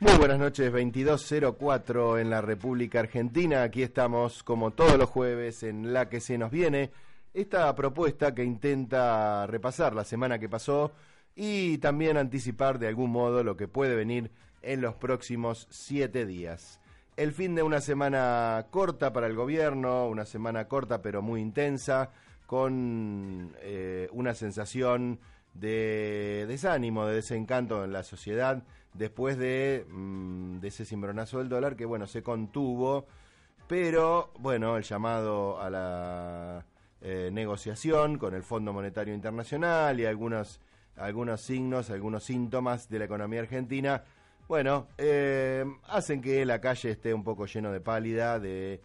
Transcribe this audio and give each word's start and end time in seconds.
Muy 0.00 0.16
buenas 0.16 0.38
noches, 0.38 0.70
2204 0.70 2.20
en 2.20 2.30
la 2.30 2.40
República 2.40 3.00
Argentina. 3.00 3.64
Aquí 3.64 3.82
estamos 3.82 4.44
como 4.44 4.70
todos 4.70 4.96
los 4.96 5.10
jueves 5.10 5.64
en 5.64 5.92
la 5.92 6.08
que 6.08 6.20
se 6.20 6.38
nos 6.38 6.52
viene 6.52 6.92
esta 7.34 7.74
propuesta 7.74 8.32
que 8.32 8.44
intenta 8.44 9.44
repasar 9.48 9.96
la 9.96 10.04
semana 10.04 10.38
que 10.38 10.48
pasó 10.48 10.92
y 11.34 11.78
también 11.78 12.16
anticipar 12.16 12.78
de 12.78 12.86
algún 12.86 13.10
modo 13.10 13.42
lo 13.42 13.56
que 13.56 13.66
puede 13.66 13.96
venir 13.96 14.30
en 14.62 14.82
los 14.82 14.94
próximos 14.94 15.66
siete 15.68 16.26
días. 16.26 16.78
El 17.16 17.32
fin 17.32 17.56
de 17.56 17.64
una 17.64 17.80
semana 17.80 18.66
corta 18.70 19.12
para 19.12 19.26
el 19.26 19.34
gobierno, 19.34 20.06
una 20.06 20.26
semana 20.26 20.68
corta 20.68 21.02
pero 21.02 21.22
muy 21.22 21.40
intensa, 21.40 22.12
con 22.46 23.52
eh, 23.62 24.08
una 24.12 24.34
sensación 24.34 25.18
de 25.54 26.44
desánimo, 26.46 27.04
de 27.06 27.16
desencanto 27.16 27.82
en 27.82 27.92
la 27.92 28.04
sociedad 28.04 28.62
después 28.98 29.38
de, 29.38 29.86
mm, 29.88 30.58
de 30.58 30.68
ese 30.68 30.84
cimbronazo 30.84 31.38
del 31.38 31.48
dólar 31.48 31.76
que, 31.76 31.84
bueno, 31.84 32.06
se 32.06 32.22
contuvo, 32.22 33.06
pero, 33.68 34.32
bueno, 34.38 34.76
el 34.78 34.82
llamado 34.82 35.60
a 35.60 35.68
la 35.68 36.64
eh, 37.02 37.28
negociación 37.32 38.18
con 38.18 38.34
el 38.34 38.42
Fondo 38.42 38.72
Monetario 38.72 39.14
Internacional 39.14 40.00
y 40.00 40.06
algunos, 40.06 40.60
algunos 40.96 41.42
signos, 41.42 41.90
algunos 41.90 42.24
síntomas 42.24 42.88
de 42.88 42.98
la 42.98 43.04
economía 43.04 43.40
argentina, 43.40 44.02
bueno, 44.48 44.88
eh, 44.96 45.64
hacen 45.86 46.22
que 46.22 46.46
la 46.46 46.60
calle 46.60 46.90
esté 46.90 47.12
un 47.12 47.22
poco 47.22 47.44
lleno 47.44 47.70
de 47.70 47.80
pálida, 47.80 48.40
de, 48.40 48.80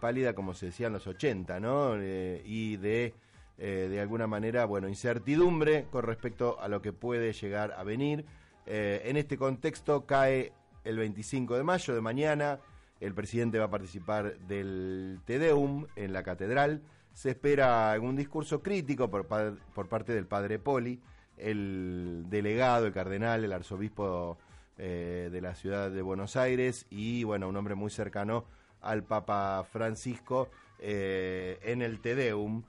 pálida 0.00 0.34
como 0.34 0.54
se 0.54 0.66
decía 0.66 0.88
en 0.88 0.94
los 0.94 1.06
80, 1.06 1.60
¿no? 1.60 1.94
Eh, 1.96 2.42
y 2.44 2.76
de, 2.78 3.14
de 3.56 4.00
alguna 4.00 4.26
manera, 4.26 4.64
bueno, 4.64 4.88
incertidumbre 4.88 5.86
con 5.90 6.02
respecto 6.02 6.60
a 6.60 6.66
lo 6.66 6.82
que 6.82 6.92
puede 6.92 7.32
llegar 7.32 7.72
a 7.78 7.84
venir. 7.84 8.26
Eh, 8.66 9.02
en 9.04 9.16
este 9.16 9.38
contexto 9.38 10.06
cae 10.06 10.52
el 10.84 10.98
25 10.98 11.56
de 11.56 11.62
mayo 11.62 11.94
de 11.94 12.00
mañana, 12.00 12.58
el 13.00 13.14
presidente 13.14 13.58
va 13.58 13.66
a 13.66 13.70
participar 13.70 14.38
del 14.40 15.20
Tedeum 15.24 15.86
en 15.94 16.12
la 16.12 16.24
catedral, 16.24 16.82
se 17.12 17.30
espera 17.30 17.92
algún 17.92 18.16
discurso 18.16 18.62
crítico 18.62 19.08
por, 19.08 19.26
parte 19.26 20.12
del 20.12 20.26
padre 20.26 20.58
Poli, 20.58 21.00
el 21.36 22.24
delegado, 22.28 22.86
el 22.86 22.92
cardenal, 22.92 23.44
el 23.44 23.52
arzobispo 23.52 24.38
eh, 24.78 25.28
de 25.30 25.40
la 25.40 25.54
ciudad 25.54 25.90
de 25.90 26.02
Buenos 26.02 26.36
Aires 26.36 26.86
y 26.90 27.22
bueno, 27.24 27.48
un 27.48 27.56
hombre 27.56 27.74
muy 27.74 27.90
cercano 27.90 28.46
al 28.80 29.04
Papa 29.04 29.64
Francisco 29.70 30.50
eh, 30.80 31.58
en 31.62 31.82
el 31.82 32.00
Tedeum, 32.00 32.64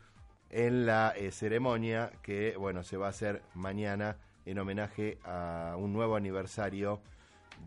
en 0.50 0.86
la 0.86 1.14
ceremonia 1.32 2.12
que 2.22 2.56
bueno, 2.58 2.84
se 2.84 2.98
va 2.98 3.08
a 3.08 3.10
hacer 3.10 3.42
mañana 3.54 4.18
en 4.48 4.60
homenaje 4.60 5.18
a 5.26 5.76
un 5.78 5.92
nuevo 5.94 6.16
aniversario 6.16 7.02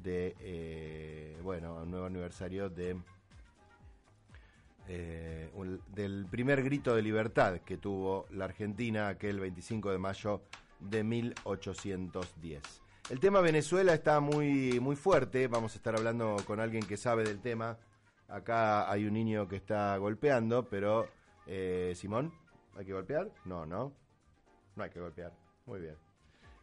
de, 0.03 0.35
eh, 0.41 1.39
bueno, 1.43 1.83
un 1.83 1.91
nuevo 1.91 2.07
aniversario 2.07 2.71
de 2.71 2.97
eh, 4.89 5.49
del 5.95 6.27
primer 6.29 6.65
grito 6.65 6.97
de 6.97 7.03
libertad 7.03 7.61
que 7.61 7.77
tuvo 7.77 8.27
la 8.31 8.47
Argentina 8.47 9.09
aquel 9.09 9.39
25 9.39 9.93
de 9.93 9.99
mayo 9.99 10.43
de 10.81 11.05
1810. 11.05 12.61
El 13.11 13.21
tema 13.21 13.41
Venezuela 13.41 13.93
está 13.93 14.19
muy, 14.21 14.81
muy 14.81 14.97
fuerte, 14.97 15.47
vamos 15.49 15.75
a 15.75 15.77
estar 15.77 15.97
hablando 15.97 16.37
con 16.47 16.61
alguien 16.61 16.85
que 16.85 16.97
sabe 16.97 17.25
del 17.25 17.41
tema. 17.41 17.79
Acá 18.27 18.91
hay 18.91 19.05
un 19.05 19.15
niño 19.15 19.47
que 19.49 19.57
está 19.57 19.97
golpeando, 19.99 20.69
pero 20.69 21.09
eh, 21.47 21.93
Simón, 21.95 22.33
¿hay 22.77 22.85
que 22.85 22.93
golpear? 22.93 23.31
No, 23.45 23.67
no, 23.67 23.93
no 24.77 24.83
hay 24.83 24.91
que 24.91 25.01
golpear. 25.01 25.33
Muy 25.67 25.81
bien. 25.81 26.10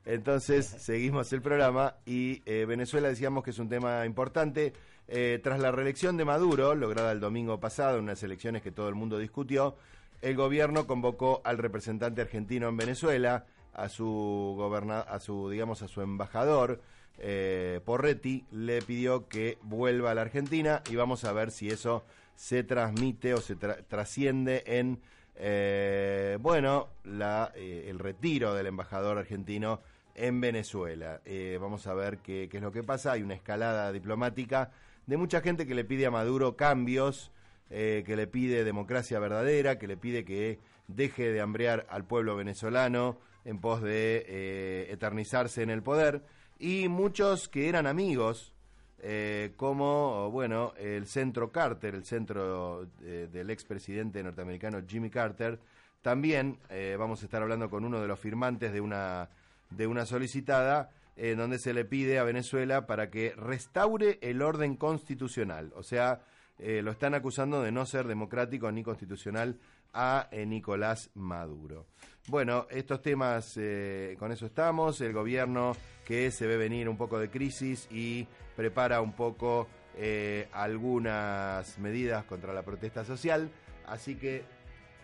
Entonces 0.08 0.66
seguimos 0.66 1.34
el 1.34 1.42
programa 1.42 1.96
y 2.06 2.42
eh, 2.46 2.64
Venezuela 2.66 3.10
decíamos 3.10 3.44
que 3.44 3.50
es 3.50 3.60
un 3.60 3.68
tema 3.68 4.06
importante. 4.06 4.72
Eh, 5.10 5.42
tras 5.44 5.60
la 5.60 5.70
reelección 5.70 6.16
de 6.16 6.24
Maduro, 6.24 6.76
lograda 6.76 7.12
el 7.12 7.20
domingo 7.20 7.60
pasado 7.60 7.98
en 7.98 8.06
unas 8.06 8.24
elecciones 8.24 8.62
que 8.62 8.72
todo 8.72 8.88
el 8.88 8.96
mundo 8.96 9.18
discutió, 9.18 9.76
el 10.22 10.38
gobierno 10.38 10.88
convocó 10.88 11.42
al 11.44 11.58
representante 11.58 12.22
argentino 12.22 12.70
en 12.70 12.78
Venezuela, 12.78 13.48
a 13.74 13.90
su 13.90 14.58
a 14.88 15.20
su 15.20 15.50
digamos 15.50 15.82
a 15.82 15.90
su 15.90 16.02
embajador 16.02 16.80
eh, 17.18 17.82
Porretti, 17.84 18.46
le 18.52 18.82
pidió 18.82 19.28
que 19.28 19.58
vuelva 19.62 20.12
a 20.12 20.16
la 20.16 20.22
Argentina 20.22 20.84
y 20.90 20.96
vamos 20.96 21.26
a 21.26 21.34
ver 21.34 21.52
si 21.52 21.68
eso 21.68 22.06
se 22.34 22.64
transmite 22.64 23.34
o 23.34 23.42
se 23.42 23.58
trasciende 23.58 24.64
en 24.68 25.02
bueno 26.40 26.88
la, 27.04 27.52
el 27.56 28.00
retiro 28.00 28.56
del 28.56 28.68
embajador 28.68 29.18
argentino 29.18 29.82
en 30.18 30.42
Venezuela. 30.42 31.22
Eh, 31.24 31.58
vamos 31.62 31.88
a 31.88 31.94
ver 31.94 32.18
qué, 32.18 32.50
es 32.52 32.62
lo 32.62 32.72
que 32.72 32.84
pasa. 32.84 33.14
Hay 33.14 33.22
una 33.22 33.36
escalada 33.36 33.92
diplomática 33.92 34.72
de 35.06 35.16
mucha 35.16 35.42
gente 35.42 35.66
que 35.66 35.76
le 35.76 35.86
pide 35.86 36.08
a 36.08 36.12
Maduro 36.12 36.58
cambios, 36.58 37.32
eh, 37.70 38.04
que 38.06 38.16
le 38.16 38.28
pide 38.28 38.64
democracia 38.64 39.20
verdadera, 39.20 39.78
que 39.78 39.88
le 39.88 39.96
pide 39.96 40.26
que 40.26 40.60
deje 40.88 41.32
de 41.32 41.40
hambrear 41.40 41.86
al 41.90 42.04
pueblo 42.04 42.36
venezolano 42.36 43.20
en 43.46 43.60
pos 43.60 43.82
de 43.82 44.26
eh, 44.28 44.88
eternizarse 44.90 45.62
en 45.62 45.70
el 45.70 45.84
poder. 45.84 46.24
Y 46.60 46.90
muchos 46.90 47.48
que 47.48 47.70
eran 47.70 47.88
amigos, 47.88 48.54
como, 49.56 50.32
bueno, 50.32 50.74
el 50.76 51.06
centro 51.06 51.52
Carter, 51.52 51.94
el 51.94 52.04
centro 52.04 52.88
del 52.98 53.50
expresidente 53.52 54.24
norteamericano 54.24 54.82
Jimmy 54.86 55.12
Carter, 55.12 55.60
también 56.02 56.58
vamos 56.98 57.22
a 57.22 57.26
estar 57.26 57.44
hablando 57.44 57.70
con 57.70 57.86
uno 57.86 58.02
de 58.02 58.08
los 58.08 58.20
firmantes 58.20 58.74
de 58.74 58.82
una 58.82 59.30
de 59.70 59.88
una 59.88 60.06
solicitada 60.06 60.90
en 61.18 61.26
eh, 61.26 61.36
donde 61.36 61.60
se 61.60 61.74
le 61.74 61.84
pide 61.84 62.20
a 62.20 62.24
Venezuela 62.24 62.86
para 62.86 63.10
que 63.10 63.34
restaure 63.36 64.20
el 64.22 64.42
orden 64.42 64.76
constitucional. 64.76 65.74
O 65.76 65.84
sea, 65.84 66.22
eh, 66.60 66.82
lo 66.82 66.92
están 66.92 67.16
acusando 67.16 67.62
de 67.62 67.72
no 67.72 67.86
ser 67.86 68.08
democrático 68.08 68.72
ni 68.72 68.84
constitucional 68.84 69.60
a 69.94 70.28
eh, 70.32 70.46
Nicolás 70.46 71.10
Maduro. 71.16 71.88
Bueno, 72.28 72.68
estos 72.70 73.02
temas, 73.02 73.58
con 74.20 74.34
eso 74.34 74.46
estamos. 74.46 75.00
El 75.00 75.14
gobierno 75.14 75.72
que 76.06 76.30
se 76.30 76.46
ve 76.46 76.58
venir 76.58 76.90
un 76.90 76.98
poco 76.98 77.20
de 77.20 77.30
crisis 77.30 77.88
y 77.90 78.28
prepara 78.54 79.00
un 79.00 79.14
poco 79.14 79.70
algunas 80.52 81.80
medidas 81.80 82.26
contra 82.26 82.54
la 82.54 82.64
protesta 82.64 83.06
social. 83.06 83.50
Así 83.86 84.16
que, 84.16 84.44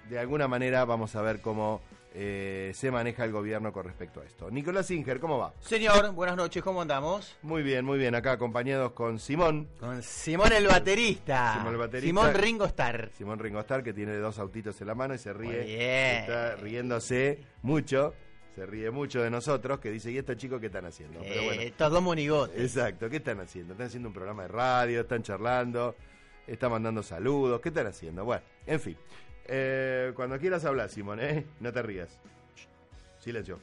de 0.09 0.19
alguna 0.19 0.49
manera, 0.49 0.83
vamos 0.83 1.15
a 1.15 1.21
ver 1.21 1.39
cómo 1.39 1.79
eh, 2.15 2.71
se 2.75 2.91
maneja 2.91 3.25
el 3.25 3.31
gobierno 3.31 3.73
con 3.73 3.85
respecto 3.85 4.21
a 4.21 4.25
esto. 4.25 4.51
Nicolás 4.51 4.85
Singer, 4.85 5.19
¿cómo 5.19 5.39
va? 5.39 5.53
Señor, 5.61 6.11
buenas 6.13 6.37
noches, 6.37 6.61
¿cómo 6.61 6.81
andamos? 6.81 7.35
Muy 7.41 7.63
bien, 7.63 7.83
muy 7.83 7.97
bien, 7.97 8.13
acá 8.13 8.33
acompañados 8.33 8.91
con 8.91 9.17
Simón. 9.17 9.67
Con 9.79 10.03
Simón 10.03 10.53
el 10.53 10.67
baterista. 10.67 11.55
Simón 11.57 11.73
el 11.73 11.79
baterista. 11.79 12.07
Simón 12.07 12.33
Ringo 12.35 12.65
Starr. 12.65 13.09
Simón 13.17 13.39
Ringo 13.39 13.59
Starr, 13.61 13.83
que 13.83 13.93
tiene 13.93 14.15
dos 14.17 14.37
autitos 14.37 14.79
en 14.79 14.87
la 14.87 14.95
mano 14.95 15.15
y 15.15 15.17
se 15.17 15.33
ríe. 15.33 16.19
Está 16.19 16.55
riéndose 16.55 17.39
mucho. 17.63 18.13
Se 18.53 18.67
ríe 18.67 18.91
mucho 18.91 19.19
de 19.23 19.31
nosotros, 19.31 19.79
que 19.79 19.89
dice, 19.89 20.11
¿y 20.11 20.19
estos 20.19 20.37
chicos 20.37 20.59
qué 20.59 20.67
están 20.67 20.85
haciendo? 20.85 21.19
Pero 21.21 21.41
eh, 21.41 21.45
bueno. 21.45 21.61
Estos 21.63 21.91
dos 21.91 22.03
monigotes. 22.03 22.61
Exacto, 22.61 23.09
¿qué 23.09 23.17
están 23.17 23.39
haciendo? 23.39 23.73
Están 23.73 23.87
haciendo 23.87 24.09
un 24.09 24.13
programa 24.13 24.43
de 24.43 24.49
radio, 24.49 25.01
están 25.01 25.23
charlando, 25.23 25.95
están 26.45 26.69
mandando 26.69 27.01
saludos, 27.01 27.59
¿qué 27.61 27.69
están 27.69 27.87
haciendo? 27.87 28.23
Bueno, 28.23 28.43
en 28.67 28.79
fin. 28.79 28.97
Eh, 29.45 30.11
cuando 30.15 30.39
quieras 30.39 30.65
hablar, 30.65 30.89
Simón, 30.89 31.19
¿eh? 31.19 31.45
No 31.59 31.71
te 31.71 31.81
rías. 31.81 32.19
silencio. 33.19 33.59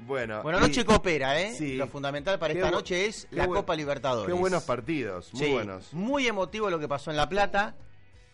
bueno, 0.00 0.42
bueno, 0.42 0.60
noche 0.60 0.84
coopera, 0.84 1.40
¿eh? 1.40 1.56
Lo 1.76 1.88
fundamental 1.88 2.38
para 2.38 2.54
esta 2.54 2.70
noche 2.70 3.06
es 3.06 3.26
la 3.30 3.46
Copa 3.48 3.74
Libertadores. 3.74 4.32
Qué 4.32 4.38
buenos 4.38 4.62
partidos, 4.64 5.32
muy 5.34 5.50
buenos. 5.50 5.92
Muy 5.92 6.26
emotivo 6.28 6.70
lo 6.70 6.78
que 6.78 6.86
pasó 6.86 7.10
en 7.10 7.16
La 7.16 7.28
Plata, 7.28 7.74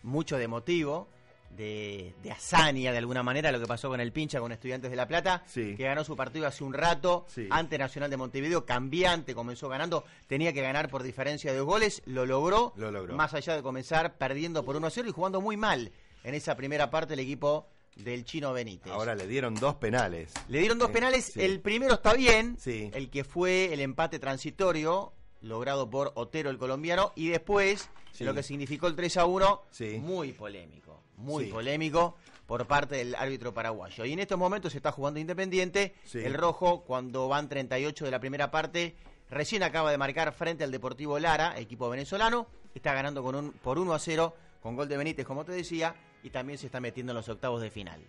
mucho 0.03 0.37
de 0.37 0.43
emotivo 0.43 1.09
de, 1.55 2.13
de 2.23 2.31
hazaña 2.31 2.91
de 2.91 2.97
alguna 2.97 3.23
manera 3.23 3.51
lo 3.51 3.59
que 3.59 3.67
pasó 3.67 3.89
con 3.89 3.99
el 3.99 4.11
pincha 4.11 4.39
con 4.39 4.51
Estudiantes 4.51 4.89
de 4.89 4.97
La 4.97 5.07
Plata, 5.07 5.43
que 5.53 5.75
ganó 5.75 6.03
su 6.03 6.15
partido 6.15 6.47
hace 6.47 6.63
un 6.63 6.73
rato 6.73 7.25
ante 7.49 7.77
Nacional 7.77 8.09
de 8.09 8.17
Montevideo, 8.17 8.65
cambiante, 8.65 9.35
comenzó 9.35 9.69
ganando, 9.69 10.03
tenía 10.27 10.53
que 10.53 10.61
ganar 10.61 10.89
por 10.89 11.03
diferencia 11.03 11.51
de 11.51 11.57
dos 11.57 11.67
goles, 11.67 12.01
lo 12.05 12.25
logró, 12.25 12.73
lo 12.75 12.91
logró. 12.91 13.15
más 13.15 13.33
allá 13.33 13.55
de 13.55 13.61
comenzar 13.61 14.17
perdiendo 14.17 14.63
por 14.63 14.75
1 14.75 14.87
a 14.87 14.89
0 14.89 15.09
y 15.09 15.11
jugando 15.11 15.41
muy 15.41 15.57
mal 15.57 15.91
en 16.23 16.35
esa 16.35 16.55
primera 16.55 16.89
parte 16.89 17.13
el 17.13 17.19
equipo 17.19 17.67
del 17.95 18.23
chino 18.23 18.53
Benítez. 18.53 18.91
Ahora 18.91 19.15
le 19.15 19.27
dieron 19.27 19.55
dos 19.55 19.75
penales. 19.75 20.33
Le 20.47 20.59
dieron 20.59 20.79
dos 20.79 20.91
penales, 20.91 21.35
el 21.37 21.59
primero 21.59 21.95
está 21.95 22.13
bien, 22.13 22.57
el 22.65 23.09
que 23.09 23.23
fue 23.23 23.73
el 23.73 23.79
empate 23.81 24.19
transitorio 24.19 25.13
logrado 25.41 25.89
por 25.89 26.11
Otero 26.15 26.49
el 26.49 26.57
colombiano 26.57 27.11
y 27.15 27.29
después 27.29 27.89
lo 28.19 28.33
que 28.33 28.43
significó 28.43 28.87
el 28.87 28.95
3 28.95 29.17
a 29.17 29.25
1 29.25 29.61
muy 29.99 30.31
polémico 30.33 30.90
muy 31.21 31.45
polémico 31.45 32.17
por 32.45 32.67
parte 32.67 32.97
del 32.97 33.15
árbitro 33.15 33.53
paraguayo. 33.53 34.03
Y 34.05 34.13
en 34.13 34.19
estos 34.19 34.37
momentos 34.37 34.73
se 34.73 34.79
está 34.79 34.91
jugando 34.91 35.19
Independiente. 35.19 35.95
El 36.13 36.33
rojo, 36.33 36.83
cuando 36.83 37.27
van 37.27 37.47
38 37.47 38.05
de 38.05 38.11
la 38.11 38.19
primera 38.19 38.51
parte, 38.51 38.95
recién 39.29 39.63
acaba 39.63 39.91
de 39.91 39.97
marcar 39.97 40.33
frente 40.33 40.63
al 40.63 40.71
Deportivo 40.71 41.17
Lara, 41.17 41.57
equipo 41.57 41.89
venezolano. 41.89 42.47
Está 42.75 42.93
ganando 42.93 43.23
con 43.23 43.35
un, 43.35 43.51
por 43.53 43.79
1 43.79 43.93
a 43.93 43.99
0 43.99 44.35
con 44.61 44.75
gol 44.75 44.87
de 44.87 44.97
Benítez, 44.97 45.25
como 45.25 45.45
te 45.45 45.53
decía, 45.53 45.95
y 46.23 46.29
también 46.29 46.57
se 46.57 46.65
está 46.65 46.79
metiendo 46.79 47.13
en 47.13 47.17
los 47.17 47.29
octavos 47.29 47.61
de 47.61 47.71
final. 47.71 48.01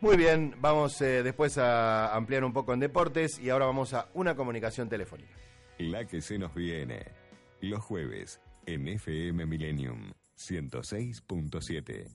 Muy 0.00 0.16
bien, 0.16 0.56
vamos 0.58 1.00
eh, 1.00 1.22
después 1.22 1.56
a 1.58 2.14
ampliar 2.14 2.42
un 2.42 2.52
poco 2.52 2.74
en 2.74 2.80
deportes 2.80 3.38
y 3.38 3.50
ahora 3.50 3.66
vamos 3.66 3.94
a 3.94 4.08
una 4.14 4.34
comunicación 4.34 4.88
telefónica. 4.88 5.34
La 5.78 6.04
que 6.04 6.20
se 6.20 6.36
nos 6.36 6.52
viene. 6.52 7.06
Los 7.60 7.80
jueves 7.84 8.40
en 8.66 8.88
FM 8.88 9.46
Millennium 9.46 10.12
106.7. 10.50 12.08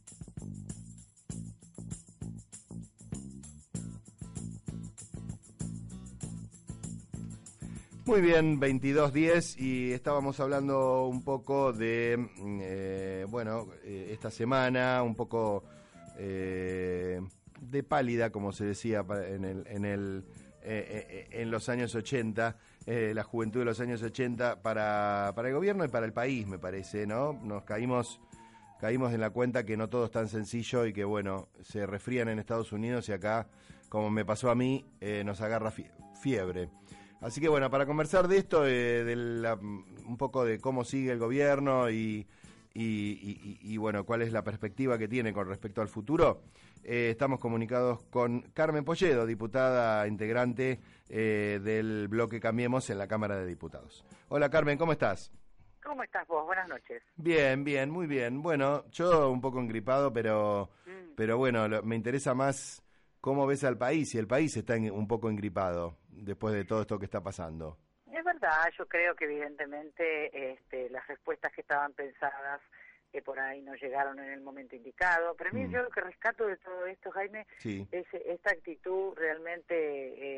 Muy 8.07 8.21
bien, 8.21 8.59
22.10 8.59 9.59
y 9.59 9.91
estábamos 9.91 10.39
hablando 10.39 11.07
un 11.07 11.25
poco 11.25 11.73
de, 11.73 12.15
mm, 12.17 12.59
eh, 12.61 13.25
bueno, 13.29 13.67
eh, 13.83 14.11
esta 14.13 14.31
semana, 14.31 15.03
un 15.03 15.13
poco 15.13 15.65
eh, 16.17 17.19
de 17.59 17.83
pálida, 17.83 18.29
como 18.29 18.53
se 18.53 18.63
decía 18.63 19.05
en, 19.09 19.43
el, 19.43 19.67
en, 19.67 19.83
el, 19.83 20.23
en 20.63 21.51
los 21.51 21.67
años 21.67 21.93
80, 21.95 22.55
la 22.87 23.23
juventud 23.23 23.59
de 23.59 23.65
los 23.65 23.79
años 23.81 24.01
80 24.01 24.61
para, 24.61 25.33
para 25.35 25.49
el 25.49 25.53
gobierno 25.53 25.83
y 25.83 25.89
para 25.89 26.05
el 26.05 26.13
país, 26.13 26.47
me 26.47 26.57
parece, 26.57 27.05
¿no? 27.05 27.33
Nos 27.33 27.65
caímos 27.65 28.21
caímos 28.79 29.13
en 29.13 29.21
la 29.21 29.31
cuenta 29.31 29.65
que 29.65 29.75
no 29.75 29.89
todo 29.89 30.05
es 30.05 30.11
tan 30.11 30.27
sencillo 30.27 30.85
y 30.85 30.93
que, 30.93 31.03
bueno, 31.03 31.49
se 31.61 31.85
resfrían 31.85 32.29
en 32.29 32.39
Estados 32.39 32.71
Unidos 32.71 33.09
y 33.09 33.11
acá, 33.11 33.47
como 33.89 34.09
me 34.09 34.23
pasó 34.23 34.49
a 34.49 34.55
mí, 34.55 34.85
nos 35.25 35.41
agarra 35.41 35.73
fiebre. 36.21 36.69
Así 37.21 37.41
que 37.41 37.49
bueno, 37.49 37.69
para 37.71 37.85
conversar 37.85 38.27
de 38.27 38.37
esto, 38.37 38.61
de 38.61 39.57
un 40.05 40.17
poco 40.17 40.45
de 40.45 40.59
cómo 40.59 40.83
sigue 40.83 41.11
el 41.11 41.19
gobierno 41.19 41.89
y, 41.89 42.27
y, 42.73 43.77
bueno, 43.77 44.05
cuál 44.05 44.21
es 44.21 44.31
la 44.31 44.43
perspectiva 44.43 44.97
que 44.97 45.07
tiene 45.07 45.33
con 45.33 45.47
respecto 45.47 45.81
al 45.81 45.87
futuro, 45.87 46.43
eh, 46.83 47.09
estamos 47.11 47.39
comunicados 47.39 48.03
con 48.05 48.41
Carmen 48.53 48.83
Polledo, 48.85 49.25
diputada 49.25 50.07
integrante 50.07 50.79
eh, 51.09 51.59
del 51.63 52.07
bloque 52.07 52.39
Cambiemos 52.39 52.89
en 52.89 52.97
la 52.97 53.07
Cámara 53.07 53.37
de 53.37 53.45
Diputados. 53.45 54.05
Hola 54.29 54.49
Carmen, 54.49 54.77
¿cómo 54.77 54.91
estás? 54.91 55.31
¿Cómo 55.83 56.03
estás 56.03 56.27
vos? 56.27 56.45
Buenas 56.45 56.67
noches. 56.67 57.01
Bien, 57.15 57.63
bien, 57.63 57.89
muy 57.89 58.07
bien. 58.07 58.41
Bueno, 58.41 58.85
yo 58.91 59.29
un 59.29 59.39
poco 59.39 59.59
engripado, 59.59 60.11
pero, 60.11 60.69
mm. 60.85 61.15
pero 61.15 61.37
bueno, 61.37 61.67
me 61.83 61.95
interesa 61.95 62.33
más 62.33 62.83
cómo 63.21 63.47
ves 63.47 63.63
al 63.63 63.77
país 63.77 64.13
y 64.15 64.17
el 64.17 64.27
país 64.27 64.55
está 64.57 64.75
un 64.75 65.07
poco 65.07 65.29
engripado 65.29 65.97
después 66.09 66.53
de 66.53 66.65
todo 66.65 66.81
esto 66.81 66.99
que 66.99 67.05
está 67.05 67.21
pasando. 67.21 67.77
Es 68.11 68.23
verdad, 68.23 68.69
yo 68.77 68.85
creo 68.87 69.15
que 69.15 69.25
evidentemente 69.25 70.51
este, 70.53 70.89
las 70.89 71.07
respuestas 71.07 71.53
que 71.53 71.61
estaban 71.61 71.93
pensadas 71.93 72.61
que 73.17 73.23
por 73.23 73.39
ahí 73.39 73.63
no 73.63 73.73
llegaron 73.73 74.19
en 74.19 74.29
el 74.29 74.41
momento 74.41 74.75
indicado. 74.75 75.33
Pero 75.35 75.49
a 75.49 75.53
mí 75.53 75.65
mm. 75.65 75.71
yo 75.71 75.81
lo 75.81 75.89
que 75.89 76.01
rescato 76.01 76.45
de 76.45 76.55
todo 76.57 76.85
esto, 76.85 77.09
Jaime, 77.09 77.47
es 77.63 78.05
esta 78.13 78.51
actitud 78.51 79.15
realmente 79.15 79.73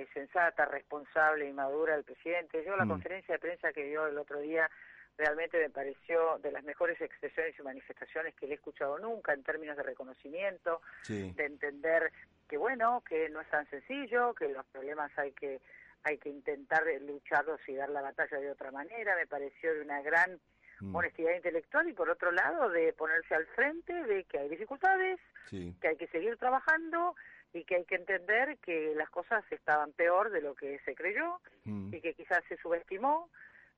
eh, 0.02 0.08
sensata, 0.14 0.64
responsable 0.64 1.50
y 1.50 1.52
madura 1.52 1.96
del 1.96 2.06
presidente. 2.06 2.64
Yo 2.66 2.78
la 2.78 2.86
mm. 2.86 2.90
conferencia 2.90 3.36
de 3.36 3.40
prensa 3.40 3.74
que 3.74 3.84
dio 3.84 4.08
el 4.08 4.18
otro 4.18 4.40
día 4.40 4.70
realmente 5.18 5.60
me 5.60 5.70
pareció 5.70 6.38
de 6.38 6.54
las 6.54 6.64
mejores 6.64 7.02
expresiones 7.02 7.54
y 7.60 7.64
manifestaciones 7.64 8.34
que 8.36 8.48
le 8.48 8.54
he 8.54 8.56
escuchado 8.56 8.98
nunca 8.98 9.34
en 9.34 9.44
términos 9.44 9.76
de 9.76 9.84
reconocimiento, 9.84 10.80
de 11.10 11.46
entender 11.46 12.14
que 12.48 12.56
bueno, 12.56 13.04
que 13.06 13.28
no 13.28 13.42
es 13.42 13.50
tan 13.50 13.70
sencillo, 13.70 14.34
que 14.34 14.48
los 14.48 14.66
problemas 14.68 15.12
hay 15.18 15.34
que 15.34 15.60
hay 16.04 16.18
que 16.18 16.30
intentar 16.30 16.86
lucharlos 17.02 17.60
y 17.68 17.76
dar 17.76 17.90
la 17.90 18.02
batalla 18.02 18.40
de 18.40 18.50
otra 18.50 18.72
manera, 18.72 19.18
me 19.18 19.28
pareció 19.28 19.74
de 19.74 19.82
una 19.82 20.02
gran 20.02 20.40
mm. 20.80 20.96
honestidad 20.96 21.36
intelectual 21.36 21.90
y 21.90 21.94
por 21.94 22.10
otro 22.10 22.32
lado 22.32 22.70
de 22.70 22.94
ponerse 22.94 23.36
al 23.36 23.46
frente 23.48 23.94
de 23.94 24.24
que 24.26 24.40
hay 24.40 24.50
dificultades, 24.50 25.20
que 25.50 25.88
hay 25.88 25.98
que 25.98 26.08
seguir 26.08 26.38
trabajando 26.38 27.16
y 27.54 27.64
que 27.64 27.76
hay 27.76 27.86
que 27.86 27.96
entender 27.96 28.58
que 28.60 28.94
las 28.96 29.10
cosas 29.10 29.44
estaban 29.52 29.92
peor 29.94 30.30
de 30.30 30.42
lo 30.42 30.56
que 30.56 30.80
se 30.86 30.96
creyó 30.96 31.42
mm. 31.66 31.94
y 31.94 32.02
que 32.02 32.14
quizás 32.14 32.44
se 32.48 32.58
subestimó 32.58 33.30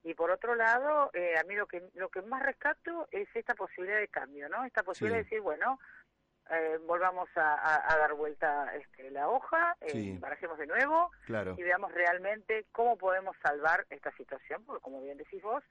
y 0.03 0.13
por 0.13 0.31
otro 0.31 0.55
lado 0.55 1.11
eh, 1.13 1.35
a 1.39 1.43
mí 1.43 1.55
lo 1.55 1.67
que 1.67 1.83
lo 1.93 2.09
que 2.09 2.21
más 2.23 2.43
rescato 2.43 3.07
es 3.11 3.27
esta 3.35 3.53
posibilidad 3.53 3.99
de 3.99 4.07
cambio 4.07 4.49
no 4.49 4.65
esta 4.65 4.83
posibilidad 4.83 5.19
de 5.19 5.23
decir 5.23 5.41
bueno 5.41 5.79
eh, 6.49 6.79
volvamos 6.85 7.29
a, 7.35 7.95
dar 7.97 8.13
vuelta 8.13 8.73
este, 8.75 9.11
la 9.11 9.29
hoja, 9.29 9.75
eh, 9.81 10.17
barajemos 10.19 10.57
de 10.57 10.67
nuevo 10.67 11.11
y 11.57 11.63
veamos 11.63 11.91
realmente 11.93 12.65
cómo 12.71 12.97
podemos 12.97 13.35
salvar 13.41 13.85
esta 13.89 14.11
situación, 14.17 14.63
porque 14.65 14.81
como 14.81 15.01
bien 15.01 15.17
decís 15.17 15.41
vos, 15.41 15.63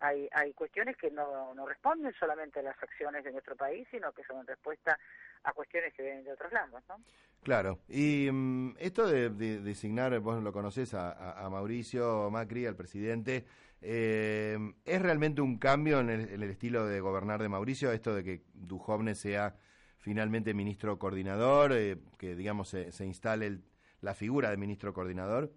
hay, 0.00 0.28
hay 0.32 0.52
cuestiones 0.54 0.96
que 0.96 1.10
no, 1.10 1.54
no 1.54 1.66
responden 1.66 2.12
solamente 2.18 2.60
a 2.60 2.62
las 2.62 2.82
acciones 2.82 3.24
de 3.24 3.32
nuestro 3.32 3.56
país, 3.56 3.86
sino 3.90 4.12
que 4.12 4.24
son 4.24 4.38
en 4.40 4.46
respuesta 4.46 4.98
a 5.44 5.52
cuestiones 5.52 5.94
que 5.94 6.02
vienen 6.02 6.24
de 6.24 6.32
otros 6.32 6.52
lados. 6.52 6.82
¿no? 6.88 7.00
Claro, 7.42 7.78
y 7.88 8.28
mm, 8.30 8.74
esto 8.78 9.06
de, 9.06 9.30
designar, 9.30 10.18
vos 10.18 10.42
lo 10.42 10.52
conocés, 10.52 10.94
a, 10.94 11.48
Mauricio 11.50 12.28
Macri, 12.30 12.66
al 12.66 12.74
presidente, 12.74 13.44
eh, 13.80 14.58
¿es 14.84 15.02
realmente 15.02 15.40
un 15.40 15.58
cambio 15.58 16.00
en 16.00 16.10
el, 16.10 16.42
estilo 16.42 16.86
de 16.86 17.00
gobernar 17.00 17.40
de 17.40 17.48
Mauricio, 17.48 17.92
esto 17.92 18.14
de 18.14 18.24
que 18.24 18.42
Dujovne 18.52 19.14
sea 19.14 19.54
finalmente 20.06 20.54
ministro 20.54 21.00
coordinador, 21.00 21.72
eh, 21.72 21.96
que 22.16 22.36
digamos 22.36 22.68
se, 22.68 22.92
se 22.92 23.04
instale 23.04 23.58
la 24.02 24.14
figura 24.14 24.50
de 24.50 24.56
ministro 24.56 24.94
coordinador? 24.94 25.50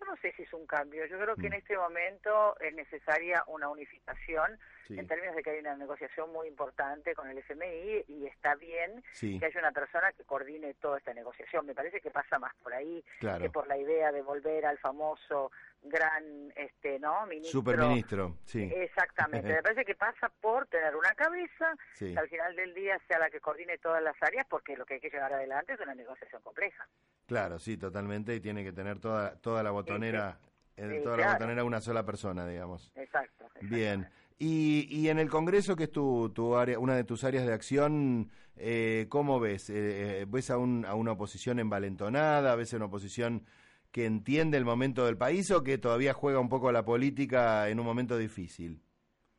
Yo 0.00 0.06
no 0.06 0.16
sé 0.22 0.32
si 0.38 0.44
es 0.44 0.52
un 0.54 0.64
cambio. 0.66 1.04
Yo 1.04 1.18
creo 1.18 1.36
que 1.36 1.48
en 1.48 1.52
mm. 1.52 1.56
este 1.56 1.76
momento 1.76 2.58
es 2.60 2.74
necesaria 2.74 3.44
una 3.46 3.68
unificación 3.68 4.58
en 4.88 5.06
términos 5.06 5.36
de 5.36 5.42
que 5.42 5.50
hay 5.50 5.58
una 5.58 5.76
negociación 5.76 6.32
muy 6.32 6.48
importante 6.48 7.14
con 7.14 7.28
el 7.28 7.36
FMI 7.36 8.04
y 8.08 8.26
está 8.26 8.54
bien 8.54 9.04
que 9.20 9.44
haya 9.44 9.60
una 9.60 9.72
persona 9.72 10.12
que 10.12 10.24
coordine 10.24 10.72
toda 10.80 10.96
esta 10.96 11.12
negociación. 11.12 11.66
Me 11.66 11.74
parece 11.74 12.00
que 12.00 12.10
pasa 12.10 12.38
más 12.38 12.54
por 12.62 12.72
ahí 12.72 13.04
que 13.20 13.50
por 13.50 13.68
la 13.68 13.76
idea 13.76 14.12
de 14.12 14.22
volver 14.22 14.64
al 14.64 14.78
famoso 14.78 15.52
gran 15.84 16.52
este 16.56 16.98
no 16.98 17.26
ministro. 17.26 17.60
Superministro 17.60 18.38
sí. 18.44 18.70
Exactamente. 18.74 19.48
Me 19.54 19.62
parece 19.62 19.84
que 19.84 19.94
pasa 19.94 20.30
por 20.40 20.66
tener 20.66 20.96
una 20.96 21.10
cabeza 21.10 21.74
que 21.98 22.16
al 22.16 22.28
final 22.28 22.56
del 22.56 22.74
día 22.74 22.98
sea 23.06 23.18
la 23.18 23.30
que 23.30 23.40
coordine 23.40 23.78
todas 23.78 24.02
las 24.02 24.16
áreas 24.22 24.46
porque 24.48 24.76
lo 24.76 24.86
que 24.86 24.94
hay 24.94 25.00
que 25.00 25.10
llevar 25.10 25.32
adelante 25.32 25.74
es 25.74 25.80
una 25.80 25.94
negociación 25.94 26.42
compleja. 26.42 26.88
Claro 27.26 27.58
sí 27.58 27.76
totalmente 27.76 28.34
y 28.34 28.40
tiene 28.40 28.64
que 28.64 28.72
tener 28.72 28.98
toda 28.98 29.36
toda 29.36 29.62
la 29.62 29.70
botonera 29.70 30.38
eh, 30.76 31.00
toda 31.04 31.18
la 31.18 31.32
botonera 31.34 31.64
una 31.64 31.80
sola 31.80 32.04
persona 32.04 32.46
digamos. 32.46 32.90
Exacto, 32.94 33.46
bien. 33.60 34.08
Y, 34.38 34.88
y 34.90 35.08
en 35.10 35.18
el 35.20 35.30
Congreso, 35.30 35.76
que 35.76 35.84
es 35.84 35.92
tu, 35.92 36.30
tu 36.30 36.56
área, 36.56 36.78
una 36.78 36.96
de 36.96 37.04
tus 37.04 37.22
áreas 37.22 37.46
de 37.46 37.52
acción, 37.52 38.30
eh, 38.56 39.06
¿cómo 39.08 39.38
ves? 39.38 39.70
Eh, 39.70 40.22
eh 40.22 40.26
¿Ves 40.28 40.50
a, 40.50 40.58
un, 40.58 40.84
a 40.84 40.94
una 40.94 41.12
oposición 41.12 41.60
envalentonada? 41.60 42.56
¿Ves 42.56 42.74
a 42.74 42.76
una 42.76 42.86
oposición 42.86 43.46
que 43.94 44.06
entiende 44.06 44.58
el 44.58 44.64
momento 44.64 45.06
del 45.06 45.16
país 45.16 45.52
o 45.52 45.62
que 45.62 45.78
todavía 45.78 46.12
juega 46.14 46.40
un 46.40 46.48
poco 46.48 46.68
a 46.68 46.72
la 46.72 46.84
política 46.84 47.68
en 47.68 47.78
un 47.78 47.86
momento 47.86 48.18
difícil? 48.18 48.82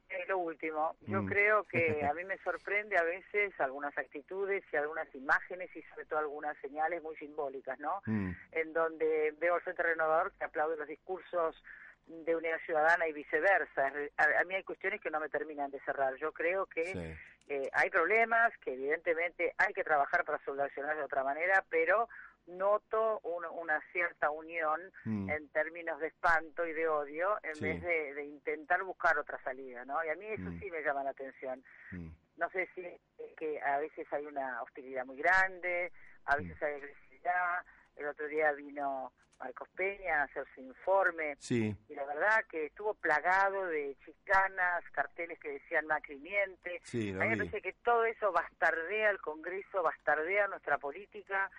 Es 0.08 0.26
lo 0.30 0.38
último. 0.38 0.96
Yo 1.02 1.24
mm. 1.24 1.26
creo 1.26 1.64
que 1.66 2.06
a 2.10 2.14
mí 2.14 2.24
me 2.24 2.38
sorprende 2.38 2.98
a 2.98 3.04
veces 3.04 3.54
algunas 3.60 3.96
actitudes 3.98 4.64
y 4.72 4.78
algunas 4.78 5.14
imágenes 5.14 5.76
y 5.76 5.82
sobre 5.82 6.06
todo 6.06 6.20
algunas 6.20 6.56
señales 6.60 7.04
muy 7.04 7.18
simbólicas, 7.18 7.78
¿no? 7.82 8.02
Mm. 8.06 8.32
En 8.54 8.72
donde 8.72 9.36
veo 9.42 9.56
al 9.56 9.62
Frente 9.62 9.84
Renovador 9.84 10.32
que 10.40 10.46
aplaude 10.46 10.78
los 10.78 10.88
discursos 10.88 11.62
de 12.08 12.34
unidad 12.34 12.60
ciudadana 12.66 13.10
y 13.10 13.12
viceversa. 13.12 13.92
A, 14.16 14.44
mí 14.46 14.56
hay 14.56 14.64
cuestiones 14.64 15.02
que 15.02 15.10
no 15.10 15.20
me 15.20 15.28
terminan 15.28 15.70
de 15.70 15.82
cerrar. 15.82 16.16
Yo 16.16 16.32
creo 16.32 16.66
que 16.68 17.18
eh, 17.50 17.70
hay 17.74 17.90
problemas, 17.90 18.54
que 18.60 18.72
evidentemente 18.72 19.54
hay 19.58 19.74
que 19.74 19.84
trabajar 19.84 20.24
para 20.24 20.40
solucionar 20.46 20.96
de 20.96 21.04
otra 21.04 21.26
manera, 21.26 21.66
pero 21.70 22.08
noto 22.48 23.20
una 23.24 23.82
cierta 23.92 24.30
unión 24.30 24.80
mm. 25.06 25.30
en 25.30 25.50
términos 25.50 26.00
de 26.00 26.08
espanto 26.08 26.66
y 26.66 26.74
de 26.74 26.88
odio 26.88 27.38
en 27.44 27.60
vez 27.60 27.82
de, 27.82 28.26
intentar 28.26 28.84
buscar 28.84 29.18
otra 29.18 29.42
salida, 29.44 29.86
¿no? 29.86 30.04
Y 30.04 30.10
a 30.10 30.16
mí 30.16 30.26
eso 30.26 30.50
mm. 30.50 30.60
sí 30.60 30.70
me 30.70 30.82
llama 30.82 31.04
la 31.04 31.12
atención. 31.12 31.64
Mm. 31.92 32.10
No 32.38 32.50
sé 32.50 32.70
si 32.76 32.82
es 32.82 33.02
que 33.38 33.62
a 33.62 33.80
veces 33.80 34.06
hay 34.12 34.26
una 34.26 34.62
hostilidad 34.62 35.06
muy 35.06 35.18
grande, 35.18 35.92
a 36.26 36.36
veces 36.36 36.62
hay 36.62 36.76
agresividad. 36.76 37.66
El 37.96 38.08
otro 38.08 38.28
día 38.28 38.52
vino 38.52 39.14
Marcos 39.40 39.70
Peña 39.76 40.22
a 40.22 40.24
hacer 40.24 40.46
su 40.54 40.62
informe 40.62 41.36
sí. 41.40 41.76
y 41.88 41.96
la 41.96 42.06
verdad 42.06 42.44
que 42.50 42.68
estuvo 42.68 42.94
plagado 42.94 43.66
de 43.68 43.96
chicanas, 44.06 44.84
carteles 44.92 45.40
que 45.40 45.52
decían 45.52 45.88
macrimiente. 45.88 46.82
Sí, 46.84 47.12
a 47.12 47.24
mí 47.24 47.30
me 47.30 47.38
parece 47.38 47.62
que 47.62 47.74
todo 47.84 48.06
eso 48.06 48.32
bastardea 48.32 49.10
el 49.10 49.20
Congreso, 49.20 49.84
bastardea 49.84 50.48
nuestra 50.48 50.78
política 50.78 51.50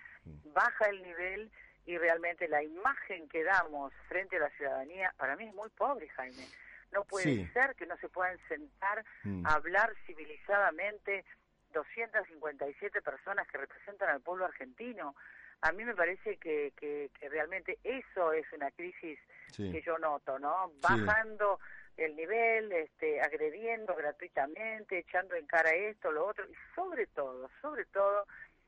baja 0.53 0.87
el 0.87 1.03
nivel 1.03 1.51
y 1.85 1.97
realmente 1.99 2.49
la 2.49 2.63
imagen 2.63 3.29
que 3.29 3.45
damos 3.45 3.93
frente 4.09 4.37
a 4.37 4.41
la 4.41 4.51
ciudadanía 4.51 5.15
para 5.17 5.37
mí 5.37 5.47
es 5.49 5.55
muy 5.55 5.71
pobre, 5.71 6.09
Jaime. 6.09 6.47
No 6.93 7.05
puede 7.05 7.51
ser 7.53 7.75
que 7.75 7.87
no 7.87 7.97
se 7.99 8.09
puedan 8.09 8.39
sentar 8.49 9.05
mm. 9.25 9.47
a 9.47 9.55
hablar 9.55 9.93
civilizadamente 10.07 11.25
257 11.73 13.03
personas 13.03 13.47
que 13.49 13.59
representan 13.59 14.09
al 14.09 14.21
pueblo 14.21 14.47
argentino. 14.47 15.15
A 15.63 15.73
mí 15.73 15.85
me 15.85 15.95
parece 15.95 16.37
que, 16.37 16.73
que, 16.77 17.11
realmente 17.29 17.79
eso 17.83 18.33
es 18.33 18.51
una 18.53 18.71
crisis 18.71 19.19
que 19.57 19.83
yo 19.83 19.99
noto, 19.99 20.39
¿no? 20.39 20.73
Bajando 20.81 21.59
el 21.97 22.15
nivel, 22.15 22.73
este, 22.73 23.21
agrediendo 23.21 23.95
gratuitamente, 23.95 24.99
echando 24.99 25.35
en 25.35 25.47
cara 25.47 25.71
esto, 25.71 26.13
lo 26.13 26.27
otro, 26.27 26.45
y 26.47 26.55
sobre 26.75 27.07
todo, 27.07 27.51
sobre 27.63 27.87
todo, 27.87 28.27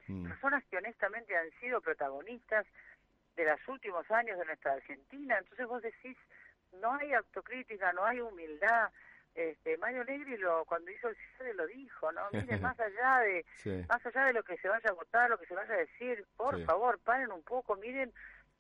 mm. 0.09 0.29
personas 0.29 0.65
que 0.65 0.79
honestamente 0.79 1.37
han 1.37 1.51
sido 1.61 1.81
protagonistas 1.81 2.67
de 3.37 3.45
los 3.45 3.69
últimos 3.69 4.11
años 4.11 4.39
de 4.39 4.45
nuestra 4.45 4.73
Argentina. 4.73 5.39
Entonces 5.39 5.67
vos 5.67 5.83
decís, 5.83 6.17
no 6.81 6.95
hay 6.95 7.13
autocrítica, 7.13 7.93
no 7.93 8.05
hay 8.05 8.21
humildad. 8.21 8.91
Este, 9.35 9.77
Mario 9.79 10.05
Negri 10.05 10.37
lo, 10.37 10.65
cuando 10.65 10.91
hizo 10.91 11.09
el 11.09 11.17
cierre 11.37 11.55
lo 11.55 11.67
dijo, 11.67 12.11
¿no? 12.13 12.23
Miren, 12.33 12.61
más 12.61 12.79
allá 12.81 13.21
de 13.21 13.45
más 13.89 14.05
allá 14.05 14.25
de 14.27 14.33
lo 14.33 14.43
que 14.43 14.57
se 14.59 14.69
vaya 14.69 14.91
a 14.91 14.95
votar, 14.95 15.31
lo 15.31 15.39
que 15.39 15.47
se 15.47 15.55
vaya 15.55 15.75
a 15.75 15.79
decir, 15.79 16.25
por 16.37 16.63
favor, 16.65 16.99
paren 16.99 17.31
un 17.31 17.43
poco, 17.43 17.77
miren 17.77 18.13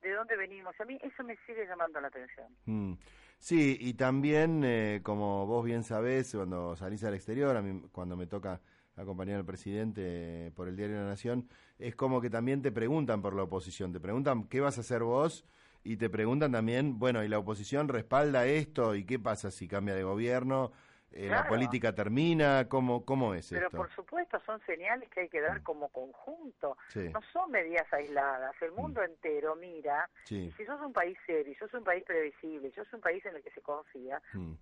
de 0.02 0.12
dónde 0.12 0.36
venimos. 0.36 0.78
A 0.80 0.84
mí 0.84 0.98
eso 1.02 1.24
me 1.24 1.36
sigue 1.46 1.66
llamando 1.66 2.00
la 2.00 2.08
atención. 2.08 2.46
Mm. 2.66 2.94
Sí, 3.40 3.76
y 3.80 3.94
también, 3.94 4.62
eh, 4.64 5.00
como 5.02 5.46
vos 5.46 5.64
bien 5.64 5.84
sabés, 5.84 6.34
cuando 6.34 6.74
salís 6.76 7.04
al 7.04 7.14
exterior, 7.14 7.56
a 7.56 7.62
mí, 7.62 7.88
cuando 7.92 8.16
me 8.16 8.26
toca 8.26 8.60
acompañar 8.98 9.36
al 9.36 9.44
presidente 9.44 10.52
por 10.54 10.68
el 10.68 10.76
Diario 10.76 10.96
de 10.96 11.02
la 11.02 11.08
Nación, 11.08 11.48
es 11.78 11.94
como 11.94 12.20
que 12.20 12.30
también 12.30 12.62
te 12.62 12.72
preguntan 12.72 13.22
por 13.22 13.34
la 13.34 13.44
oposición, 13.44 13.92
te 13.92 14.00
preguntan 14.00 14.44
qué 14.44 14.60
vas 14.60 14.78
a 14.78 14.80
hacer 14.80 15.02
vos 15.02 15.44
y 15.84 15.96
te 15.96 16.10
preguntan 16.10 16.52
también, 16.52 16.98
bueno, 16.98 17.22
¿y 17.22 17.28
la 17.28 17.38
oposición 17.38 17.88
respalda 17.88 18.46
esto? 18.46 18.94
¿Y 18.94 19.04
qué 19.04 19.18
pasa 19.18 19.50
si 19.50 19.68
cambia 19.68 19.94
de 19.94 20.02
gobierno? 20.02 20.72
Eh, 21.10 21.28
¿La 21.28 21.48
política 21.48 21.94
termina? 21.94 22.68
¿Cómo, 22.68 23.04
cómo 23.04 23.32
es 23.32 23.48
Pero 23.48 23.70
por 23.70 23.90
supuesto 23.94 24.38
son 24.44 24.60
señales 24.66 25.08
que 25.08 25.20
hay 25.20 25.28
que 25.28 25.40
dar 25.40 25.62
como 25.62 25.88
conjunto, 25.88 26.76
no 26.94 27.20
son 27.32 27.50
medidas 27.50 27.90
aisladas, 27.92 28.54
el 28.60 28.72
mundo 28.72 29.00
mm. 29.00 29.04
entero 29.04 29.56
mira, 29.56 30.08
si 30.24 30.50
sos 30.50 30.80
un 30.82 30.92
país 30.92 31.16
serio, 31.24 31.54
sos 31.58 31.72
un 31.72 31.84
país 31.84 32.04
previsible, 32.04 32.70
sos 32.72 32.92
un 32.92 33.00
país 33.00 33.24
en 33.24 33.36
el 33.36 33.42
que 33.42 33.50
se 33.50 33.62
confía, 33.62 34.20
mm. 34.34 34.52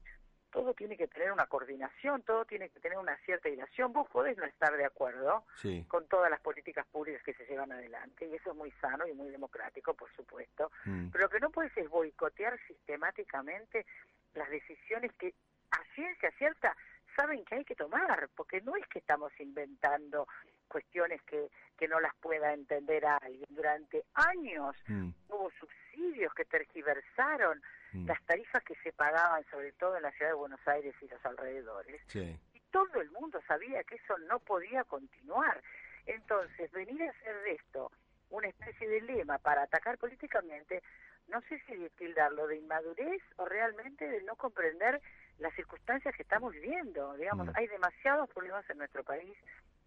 Todo 0.57 0.73
tiene 0.73 0.97
que 0.97 1.07
tener 1.07 1.33
una 1.33 1.45
coordinación, 1.45 2.23
todo 2.23 2.47
tiene 2.47 2.71
que 2.71 2.81
tener 2.81 2.97
una 2.97 3.15
cierta 3.27 3.51
dilación. 3.51 3.93
Vos 3.93 4.09
podés 4.09 4.39
no 4.39 4.47
estar 4.47 4.75
de 4.75 4.87
acuerdo 4.87 5.45
con 5.87 6.09
todas 6.09 6.31
las 6.31 6.41
políticas 6.41 6.87
públicas 6.87 7.23
que 7.23 7.35
se 7.35 7.45
llevan 7.45 7.73
adelante, 7.73 8.27
y 8.27 8.35
eso 8.35 8.53
es 8.53 8.57
muy 8.57 8.71
sano 8.81 9.07
y 9.07 9.13
muy 9.13 9.29
democrático, 9.29 9.93
por 9.93 10.11
supuesto, 10.17 10.73
pero 11.13 11.25
lo 11.25 11.29
que 11.29 11.41
no 11.41 11.51
puedes 11.51 11.77
es 11.77 11.91
boicotear 11.91 12.59
sistemáticamente 12.67 13.85
las 14.33 14.49
decisiones 14.49 15.13
que 15.19 15.35
a 15.73 15.85
ciencia 15.95 16.31
cierta 16.39 16.75
saben 17.15 17.45
que 17.45 17.57
hay 17.57 17.65
que 17.67 17.75
tomar, 17.75 18.31
porque 18.35 18.63
no 18.63 18.77
es 18.77 18.87
que 18.89 19.01
estamos 19.01 19.39
inventando 19.39 20.27
cuestiones 20.67 21.23
que, 21.23 21.49
que 21.77 21.89
no 21.89 22.01
las 22.01 22.15
pueda 22.17 22.53
entender 22.53 23.05
alguien. 23.07 23.47
Durante 23.49 24.05
años 24.15 24.77
mm. 24.87 25.11
hubo 25.29 25.51
subsidios 25.59 26.33
que 26.35 26.45
tergiversaron 26.45 27.63
mm. 27.93 28.07
las 28.07 28.23
tarifas 28.25 28.63
que 28.65 28.75
se 28.83 28.93
pagaban, 28.93 29.45
sobre 29.51 29.73
todo 29.73 29.97
en 29.97 30.03
la 30.03 30.13
ciudad 30.13 30.31
de 30.31 30.37
Buenos 30.37 30.61
Aires 30.67 30.95
y 31.01 31.09
los 31.09 31.25
alrededores. 31.25 32.01
Y 32.15 32.61
todo 32.71 33.01
el 33.01 33.11
mundo 33.11 33.41
sabía 33.47 33.83
que 33.85 33.97
eso 33.97 34.19
no 34.29 34.39
podía 34.41 34.85
continuar. 34.85 35.63
Entonces, 36.07 36.71
venir 36.73 37.03
a 37.03 37.11
hacer 37.11 37.37
de 37.43 37.53
esto 37.53 37.91
una 38.31 38.49
especie 38.49 38.89
de 38.89 39.01
lema 39.03 39.39
para 39.39 39.63
atacar 39.63 39.99
políticamente, 39.99 40.83
no 41.29 41.41
sé 41.43 41.61
si 41.67 41.89
tildarlo 41.91 42.47
de 42.47 42.57
inmadurez 42.57 43.23
o 43.37 43.45
realmente 43.45 44.09
de 44.09 44.23
no 44.23 44.37
comprender 44.37 45.01
las 45.39 45.55
circunstancias 45.55 46.15
que 46.15 46.23
estamos 46.23 46.53
viviendo. 46.53 47.15
Digamos, 47.15 47.49
mm. 47.49 47.53
hay 47.55 47.67
demasiados 47.67 48.29
problemas 48.31 48.69
en 48.71 48.79
nuestro 48.79 49.05
país 49.05 49.37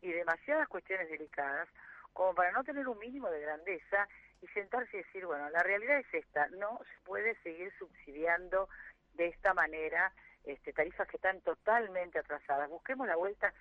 y 0.02 0.12
demasiadas 0.12 0.68
cuestiones 0.68 1.10
delicadas 1.10 1.68
como 2.14 2.34
para 2.34 2.52
no 2.52 2.64
tener 2.64 2.88
un 2.88 3.00
mínimo 3.00 3.30
de 3.30 3.42
grandeza 3.42 4.08
y 4.42 4.48
sentarse 4.48 4.98
y 4.98 5.04
decir, 5.04 5.26
bueno, 5.26 5.50
la 5.50 5.64
realidad 5.64 6.00
es 6.00 6.14
esta, 6.14 6.48
no 6.50 6.80
se 6.80 7.06
puede 7.06 7.36
seguir 7.42 7.72
subsidiando 7.78 8.70
de 9.14 9.28
esta 9.28 9.54
manera 9.54 10.14
este, 10.44 10.74
tarifas 10.74 11.08
que 11.08 11.18
están 11.18 11.42
totalmente 11.42 12.20
atrasadas. 12.20 12.70
Busquemos 12.70 13.08
la 13.08 13.16
vuelta, 13.16 13.54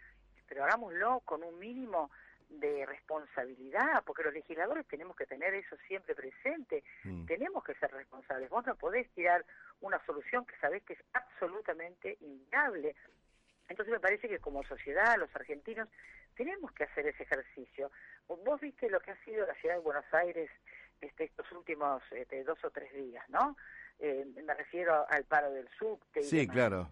pero 0.49 0.65
hagámoslo 0.65 1.21
con 1.21 1.43
un 1.43 1.59
mínimo 1.59 2.11
de 2.49 2.87
responsabilidad, 2.87 4.03
porque 4.07 4.23
los 4.23 4.33
legisladores 4.33 4.87
tenemos 4.87 5.15
que 5.17 5.27
tener 5.27 5.53
eso 5.55 5.77
siempre 5.87 6.15
presente, 6.15 6.83
mm. 7.05 7.27
tenemos 7.27 7.63
que 7.63 7.75
ser 7.75 7.91
responsables. 7.91 8.49
Vos 8.49 8.67
no 8.67 8.75
podés 8.77 9.11
tirar 9.11 9.45
una 9.81 10.03
solución 10.07 10.47
que 10.47 10.57
sabés 10.57 10.83
que 10.85 10.95
es 10.95 11.01
absolutamente 11.13 12.17
inviable. 12.21 12.97
Entonces 13.69 13.93
me 13.93 14.01
parece 14.01 14.29
que 14.29 14.39
como 14.39 14.63
sociedad, 14.63 15.19
los 15.19 15.35
argentinos, 15.37 15.89
tenemos 16.39 16.71
que 16.73 16.85
hacer 16.85 17.07
ese 17.09 17.25
ejercicio. 17.25 17.91
Vos 18.29 18.61
viste 18.61 18.89
lo 18.89 19.01
que 19.01 19.11
ha 19.11 19.25
sido 19.25 19.45
la 19.45 19.55
ciudad 19.55 19.75
de 19.75 19.81
Buenos 19.81 20.05
Aires 20.13 20.49
este, 21.01 21.25
estos 21.25 21.51
últimos 21.51 22.01
este, 22.13 22.45
dos 22.45 22.65
o 22.65 22.71
tres 22.71 22.93
días, 22.95 23.29
¿no? 23.29 23.57
Eh, 23.99 24.25
me 24.47 24.55
refiero 24.55 25.05
al 25.11 25.25
paro 25.25 25.51
del 25.51 25.69
subte. 25.77 26.23
sí, 26.23 26.47
claro. 26.47 26.91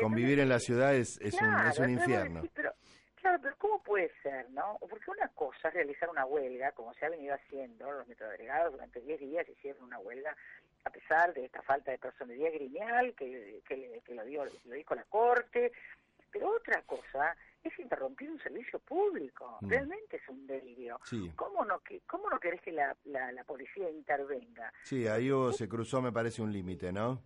convivir 0.00 0.38
en 0.38 0.48
la 0.48 0.60
ciudad 0.60 0.94
es, 0.94 1.20
es, 1.20 1.34
un, 1.34 1.52
es 1.66 1.78
un 1.80 1.90
infierno. 1.90 2.42
pero, 2.54 2.72
claro, 3.16 3.40
pero 3.42 3.56
¿cómo 3.58 3.82
puede 3.82 4.12
ser, 4.22 4.48
no? 4.50 4.78
Porque 4.88 5.10
una 5.10 5.26
cosa 5.30 5.68
es 5.68 5.74
realizar 5.74 6.08
una 6.08 6.24
huelga, 6.24 6.70
como 6.70 6.94
se 6.94 7.06
ha 7.06 7.08
venido 7.08 7.34
haciendo, 7.34 7.90
los 7.90 8.06
metrodelegados 8.06 8.72
durante 8.72 9.00
10 9.00 9.18
días 9.18 9.48
hicieron 9.48 9.82
una 9.82 9.98
huelga 9.98 10.36
a 10.84 10.90
pesar 10.90 11.34
de 11.34 11.46
esta 11.46 11.62
falta 11.62 11.90
de 11.90 11.98
personalidad 11.98 12.52
gremial 12.52 13.14
que, 13.14 13.60
que, 13.66 14.14
lo, 14.14 14.24
dio, 14.24 14.44
lo 14.44 14.74
dijo 14.74 14.94
la 14.94 15.04
Corte, 15.04 15.72
pero 16.30 16.50
otra 16.50 16.82
cosa 16.82 17.34
es 17.68 17.78
interrumpir 17.78 18.30
un 18.30 18.38
servicio 18.40 18.78
público, 18.80 19.58
mm. 19.60 19.68
realmente 19.68 20.16
es 20.16 20.28
un 20.28 20.46
delirio. 20.46 21.00
¿Cómo, 21.36 21.64
no, 21.64 21.82
¿Cómo 22.06 22.28
no 22.30 22.38
querés 22.38 22.60
que 22.60 22.72
la, 22.72 22.96
la, 23.04 23.44
policía 23.44 23.90
intervenga? 23.90 24.72
Sí, 24.82 25.06
ahí 25.06 25.30
se 25.52 25.68
cruzó, 25.68 26.00
me 26.02 26.12
parece, 26.12 26.42
un 26.42 26.52
límite, 26.52 26.92
¿no? 26.92 27.22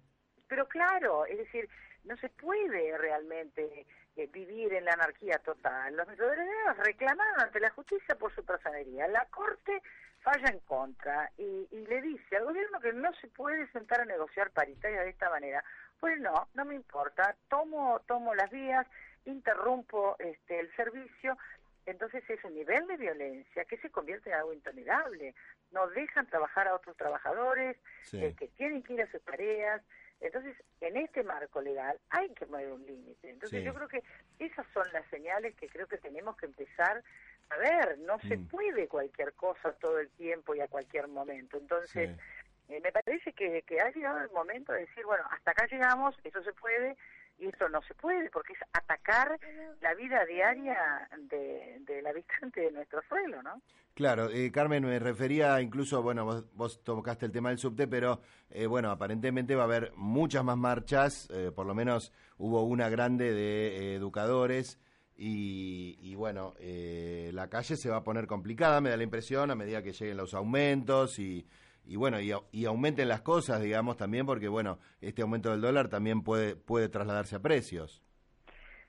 Pero 0.48 0.66
claro, 0.66 1.26
es 1.26 1.38
decir, 1.38 1.68
no 2.04 2.16
se 2.16 2.28
puede 2.30 2.96
realmente 2.96 3.86
eh, 4.16 4.28
vivir 4.32 4.72
en 4.72 4.84
la 4.84 4.92
anarquía 4.92 5.38
total. 5.38 5.94
Los 5.94 6.08
metodólogos 6.08 6.76
reclamaron 6.78 7.40
ante 7.40 7.60
la 7.60 7.70
justicia 7.70 8.16
por 8.16 8.34
su 8.34 8.44
personería. 8.44 9.06
La 9.08 9.26
Corte 9.26 9.82
falla 10.20 10.48
en 10.48 10.58
contra 10.60 11.30
y, 11.36 11.68
le 11.70 12.02
dice 12.02 12.36
al 12.36 12.44
gobierno 12.44 12.80
que 12.80 12.92
no 12.92 13.12
se 13.20 13.28
puede 13.28 13.70
sentar 13.72 14.00
a 14.00 14.04
negociar 14.04 14.50
paritaria 14.50 15.02
de 15.02 15.10
esta 15.10 15.30
manera. 15.30 15.62
Pues 16.00 16.18
no, 16.20 16.48
no 16.54 16.64
me 16.64 16.74
importa, 16.74 17.36
tomo, 17.48 18.00
tomo 18.06 18.34
las 18.34 18.50
vías, 18.50 18.86
interrumpo 19.28 20.16
este, 20.18 20.60
el 20.60 20.74
servicio, 20.74 21.36
entonces 21.86 22.22
es 22.28 22.42
un 22.44 22.54
nivel 22.54 22.86
de 22.86 22.96
violencia 22.96 23.64
que 23.64 23.78
se 23.78 23.90
convierte 23.90 24.30
en 24.30 24.36
algo 24.36 24.52
intolerable. 24.52 25.34
No 25.72 25.88
dejan 25.88 26.26
trabajar 26.26 26.68
a 26.68 26.74
otros 26.74 26.96
trabajadores 26.96 27.76
eh, 28.12 28.34
que 28.38 28.48
tienen 28.48 28.82
que 28.82 28.94
ir 28.94 29.02
a 29.02 29.10
sus 29.10 29.22
tareas. 29.22 29.82
Entonces, 30.20 30.56
en 30.80 30.96
este 30.96 31.22
marco 31.22 31.62
legal 31.62 31.98
hay 32.10 32.28
que 32.34 32.46
poner 32.46 32.72
un 32.72 32.84
límite. 32.84 33.30
Entonces, 33.30 33.64
yo 33.64 33.72
creo 33.72 33.88
que 33.88 34.02
esas 34.38 34.66
son 34.74 34.84
las 34.92 35.06
señales 35.08 35.54
que 35.54 35.68
creo 35.68 35.86
que 35.86 35.98
tenemos 35.98 36.36
que 36.36 36.46
empezar 36.46 37.02
a 37.50 37.56
ver. 37.56 37.98
No 38.00 38.18
se 38.20 38.36
mm. 38.36 38.48
puede 38.48 38.88
cualquier 38.88 39.32
cosa 39.34 39.72
todo 39.72 39.98
el 39.98 40.10
tiempo 40.10 40.54
y 40.54 40.60
a 40.60 40.68
cualquier 40.68 41.08
momento. 41.08 41.56
Entonces, 41.56 42.10
eh, 42.68 42.80
me 42.82 42.92
parece 42.92 43.32
que, 43.32 43.62
que 43.62 43.80
ha 43.80 43.90
llegado 43.90 44.20
el 44.20 44.30
momento 44.30 44.72
de 44.72 44.80
decir, 44.80 45.06
bueno, 45.06 45.24
hasta 45.30 45.52
acá 45.52 45.66
llegamos, 45.66 46.14
eso 46.22 46.42
se 46.42 46.52
puede, 46.52 46.96
y 47.38 47.46
esto 47.46 47.68
no 47.68 47.80
se 47.82 47.94
puede 47.94 48.30
porque 48.30 48.52
es 48.52 48.58
atacar 48.72 49.38
la 49.80 49.94
vida 49.94 50.24
diaria 50.26 51.08
de, 51.30 51.78
del 51.80 52.06
habitante 52.06 52.60
de 52.60 52.72
nuestro 52.72 53.00
suelo, 53.08 53.42
¿no? 53.42 53.60
Claro, 53.94 54.30
eh, 54.30 54.52
Carmen, 54.52 54.84
me 54.84 54.98
refería 55.00 55.60
incluso, 55.60 56.02
bueno, 56.02 56.44
vos, 56.54 56.84
tocaste 56.84 57.26
el 57.26 57.32
tema 57.32 57.48
del 57.48 57.58
subte, 57.58 57.88
pero 57.88 58.20
eh, 58.48 58.66
bueno, 58.66 58.92
aparentemente 58.92 59.56
va 59.56 59.62
a 59.62 59.64
haber 59.64 59.92
muchas 59.96 60.44
más 60.44 60.56
marchas, 60.56 61.28
eh, 61.32 61.50
por 61.52 61.66
lo 61.66 61.74
menos 61.74 62.12
hubo 62.36 62.62
una 62.62 62.88
grande 62.90 63.32
de 63.32 63.96
educadores 63.96 64.78
y, 65.16 65.98
y 66.00 66.14
bueno, 66.14 66.54
la 66.60 67.50
calle 67.50 67.74
se 67.74 67.90
va 67.90 67.96
a 67.96 68.04
poner 68.04 68.28
complicada, 68.28 68.80
me 68.80 68.90
da 68.90 68.96
la 68.96 69.02
impresión, 69.02 69.50
a 69.50 69.56
medida 69.56 69.82
que 69.82 69.92
lleguen 69.92 70.16
los 70.16 70.32
aumentos 70.32 71.18
y 71.18 71.44
y 71.88 71.96
bueno, 71.96 72.20
y, 72.20 72.66
aumenten 72.66 73.08
las 73.08 73.22
cosas, 73.22 73.62
digamos, 73.62 73.96
también 73.96 74.26
porque, 74.26 74.48
bueno, 74.48 74.78
este 75.00 75.22
aumento 75.22 75.50
del 75.50 75.62
dólar 75.62 75.88
también 75.88 76.22
puede, 76.22 76.54
puede 76.54 76.90
trasladarse 76.90 77.36
a 77.36 77.40
precios. 77.40 78.02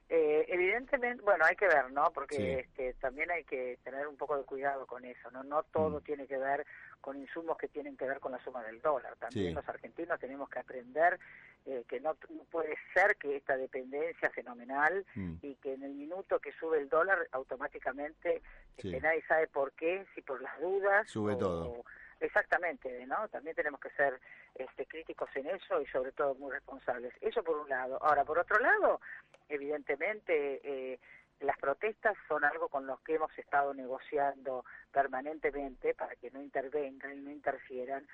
Eh, 0.10 0.46
evidentemente, 0.50 1.24
bueno, 1.24 1.46
hay 1.46 1.56
que 1.56 1.68
ver, 1.68 1.92
¿no? 1.94 2.12
Porque 2.14 2.60
este, 2.60 2.96
también 2.96 3.32
hay 3.32 3.46
que 3.46 3.78
tener 3.86 4.06
un 4.06 4.18
poco 4.18 4.36
de 4.38 4.44
cuidado 4.44 4.86
con 4.86 5.06
eso, 5.06 5.32
¿no? 5.32 5.44
No 5.44 5.64
todo 5.64 6.02
mm. 6.02 6.04
tiene 6.04 6.28
que 6.28 6.38
ver 6.38 6.66
con 7.00 7.16
insumos 7.16 7.58
que 7.58 7.70
tienen 7.70 7.96
que 7.96 8.06
ver 8.06 8.20
con 8.20 8.34
la 8.34 8.44
suma 8.44 8.64
del 8.64 8.82
dólar. 8.82 9.16
También 9.18 9.54
los 9.54 9.70
argentinos 9.70 10.20
tenemos 10.20 10.50
que 10.50 10.60
aprender 10.60 11.20
eh, 11.66 11.86
que 11.88 12.02
no, 12.02 12.16
puede 12.52 12.76
ser 12.94 13.16
que 13.16 13.38
esta 13.38 13.56
dependencia 13.56 14.30
fenomenal 14.32 15.06
mm. 15.16 15.36
y 15.42 15.56
que 15.56 15.76
en 15.76 15.84
el 15.84 15.94
minuto 15.94 16.40
que 16.40 16.52
sube 16.60 16.80
el 16.80 16.90
dólar 16.90 17.30
automáticamente 17.32 18.42
este, 18.76 19.00
nadie 19.00 19.24
sabe 19.28 19.48
por 19.48 19.72
qué, 19.74 20.06
si 20.16 20.22
por 20.22 20.42
las 20.42 20.60
dudas. 20.60 21.08
Sube 21.10 21.38
todo 21.38 21.86
Exactamente, 22.20 23.06
¿no? 23.06 23.28
También 23.30 23.56
tenemos 23.56 23.80
que 23.80 23.90
ser 23.92 24.20
este, 24.56 24.86
críticos 24.86 25.30
en 25.36 25.48
eso 25.48 25.82
y 25.82 25.86
sobre 25.88 26.12
todo 26.12 26.36
muy 26.36 26.52
responsables. 26.52 27.14
Eso 27.22 27.44
por 27.44 27.58
un 27.58 27.70
lado. 27.70 27.98
Ahora, 28.04 28.26
por 28.26 28.40
otro 28.40 28.60
lado, 28.60 29.00
evidentemente 29.48 30.60
eh, 30.64 31.00
las 31.40 31.58
protestas 31.58 32.18
son 32.28 32.44
algo 32.44 32.68
con 32.68 32.86
los 32.86 33.00
que 33.02 33.16
hemos 33.16 33.38
estado 33.38 33.74
negociando 33.74 34.66
permanentemente 34.92 35.94
para 35.94 36.16
que 36.16 36.30
no 36.32 36.42
intervengan 36.42 37.18
y 37.18 37.22
no 37.22 37.32
interfieran, 37.32 38.06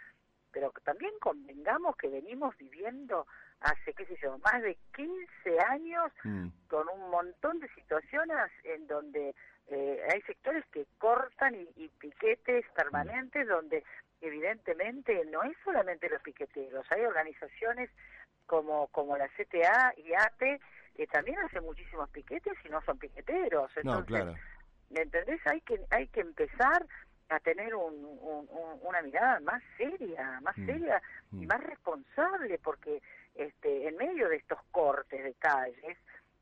pero 0.51 0.71
también 0.83 1.11
convengamos 1.19 1.97
que 1.97 2.07
venimos 2.07 2.55
viviendo 2.57 3.25
hace, 3.59 3.93
qué 3.93 4.05
sé 4.05 4.15
yo, 4.21 4.37
más 4.39 4.61
de 4.61 4.77
15 4.95 5.59
años 5.59 6.11
mm. 6.23 6.47
con 6.67 6.87
un 6.89 7.09
montón 7.09 7.59
de 7.59 7.67
situaciones 7.69 8.51
en 8.63 8.85
donde 8.85 9.35
eh, 9.67 9.99
hay 10.11 10.21
sectores 10.21 10.63
que 10.71 10.85
cortan 10.97 11.55
y, 11.55 11.89
piquetes 11.99 12.65
permanentes 12.75 13.47
donde 13.47 13.83
evidentemente 14.21 15.25
no 15.25 15.43
es 15.43 15.57
solamente 15.63 16.09
los 16.09 16.21
piqueteros, 16.21 16.85
hay 16.91 17.01
organizaciones 17.03 17.89
como, 18.45 18.87
como 18.87 19.17
la 19.17 19.27
CTA 19.29 19.93
y 19.97 20.13
ATE 20.13 20.59
que 20.95 21.07
también 21.07 21.39
hacen 21.39 21.63
muchísimos 21.63 22.09
piquetes 22.09 22.53
y 22.63 22.69
no 22.69 22.81
son 22.83 22.97
piqueteros. 22.97 23.69
Entonces, 23.75 23.83
no, 23.83 24.05
claro. 24.05 24.35
¿me 24.89 25.01
entendés? 25.01 25.41
Hay 25.45 25.61
que, 25.61 25.81
hay 25.89 26.07
que 26.07 26.21
empezar 26.21 26.85
a 27.29 27.39
tener 27.39 27.73
una 27.75 29.01
mirada 29.01 29.39
más 29.41 29.61
seria, 29.77 30.39
más 30.41 30.57
mm. 30.57 30.65
seria 30.65 31.01
y 31.31 31.45
mm. 31.45 31.47
más 31.47 31.63
responsable, 31.63 32.59
porque 32.59 33.01
este, 33.33 33.87
en 33.87 33.97
medio 33.97 34.29
de 34.29 34.37
estos 34.37 34.59
cortes 34.71 35.23
de 35.23 35.33
calles 35.33 35.97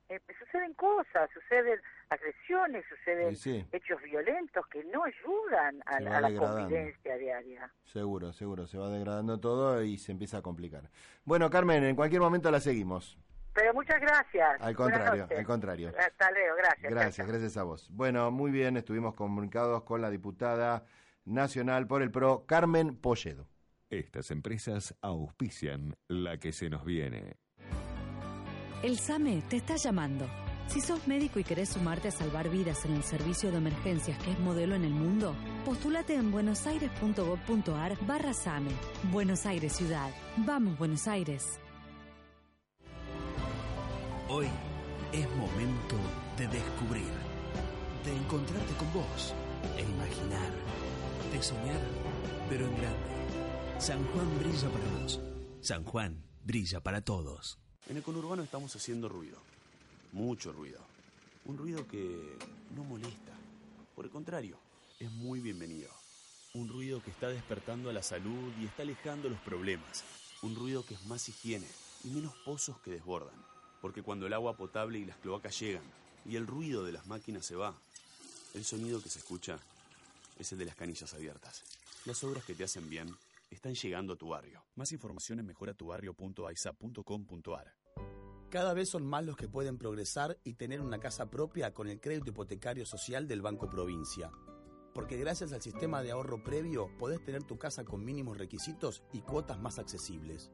eh, 0.09 0.19
suceden 0.37 0.73
cosas, 0.73 1.29
suceden 1.33 1.79
agresiones, 2.09 2.85
suceden 2.87 3.67
hechos 3.71 4.01
violentos 4.03 4.65
que 4.67 4.83
no 4.85 5.03
ayudan 5.03 5.81
a, 5.85 5.99
la 5.99 6.35
convivencia 6.35 7.17
diaria. 7.17 7.71
Seguro, 7.83 8.33
seguro, 8.33 8.67
se 8.67 8.77
va 8.77 8.89
degradando 8.89 9.39
todo 9.39 9.81
y 9.83 9.97
se 9.97 10.11
empieza 10.11 10.37
a 10.37 10.41
complicar. 10.41 10.89
Bueno, 11.23 11.49
Carmen, 11.49 11.83
en 11.83 11.95
cualquier 11.95 12.21
momento 12.21 12.51
la 12.51 12.59
seguimos. 12.59 13.17
Pero 13.53 13.73
muchas 13.73 14.01
gracias. 14.01 14.61
Al 14.61 14.75
contrario, 14.75 15.27
al 15.35 15.45
contrario. 15.45 15.93
Hasta 15.97 16.31
luego, 16.31 16.55
gracias. 16.57 16.91
Gracias, 16.91 17.27
gracias 17.27 17.57
a 17.57 17.63
vos. 17.63 17.87
Bueno, 17.91 18.31
muy 18.31 18.51
bien, 18.51 18.77
estuvimos 18.77 19.13
comunicados 19.13 19.83
con 19.83 20.01
la 20.01 20.09
diputada 20.09 20.85
nacional 21.25 21.87
por 21.87 22.01
el 22.01 22.11
PRO, 22.11 22.45
Carmen 22.45 22.97
Polledo. 22.97 23.47
Estas 23.89 24.31
empresas 24.31 24.95
auspician 25.01 25.95
la 26.07 26.39
que 26.39 26.51
se 26.51 26.69
nos 26.69 26.83
viene. 26.83 27.37
El 28.83 28.99
SAME 28.99 29.41
te 29.47 29.55
está 29.55 29.77
llamando. 29.77 30.27
Si 30.67 30.81
sos 30.81 31.07
médico 31.07 31.39
y 31.39 31.45
querés 31.45 31.69
sumarte 31.69 32.09
a 32.09 32.11
salvar 32.11 32.49
vidas 32.49 32.83
en 32.83 32.91
el 32.93 33.03
servicio 33.03 33.49
de 33.49 33.57
emergencias 33.57 34.17
que 34.17 34.31
es 34.31 34.39
modelo 34.39 34.75
en 34.75 34.83
el 34.83 34.91
mundo, 34.91 35.37
postúlate 35.63 36.15
en 36.15 36.31
buenosaires.gov.ar 36.31 37.97
barra 38.05 38.33
SAME. 38.33 38.71
Buenos 39.09 39.45
Aires 39.45 39.71
Ciudad. 39.71 40.11
Vamos, 40.35 40.77
Buenos 40.77 41.07
Aires. 41.07 41.61
Hoy 44.27 44.47
es 45.13 45.29
momento 45.29 45.95
de 46.37 46.49
descubrir, 46.49 47.13
de 48.03 48.17
encontrarte 48.17 48.73
con 48.73 48.91
vos, 48.91 49.33
e 49.77 49.81
imaginar, 49.81 50.51
de 51.31 51.41
soñar, 51.41 51.79
pero 52.49 52.65
en 52.65 52.75
grande. 52.75 53.77
San 53.77 54.03
Juan 54.07 54.39
brilla 54.39 54.67
para 54.67 55.01
vos. 55.01 55.21
San 55.61 55.85
Juan 55.85 56.25
brilla 56.43 56.81
para 56.81 56.99
todos. 56.99 57.62
En 57.87 57.97
el 57.97 58.03
conurbano 58.03 58.43
estamos 58.43 58.75
haciendo 58.75 59.09
ruido, 59.09 59.37
mucho 60.11 60.51
ruido. 60.51 60.79
Un 61.45 61.57
ruido 61.57 61.87
que 61.87 62.37
no 62.75 62.83
molesta, 62.83 63.33
por 63.95 64.05
el 64.05 64.11
contrario, 64.11 64.57
es 64.99 65.11
muy 65.11 65.39
bienvenido. 65.39 65.91
Un 66.53 66.69
ruido 66.69 67.01
que 67.03 67.11
está 67.11 67.29
despertando 67.29 67.89
a 67.89 67.93
la 67.93 68.03
salud 68.03 68.51
y 68.61 68.65
está 68.65 68.83
alejando 68.83 69.29
los 69.29 69.39
problemas. 69.39 70.03
Un 70.41 70.55
ruido 70.55 70.85
que 70.85 70.93
es 70.93 71.05
más 71.05 71.27
higiene 71.27 71.67
y 72.03 72.09
menos 72.09 72.33
pozos 72.45 72.79
que 72.79 72.91
desbordan 72.91 73.53
porque 73.83 74.01
cuando 74.01 74.27
el 74.27 74.31
agua 74.31 74.55
potable 74.55 74.97
y 74.97 75.03
las 75.03 75.17
cloacas 75.17 75.59
llegan 75.59 75.83
y 76.25 76.37
el 76.37 76.47
ruido 76.47 76.85
de 76.85 76.93
las 76.93 77.05
máquinas 77.05 77.45
se 77.45 77.57
va, 77.57 77.75
el 78.53 78.63
sonido 78.63 79.03
que 79.03 79.09
se 79.09 79.19
escucha 79.19 79.59
es 80.39 80.53
el 80.53 80.59
de 80.59 80.63
las 80.63 80.77
canillas 80.77 81.13
abiertas. 81.13 81.63
Las 82.05 82.23
obras 82.23 82.45
que 82.45 82.55
te 82.55 82.63
hacen 82.63 82.89
bien 82.89 83.13
están 83.53 83.73
llegando 83.73 84.13
a 84.13 84.15
tu 84.15 84.29
barrio. 84.29 84.65
Más 84.75 84.91
información 84.91 85.39
en 85.39 85.45
mejoratubarrio.aisa.com.ar. 85.45 87.75
Cada 88.49 88.73
vez 88.73 88.89
son 88.89 89.05
más 89.05 89.25
los 89.25 89.35
que 89.35 89.49
pueden 89.49 89.79
progresar 89.79 90.37
y 90.43 90.53
tener 90.53 90.79
una 90.81 90.99
casa 90.99 91.27
propia 91.29 91.73
con 91.73 91.87
el 91.87 91.99
crédito 91.99 92.29
hipotecario 92.29 92.85
social 92.85 93.27
del 93.27 93.41
Banco 93.41 93.67
Provincia. 93.67 94.31
Porque 94.93 95.17
gracias 95.17 95.51
al 95.53 95.63
sistema 95.63 96.03
de 96.03 96.11
ahorro 96.11 96.43
previo 96.43 96.95
podés 96.99 97.23
tener 97.23 97.41
tu 97.43 97.57
casa 97.57 97.83
con 97.83 98.05
mínimos 98.05 98.37
requisitos 98.37 99.01
y 99.11 99.21
cuotas 99.21 99.59
más 99.59 99.79
accesibles. 99.79 100.51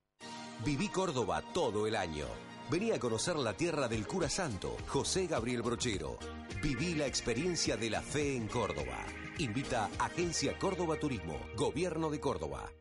Viví 0.64 0.88
Córdoba 0.88 1.44
todo 1.54 1.86
el 1.86 1.98
año. 1.98 2.28
Vení 2.72 2.92
a 2.92 3.00
conocer 3.00 3.36
la 3.36 3.58
tierra 3.58 3.90
del 3.90 4.08
cura 4.08 4.30
santo, 4.30 4.78
José 4.88 5.28
Gabriel 5.28 5.64
Brochero. 5.64 6.18
Viví 6.62 6.96
la 6.96 7.08
experiencia 7.08 7.76
de 7.76 7.90
la 7.90 8.02
fe 8.02 8.38
en 8.38 8.48
Córdoba. 8.48 9.04
Invita 9.40 9.90
Agencia 10.00 10.58
Córdoba 10.58 10.98
Turismo, 10.98 11.38
Gobierno 11.58 12.10
de 12.10 12.22
Córdoba. 12.22 12.72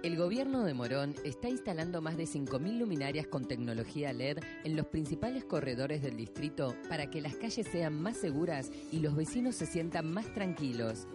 El 0.04 0.18
gobierno 0.18 0.66
de 0.66 0.74
Morón 0.74 1.16
está 1.24 1.48
instalando 1.48 2.02
más 2.02 2.18
de 2.18 2.26
5.000 2.26 2.78
luminarias 2.78 3.28
con 3.28 3.48
tecnología 3.48 4.12
LED 4.12 4.40
en 4.66 4.76
los 4.76 4.88
principales 4.88 5.46
corredores 5.46 6.02
del 6.02 6.18
distrito 6.18 6.76
para 6.90 7.10
que 7.10 7.22
las 7.22 7.36
calles 7.36 7.66
sean 7.72 8.02
más 8.02 8.18
seguras 8.18 8.70
y 8.92 9.00
los 9.00 9.16
vecinos 9.16 9.56
se 9.56 9.66
sientan 9.66 10.14
más 10.14 10.34
tranquilos. 10.34 11.08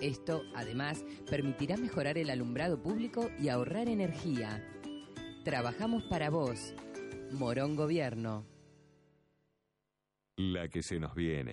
Esto, 0.00 0.42
además, 0.54 1.04
permitirá 1.28 1.76
mejorar 1.76 2.18
el 2.18 2.30
alumbrado 2.30 2.80
público 2.80 3.30
y 3.40 3.48
ahorrar 3.48 3.88
energía. 3.88 4.64
Trabajamos 5.42 6.04
para 6.04 6.30
vos. 6.30 6.72
Morón 7.32 7.74
Gobierno. 7.74 8.44
La 10.38 10.68
que 10.68 10.82
se 10.82 11.00
nos 11.00 11.14
viene. 11.14 11.52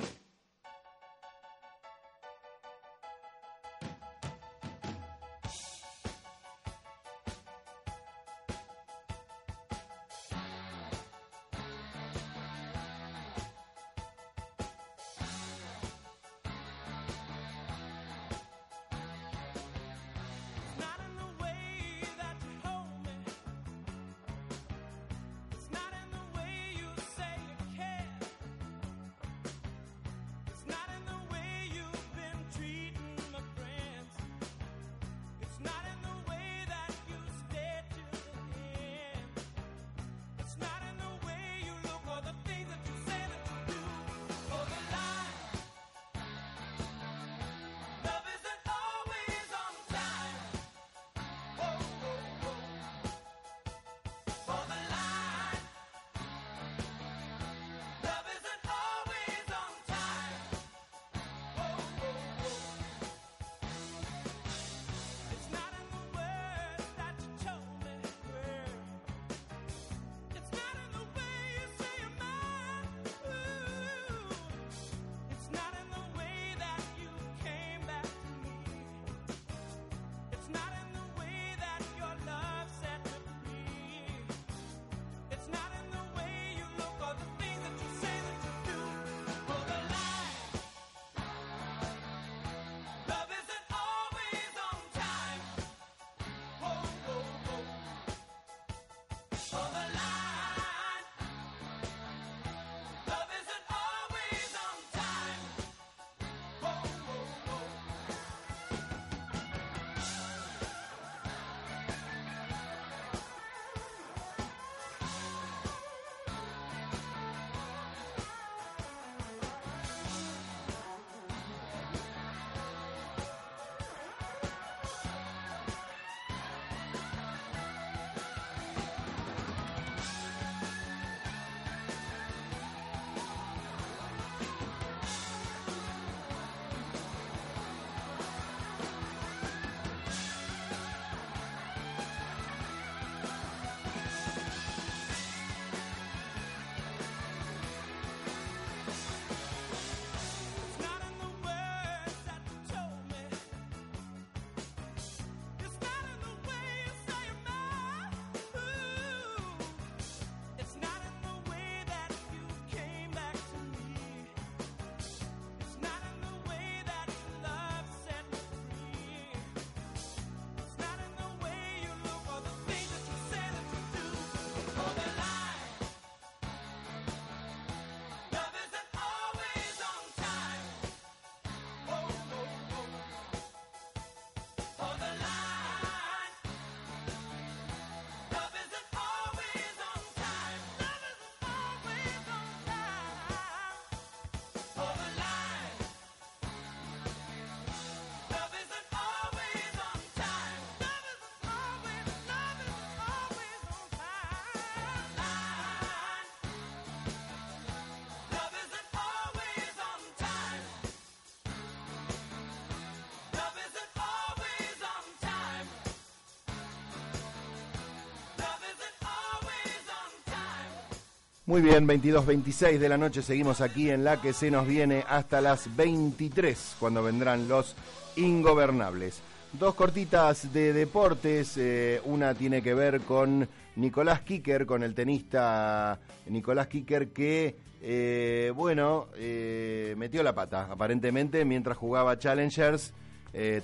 Muy 221.46 221.62
bien, 221.62 221.86
22-26 221.86 222.78
de 222.78 222.88
la 222.88 222.98
noche 222.98 223.22
seguimos 223.22 223.60
aquí 223.60 223.90
en 223.90 224.06
la 224.06 224.22
que 224.22 224.32
se 224.32 224.50
nos 224.50 224.66
viene 224.66 225.04
hasta 225.10 225.42
las 225.42 225.76
23 225.76 226.78
cuando 226.80 227.04
vendrán 227.04 227.50
los 227.50 227.76
ingobernables. 228.16 229.22
Dos 229.52 229.76
cortitas 229.76 230.54
de 230.54 230.72
deportes, 230.72 231.58
eh, 231.58 232.00
una 232.06 232.34
tiene 232.34 232.62
que 232.62 232.74
ver 232.74 233.02
con 233.02 233.46
Nicolás 233.76 234.22
Kicker, 234.22 234.66
con 234.66 234.84
el 234.84 234.96
tenista 234.96 236.00
Nicolás 236.28 236.68
Kicker 236.68 237.10
que, 237.10 237.58
eh, 237.82 238.54
bueno, 238.56 239.10
eh, 239.18 239.96
metió 239.98 240.24
la 240.24 240.34
pata 240.34 240.70
aparentemente 240.72 241.44
mientras 241.44 241.76
jugaba 241.76 242.18
Challengers, 242.18 242.94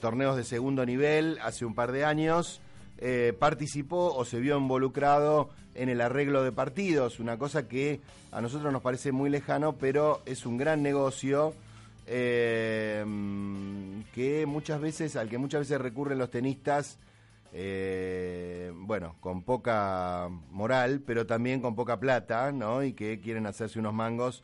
torneos 0.02 0.36
de 0.36 0.44
segundo 0.44 0.86
nivel 0.86 1.40
hace 1.42 1.64
un 1.64 1.76
par 1.76 1.94
de 1.94 2.04
años. 2.04 2.60
Participó 3.40 4.14
o 4.14 4.26
se 4.26 4.40
vio 4.40 4.58
involucrado 4.58 5.50
en 5.76 5.90
el 5.90 6.02
arreglo 6.02 6.44
de 6.44 6.52
partidos, 6.52 7.20
una 7.20 7.38
cosa 7.38 7.68
que 7.68 8.02
a 8.32 8.42
nosotros 8.42 8.74
nos 8.74 8.82
parece 8.82 9.12
muy 9.12 9.30
lejano, 9.30 9.78
pero 9.78 10.22
es 10.26 10.46
un 10.46 10.58
gran 10.58 10.84
negocio 10.84 11.54
eh, 12.12 13.06
que 14.16 14.46
muchas 14.48 14.82
veces, 14.82 15.16
al 15.16 15.30
que 15.30 15.38
muchas 15.38 15.62
veces 15.62 15.80
recurren 15.80 16.18
los 16.18 16.32
tenistas, 16.32 16.98
eh, 17.54 18.72
bueno, 18.76 19.16
con 19.20 19.44
poca 19.44 20.28
moral, 20.50 21.02
pero 21.06 21.28
también 21.28 21.62
con 21.62 21.76
poca 21.76 22.00
plata, 22.00 22.52
¿no? 22.52 22.84
Y 22.84 22.94
que 22.94 23.20
quieren 23.20 23.46
hacerse 23.46 23.80
unos 23.80 23.94
mangos, 23.94 24.44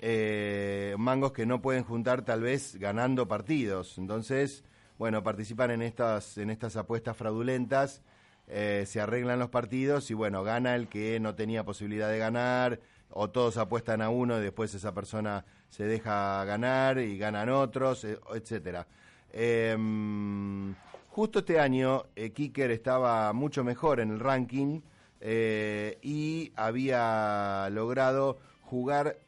eh, 0.00 0.96
mangos 0.98 1.32
que 1.32 1.46
no 1.46 1.62
pueden 1.62 1.84
juntar 1.84 2.22
tal 2.22 2.42
vez 2.42 2.76
ganando 2.76 3.28
partidos. 3.28 3.96
Entonces, 3.98 4.64
bueno, 4.98 5.22
participan 5.22 5.70
en 5.70 5.82
estas, 5.82 6.38
en 6.38 6.50
estas 6.50 6.76
apuestas 6.76 7.16
fraudulentas 7.16 8.02
eh, 8.50 8.84
se 8.86 9.00
arreglan 9.00 9.38
los 9.38 9.50
partidos 9.50 10.10
y 10.10 10.14
bueno, 10.14 10.42
gana 10.42 10.74
el 10.74 10.88
que 10.88 11.20
no 11.20 11.34
tenía 11.34 11.64
posibilidad 11.64 12.08
de 12.08 12.18
ganar, 12.18 12.80
o 13.10 13.28
todos 13.28 13.58
apuestan 13.58 14.00
a 14.00 14.08
uno 14.08 14.38
y 14.38 14.42
después 14.42 14.74
esa 14.74 14.94
persona 14.94 15.44
se 15.68 15.84
deja 15.84 16.44
ganar 16.44 16.98
y 16.98 17.18
ganan 17.18 17.50
otros, 17.50 18.04
eh, 18.04 18.18
etcétera. 18.34 18.86
Em, 19.32 20.74
justo 21.08 21.40
este 21.40 21.60
año, 21.60 22.06
eh, 22.16 22.30
Kicker 22.32 22.70
estaba 22.70 23.32
mucho 23.34 23.64
mejor 23.64 24.00
en 24.00 24.10
el 24.10 24.20
ranking 24.20 24.80
y 25.20 26.52
había 26.54 27.68
logrado 27.70 28.38
jugar 28.62 29.18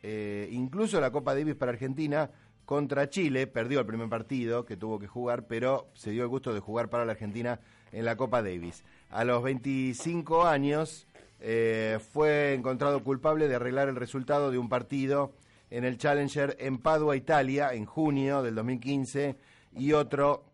incluso 0.51 1.01
la 1.01 1.11
Copa 1.11 1.35
Davis 1.35 1.57
para 1.57 1.73
Argentina 1.73 2.31
contra 2.71 3.11
Chile, 3.11 3.49
perdió 3.49 3.81
el 3.81 3.87
primer 3.87 4.09
partido 4.09 4.65
que 4.65 4.77
tuvo 4.77 5.01
que 5.01 5.09
jugar, 5.09 5.49
pero 5.49 5.89
se 5.95 6.13
dio 6.13 6.23
el 6.23 6.29
gusto 6.29 6.55
de 6.55 6.61
jugar 6.61 6.89
para 6.89 7.05
la 7.05 7.11
Argentina 7.11 7.59
en 7.91 8.05
la 8.05 8.15
Copa 8.15 8.45
Davis 8.45 8.85
a 9.11 9.25
los 9.25 9.43
25 9.43 10.47
años 10.47 11.09
eh, 11.41 11.99
fue 12.13 12.55
encontrado 12.55 13.03
culpable 13.03 13.49
de 13.49 13.57
arreglar 13.57 13.89
el 13.89 13.97
resultado 13.97 14.53
de 14.53 14.59
un 14.59 14.69
partido 14.69 15.33
en 15.69 15.85
el 15.85 15.99
Challenger 15.99 16.57
en 16.61 16.79
Padua, 16.79 17.17
Italia, 17.17 17.75
en 17.75 17.87
junio 17.87 18.41
del 18.43 18.55
2015, 18.55 19.37
y 19.77 19.93
otro 19.93 20.45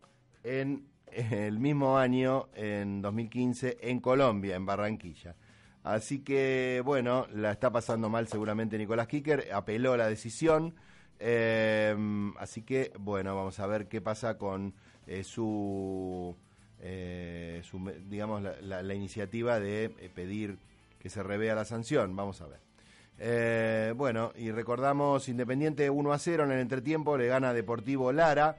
en 0.42 0.86
el 1.12 1.58
mismo 1.58 1.98
año, 1.98 2.48
en 2.54 3.02
2015, 3.02 3.76
en 3.82 4.00
Colombia, 4.00 4.56
en 4.56 4.64
Barranquilla. 4.64 5.34
Así 5.82 6.20
que, 6.20 6.80
bueno, 6.82 7.26
la 7.34 7.52
está 7.52 7.70
pasando 7.70 8.08
mal 8.08 8.26
seguramente 8.26 8.78
Nicolás 8.78 9.06
Kicker, 9.06 9.48
apeló 9.52 9.98
la 9.98 10.08
decisión. 10.08 10.74
Eh, 11.18 11.96
así 12.38 12.62
que, 12.62 12.92
bueno, 12.98 13.34
vamos 13.34 13.58
a 13.60 13.66
ver 13.66 13.88
qué 13.88 14.00
pasa 14.00 14.36
con 14.38 14.74
eh, 15.06 15.22
su 15.22 16.34
eh, 16.80 17.62
digamos, 18.08 18.42
la, 18.60 18.94
iniciativa 18.94 19.60
de 19.60 19.84
eh, 19.84 20.10
pedir 20.14 20.58
que 20.98 21.08
se 21.08 21.22
revea 21.22 21.54
la 21.54 21.64
sanción. 21.64 22.14
Vamos 22.16 22.40
a 22.40 22.46
ver. 22.48 23.94
Bueno, 23.94 24.32
y 24.36 24.50
recordamos 24.50 25.28
Independiente 25.28 25.88
1 25.88 26.12
a 26.12 26.18
0 26.18 26.44
en 26.44 26.52
el 26.52 26.60
entretiempo, 26.60 27.16
le 27.16 27.28
gana 27.28 27.54
Deportivo 27.54 28.12
Lara 28.12 28.58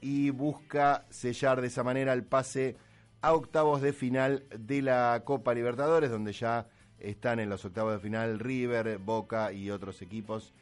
y 0.00 0.30
busca 0.30 1.04
sellar 1.10 1.60
de 1.60 1.68
esa 1.68 1.84
manera 1.84 2.14
el 2.14 2.24
pase 2.24 2.76
a 3.20 3.34
octavos 3.34 3.80
de 3.80 3.92
final 3.92 4.44
de 4.58 4.82
la 4.82 5.22
Copa 5.24 5.54
Libertadores, 5.54 6.10
donde 6.10 6.32
ya 6.32 6.66
están 6.98 7.38
en 7.38 7.48
los 7.48 7.64
octavos 7.64 7.92
de 7.92 8.00
final 8.00 8.40
River, 8.40 8.98
Boca 8.98 9.52
y 9.52 9.70
otros 9.70 10.02
equipos. 10.02 10.52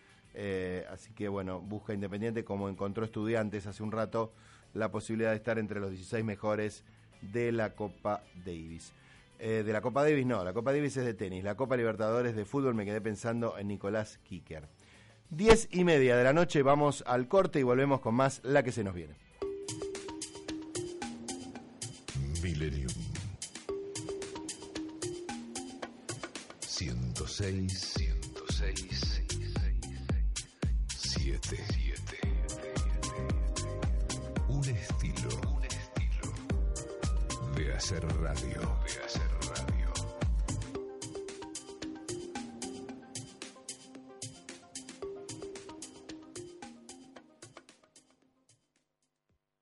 Así 0.91 1.13
que 1.13 1.29
bueno, 1.29 1.61
busca 1.61 1.95
Independiente 1.95 2.45
como 2.45 2.69
encontró 2.69 3.05
estudiantes 3.05 3.67
hace 3.67 3.83
un 3.83 3.93
rato 3.93 4.33
la 4.75 4.91
posibilidad 4.91 5.31
de 5.31 5.37
estar 5.37 5.59
entre 5.59 5.81
los 5.81 5.91
16 5.91 6.25
mejores 6.25 6.85
de 7.21 7.53
la 7.53 7.75
Copa 7.75 8.23
Davis. 8.45 8.93
Eh, 9.39 9.63
de 9.65 9.73
la 9.73 9.83
Copa 9.83 10.03
Davis 10.03 10.25
no, 10.25 10.45
la 10.45 10.53
Copa 10.53 10.73
Davis 10.73 10.97
es 10.97 11.05
de 11.05 11.15
tenis, 11.15 11.45
la 11.45 11.57
Copa 11.57 11.77
Libertadores 11.77 12.35
de 12.35 12.45
fútbol 12.45 12.75
me 12.75 12.85
quedé 12.85 13.01
pensando 13.01 13.59
en 13.59 13.69
Nicolás 13.69 14.19
Kicker. 14.25 14.69
Diez 15.29 15.69
y 15.73 15.85
media 15.85 16.17
de 16.17 16.25
la 16.25 16.33
noche 16.33 16.63
vamos 16.63 17.03
al 17.07 17.29
corte 17.29 17.59
y 17.61 17.63
volvemos 17.63 18.01
con 18.01 18.15
más 18.15 18.41
La 18.45 18.63
que 18.63 18.73
se 18.73 18.85
nos 18.85 18.95
viene. 18.95 19.17
Millennium 22.43 22.93
106 26.61 27.73
106 27.73 28.86
7 31.35 31.77
hacer 37.77 38.03
radio. 38.21 38.61
De 38.85 39.05
hacer 39.05 39.31
radio. 39.49 39.93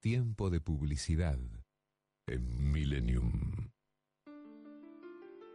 Tiempo 0.01 0.49
de 0.49 0.61
publicidad 0.61 1.39
en 2.27 2.73
Millennium. 2.73 3.71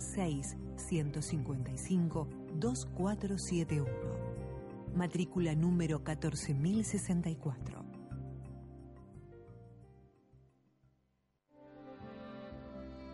155 0.77 2.27
2471. 2.53 3.89
Matrícula 4.95 5.55
número 5.55 6.03
14064. 6.03 7.83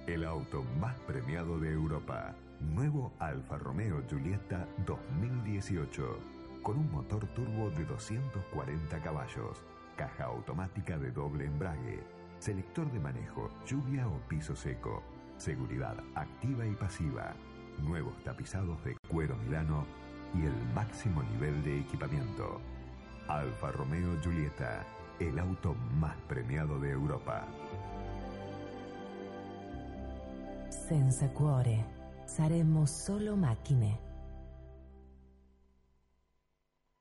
El 0.06 0.26
auto 0.26 0.64
más 0.82 1.00
premiado 1.02 1.60
de 1.60 1.72
Europa. 1.72 2.36
Nuevo 2.60 3.14
Alfa 3.20 3.58
Romeo 3.58 4.04
Giulietta 4.10 4.68
2018. 4.86 6.39
Con 6.64 6.78
un 6.78 6.92
motor 6.92 7.26
turbo 7.28 7.70
de 7.72 7.86
240 7.86 9.02
caballos. 9.02 9.64
Caja 9.96 10.26
automática 10.26 10.98
de 10.98 11.12
doble 11.12 11.46
embrague. 11.46 12.04
Selector 12.40 12.92
de 12.92 13.00
manejo, 13.00 13.50
lluvia 13.66 14.08
o 14.08 14.20
piso 14.28 14.56
seco. 14.56 15.02
Seguridad 15.38 15.96
activa 16.16 16.66
y 16.66 16.74
pasiva. 16.76 17.34
Nuevos 17.84 18.14
tapizados 18.24 18.84
de 18.84 18.96
cuero 19.10 19.36
milano 19.38 19.86
y 20.36 20.46
el 20.46 20.54
máximo 20.74 21.24
nivel 21.24 21.64
de 21.64 21.80
equipamiento. 21.80 22.60
Alfa 23.28 23.72
Romeo 23.72 24.20
Giulietta, 24.22 24.86
el 25.20 25.40
auto 25.40 25.76
más 26.00 26.16
premiado 26.28 26.80
de 26.80 26.92
Europa. 26.92 27.46
Senza 30.70 31.30
cuore, 31.30 31.86
saremo 32.26 32.86
solo 32.86 33.38
macchine. 33.38 34.09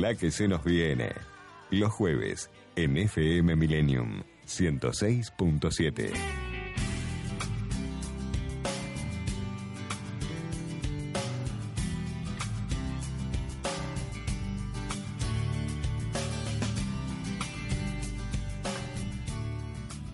La 0.00 0.14
que 0.14 0.30
se 0.30 0.46
nos 0.46 0.62
viene. 0.62 1.10
Los 1.70 1.90
jueves 1.90 2.50
en 2.76 2.98
FM 2.98 3.56
Millennium 3.56 4.22
106.7. 4.46 6.10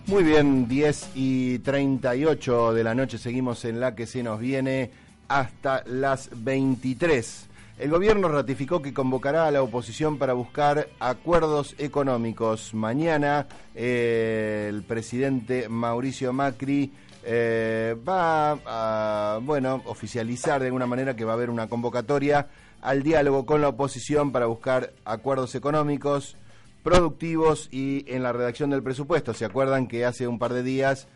Muy 0.05 0.23
bien, 0.23 0.69
10 0.69 1.09
y 1.15 1.59
38 1.59 2.73
de 2.73 2.83
la 2.85 2.95
noche 2.95 3.17
seguimos 3.17 3.65
en 3.65 3.81
la 3.81 3.95
que 3.95 4.05
se 4.05 4.23
nos 4.23 4.39
viene 4.39 4.91
hasta 5.27 5.83
las 5.87 6.29
23. 6.33 7.49
El 7.79 7.89
gobierno 7.89 8.27
ratificó 8.27 8.83
que 8.83 8.93
convocará 8.93 9.47
a 9.47 9.51
la 9.51 9.63
oposición 9.63 10.19
para 10.19 10.33
buscar 10.33 10.89
acuerdos 10.99 11.73
económicos. 11.79 12.73
Mañana 12.75 13.47
eh, 13.73 14.67
el 14.69 14.83
presidente 14.83 15.67
Mauricio 15.67 16.31
Macri 16.33 16.93
eh, 17.23 17.95
va 18.07 18.59
a, 18.65 19.39
bueno, 19.41 19.81
oficializar 19.85 20.61
de 20.61 20.67
alguna 20.67 20.85
manera 20.85 21.15
que 21.15 21.25
va 21.25 21.31
a 21.31 21.35
haber 21.35 21.49
una 21.49 21.67
convocatoria 21.67 22.47
al 22.81 23.01
diálogo 23.01 23.45
con 23.45 23.61
la 23.61 23.69
oposición 23.69 24.31
para 24.31 24.45
buscar 24.45 24.93
acuerdos 25.03 25.55
económicos 25.55 26.37
productivos 26.83 27.69
y 27.71 28.05
en 28.13 28.21
la 28.21 28.33
redacción 28.33 28.69
del 28.69 28.83
presupuesto. 28.83 29.33
¿Se 29.33 29.45
acuerdan 29.45 29.87
que 29.87 30.05
hace 30.05 30.27
un 30.27 30.37
par 30.37 30.53
de 30.53 30.61
días, 30.61 31.07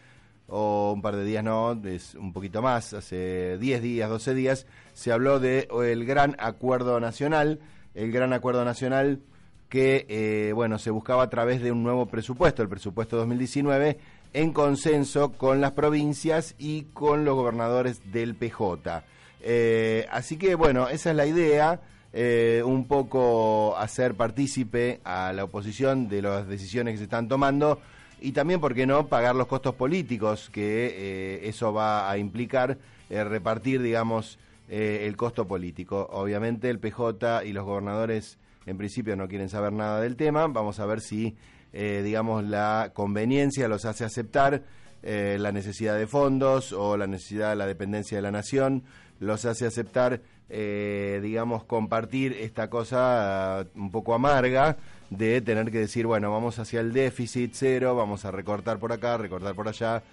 o 0.47 0.93
un 0.93 1.01
par 1.01 1.15
de 1.15 1.25
días 1.25 1.43
no, 1.43 1.79
es 1.85 2.15
un 2.15 2.33
poquito 2.33 2.61
más, 2.61 2.93
hace 2.93 3.57
10 3.57 3.81
días, 3.81 4.09
12 4.09 4.33
días, 4.33 4.65
se 4.93 5.11
habló 5.11 5.39
de 5.39 5.67
el 5.83 6.05
gran 6.05 6.35
acuerdo 6.39 6.99
nacional, 6.99 7.59
el 7.95 8.11
gran 8.11 8.33
acuerdo 8.33 8.63
nacional 8.63 9.21
que, 9.69 10.05
eh, 10.07 10.53
bueno, 10.53 10.79
se 10.79 10.91
buscaba 10.91 11.23
a 11.23 11.29
través 11.29 11.61
de 11.61 11.71
un 11.71 11.83
nuevo 11.83 12.05
presupuesto, 12.05 12.61
el 12.61 12.69
presupuesto 12.69 13.17
2019, 13.17 13.97
en 14.33 14.53
consenso 14.53 15.33
con 15.33 15.61
las 15.61 15.71
provincias 15.71 16.55
y 16.57 16.83
con 16.93 17.25
los 17.25 17.35
gobernadores 17.35 18.11
del 18.11 18.35
PJ. 18.35 19.03
Eh, 19.41 20.05
así 20.11 20.37
que, 20.37 20.55
bueno, 20.55 20.87
esa 20.87 21.11
es 21.11 21.15
la 21.15 21.25
idea. 21.25 21.81
Eh, 22.13 22.63
un 22.65 22.87
poco 22.87 23.75
hacer 23.77 24.15
partícipe 24.15 25.01
a 25.03 25.33
la 25.33 25.43
oposición 25.43 26.07
de 26.07 26.21
las 26.21 26.47
decisiones 26.47 26.93
que 26.93 26.97
se 26.99 27.03
están 27.03 27.27
tomando 27.27 27.79
y 28.21 28.31
también, 28.31 28.59
¿por 28.59 28.73
qué 28.73 28.85
no?, 28.85 29.07
pagar 29.07 29.35
los 29.35 29.47
costos 29.47 29.75
políticos 29.75 30.49
que 30.51 30.87
eh, 30.87 31.47
eso 31.47 31.73
va 31.73 32.09
a 32.09 32.17
implicar 32.17 32.77
eh, 33.09 33.23
repartir, 33.23 33.81
digamos, 33.81 34.39
el 34.69 35.15
costo 35.15 35.47
político. 35.47 36.09
Obviamente 36.11 36.69
el 36.69 36.77
PJ 36.77 37.45
y 37.45 37.53
los 37.53 37.63
gobernadores 37.63 38.37
en 38.65 38.77
principio 38.77 39.15
no 39.15 39.29
quieren 39.29 39.47
saber 39.47 39.71
nada 39.71 40.01
del 40.01 40.17
tema. 40.17 40.45
Vamos 40.47 40.81
a 40.81 40.85
ver 40.85 40.99
si, 40.99 41.37
digamos, 41.71 42.43
la 42.43 42.91
conveniencia 42.93 43.69
los 43.69 43.85
hace 43.85 44.03
aceptar 44.03 44.63
la 45.03 45.53
necesidad 45.53 45.97
de 45.97 46.05
fondos 46.05 46.73
o 46.73 46.97
la 46.97 47.07
necesidad 47.07 47.51
de 47.51 47.55
la 47.55 47.65
dependencia 47.65 48.17
de 48.17 48.23
la 48.23 48.31
nación, 48.31 48.83
los 49.21 49.45
hace 49.45 49.65
aceptar 49.65 50.19
eh, 50.49 51.19
digamos, 51.21 51.65
compartir 51.65 52.31
esta 52.39 52.69
cosa 52.69 53.65
uh, 53.75 53.79
un 53.79 53.91
poco 53.91 54.13
amarga 54.13 54.77
de 55.09 55.41
tener 55.41 55.71
que 55.71 55.79
decir, 55.79 56.05
bueno, 56.05 56.31
vamos 56.31 56.59
hacia 56.59 56.79
el 56.79 56.93
déficit 56.93 57.51
cero, 57.53 57.95
vamos 57.95 58.25
a 58.25 58.31
recortar 58.31 58.79
por 58.79 58.91
acá, 58.91 59.17
recortar 59.17 59.55
por 59.55 59.67
allá. 59.67 60.03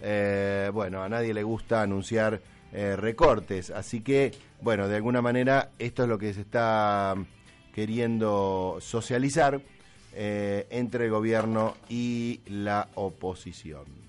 Eh, 0.00 0.70
bueno, 0.72 1.02
a 1.02 1.08
nadie 1.08 1.34
le 1.34 1.42
gusta 1.42 1.82
anunciar 1.82 2.40
eh, 2.72 2.96
recortes, 2.96 3.70
así 3.70 4.00
que, 4.00 4.32
bueno, 4.60 4.88
de 4.88 4.96
alguna 4.96 5.22
manera 5.22 5.70
esto 5.78 6.02
es 6.02 6.08
lo 6.08 6.18
que 6.18 6.34
se 6.34 6.42
está 6.42 7.14
queriendo 7.72 8.78
socializar 8.80 9.60
entre 10.16 11.06
el 11.06 11.10
gobierno 11.10 11.74
y 11.88 12.40
la 12.46 12.86
oposición. 12.94 14.04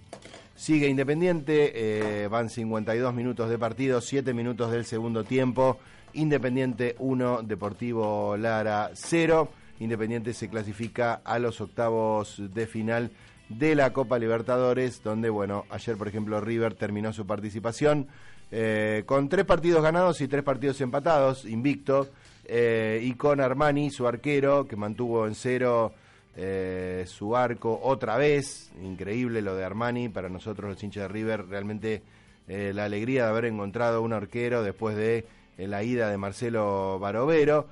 Sigue 0.56 0.88
Independiente, 0.88 2.24
eh, 2.24 2.28
van 2.30 2.50
52 2.50 3.14
minutos 3.14 3.50
de 3.50 3.60
partido, 3.60 4.00
7 4.00 4.34
minutos 4.34 4.72
del 4.72 4.86
segundo 4.86 5.26
tiempo. 5.26 5.80
Independiente 6.14 6.96
1, 7.00 7.42
Deportivo 7.44 8.38
Lara 8.38 8.92
0. 8.94 9.50
Independiente 9.80 10.34
se 10.34 10.50
clasifica 10.50 11.22
a 11.26 11.40
los 11.40 11.60
octavos 11.62 12.42
de 12.54 12.68
final 12.68 13.12
de 13.50 13.76
la 13.76 13.94
Copa 13.94 14.18
Libertadores, 14.18 15.04
donde, 15.04 15.30
bueno, 15.30 15.66
ayer, 15.70 15.98
por 15.98 16.08
ejemplo, 16.08 16.42
River 16.42 16.74
terminó 16.76 17.14
su 17.14 17.26
participación 17.28 18.08
eh, 18.52 19.04
con 19.06 19.28
tres 19.28 19.46
partidos 19.46 19.84
ganados 19.84 20.22
y 20.22 20.28
tres 20.28 20.44
partidos 20.44 20.80
empatados, 20.82 21.46
invicto, 21.46 22.10
eh, 22.46 23.02
y 23.04 23.14
con 23.14 23.42
Armani, 23.42 23.90
su 23.90 24.08
arquero, 24.08 24.68
que 24.68 24.76
mantuvo 24.76 25.28
en 25.28 25.36
cero 25.36 25.94
eh, 26.38 27.06
su 27.08 27.36
arco 27.36 27.80
otra 27.84 28.18
vez, 28.18 28.72
increíble 28.82 29.42
lo 29.42 29.56
de 29.56 29.66
Armani, 29.66 30.10
para 30.10 30.30
nosotros 30.30 30.70
los 30.70 30.84
hinchas 30.84 31.04
de 31.04 31.08
River, 31.10 31.48
realmente 31.48 32.02
la 32.48 32.86
alegría 32.86 33.24
de 33.24 33.30
haber 33.32 33.46
encontrado 33.46 34.04
un 34.04 34.14
arquero 34.14 34.62
después 34.62 34.96
de 34.96 35.26
la 35.58 35.84
ida 35.84 36.10
de 36.10 36.18
Marcelo 36.18 37.00
Barovero, 37.00 37.68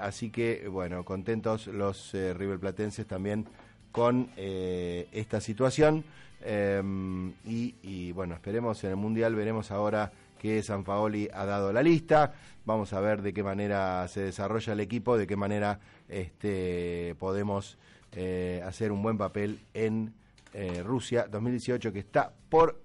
así 0.00 0.30
que 0.30 0.68
bueno, 0.68 1.04
contentos 1.04 1.66
los 1.66 2.14
Platenses 2.60 3.06
también 3.06 3.46
con 3.92 4.30
esta 4.36 5.40
situación 5.40 6.04
y, 7.44 7.74
y 7.82 8.12
bueno, 8.12 8.34
esperemos 8.34 8.82
en 8.84 8.90
el 8.90 8.96
Mundial, 8.96 9.34
veremos 9.34 9.70
ahora 9.70 10.12
que 10.38 10.62
San 10.62 10.84
Paoli 10.84 11.28
ha 11.32 11.44
dado 11.44 11.72
la 11.72 11.82
lista. 11.82 12.32
Vamos 12.64 12.92
a 12.92 13.00
ver 13.00 13.22
de 13.22 13.34
qué 13.34 13.42
manera 13.42 14.06
se 14.08 14.22
desarrolla 14.22 14.72
el 14.72 14.80
equipo, 14.80 15.16
de 15.16 15.26
qué 15.26 15.36
manera 15.36 15.80
este, 16.08 17.14
podemos 17.18 17.76
eh, 18.12 18.62
hacer 18.64 18.92
un 18.92 19.02
buen 19.02 19.18
papel 19.18 19.60
en 19.74 20.14
eh, 20.54 20.82
Rusia 20.82 21.26
2018 21.30 21.92
que 21.92 21.98
está 21.98 22.32
por 22.48 22.80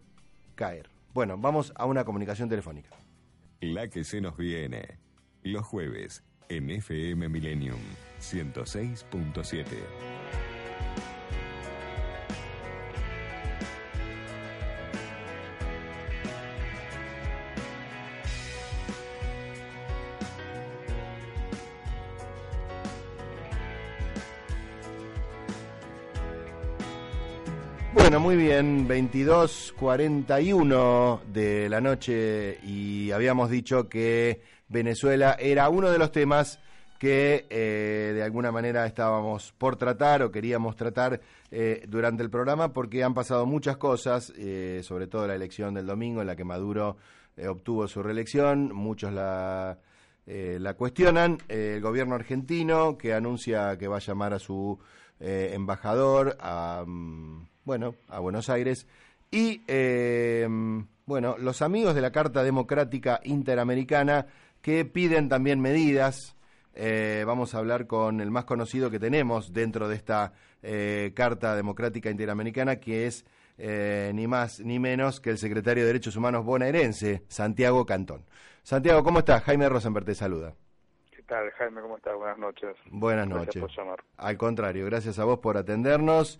caer. 0.55 0.89
Bueno, 1.13 1.37
vamos 1.37 1.71
a 1.75 1.85
una 1.85 2.03
comunicación 2.03 2.49
telefónica. 2.49 3.02
La 3.63 3.87
que 3.87 4.03
se 4.03 4.19
nos 4.19 4.35
viene. 4.35 4.99
Los 5.41 5.65
jueves 5.65 6.21
en 6.49 6.69
FM 6.69 7.29
Millennium 7.29 7.79
106.7. 8.19 9.65
muy 28.33 28.43
bien, 28.45 28.87
22.41 28.87 31.21
de 31.25 31.69
la 31.69 31.81
noche 31.81 32.57
y 32.63 33.11
habíamos 33.11 33.51
dicho 33.51 33.87
que 33.87 34.41
Venezuela 34.69 35.37
era 35.39 35.69
uno 35.69 35.91
de 35.91 35.99
los 35.99 36.11
temas 36.11 36.59
que 36.97 37.45
eh, 37.51 38.13
de 38.15 38.23
alguna 38.23 38.51
manera 38.51 38.87
estábamos 38.87 39.53
por 39.55 39.75
tratar 39.75 40.23
o 40.23 40.31
queríamos 40.31 40.75
tratar 40.75 41.21
eh, 41.51 41.85
durante 41.87 42.23
el 42.23 42.31
programa 42.31 42.73
porque 42.73 43.03
han 43.03 43.13
pasado 43.13 43.45
muchas 43.45 43.77
cosas, 43.77 44.33
eh, 44.35 44.81
sobre 44.83 45.05
todo 45.05 45.27
la 45.27 45.35
elección 45.35 45.75
del 45.75 45.85
domingo 45.85 46.21
en 46.21 46.27
la 46.27 46.35
que 46.35 46.43
Maduro 46.43 46.97
obtuvo 47.47 47.87
su 47.87 48.01
reelección, 48.01 48.73
muchos 48.73 49.13
la, 49.13 49.77
la 50.25 50.73
cuestionan, 50.73 51.37
el 51.49 51.81
gobierno 51.81 52.15
argentino 52.15 52.97
que 52.97 53.13
anuncia 53.13 53.77
que 53.77 53.87
va 53.87 53.97
a 53.97 53.99
llamar 53.99 54.33
a 54.33 54.39
su 54.39 54.79
embajador 55.19 56.35
a... 56.39 56.83
Mm, 56.87 57.52
bueno, 57.65 57.95
a 58.09 58.19
Buenos 58.19 58.49
Aires. 58.49 58.87
Y, 59.31 59.63
eh, 59.67 60.47
bueno, 61.05 61.35
los 61.39 61.61
amigos 61.61 61.95
de 61.95 62.01
la 62.01 62.11
Carta 62.11 62.43
Democrática 62.43 63.19
Interamericana 63.23 64.27
que 64.61 64.85
piden 64.85 65.29
también 65.29 65.59
medidas. 65.59 66.37
Eh, 66.75 67.23
vamos 67.25 67.53
a 67.53 67.59
hablar 67.59 67.87
con 67.87 68.21
el 68.21 68.31
más 68.31 68.45
conocido 68.45 68.89
que 68.89 68.99
tenemos 68.99 69.53
dentro 69.53 69.87
de 69.87 69.95
esta 69.95 70.33
eh, 70.61 71.11
Carta 71.15 71.55
Democrática 71.55 72.09
Interamericana, 72.09 72.77
que 72.77 73.07
es 73.07 73.25
ni 73.57 74.27
más 74.27 74.59
ni 74.59 74.79
menos 74.79 75.19
que 75.19 75.29
el 75.29 75.37
secretario 75.37 75.83
de 75.83 75.87
Derechos 75.87 76.15
Humanos 76.15 76.43
bonaerense, 76.43 77.23
Santiago 77.27 77.85
Cantón. 77.85 78.25
Santiago, 78.63 79.03
¿cómo 79.03 79.19
estás? 79.19 79.43
Jaime 79.43 79.69
Rosenberg 79.69 80.05
te 80.05 80.15
saluda. 80.15 80.53
¿Qué 81.11 81.21
tal, 81.23 81.51
Jaime? 81.51 81.81
¿Cómo 81.81 81.97
estás? 81.97 82.15
Buenas 82.15 82.37
noches. 82.37 82.75
Buenas 82.89 83.27
noches. 83.27 83.61
Por 83.61 83.71
llamar. 83.71 84.03
Al 84.17 84.37
contrario, 84.37 84.85
gracias 84.85 85.19
a 85.19 85.25
vos 85.25 85.39
por 85.39 85.57
atendernos 85.57 86.39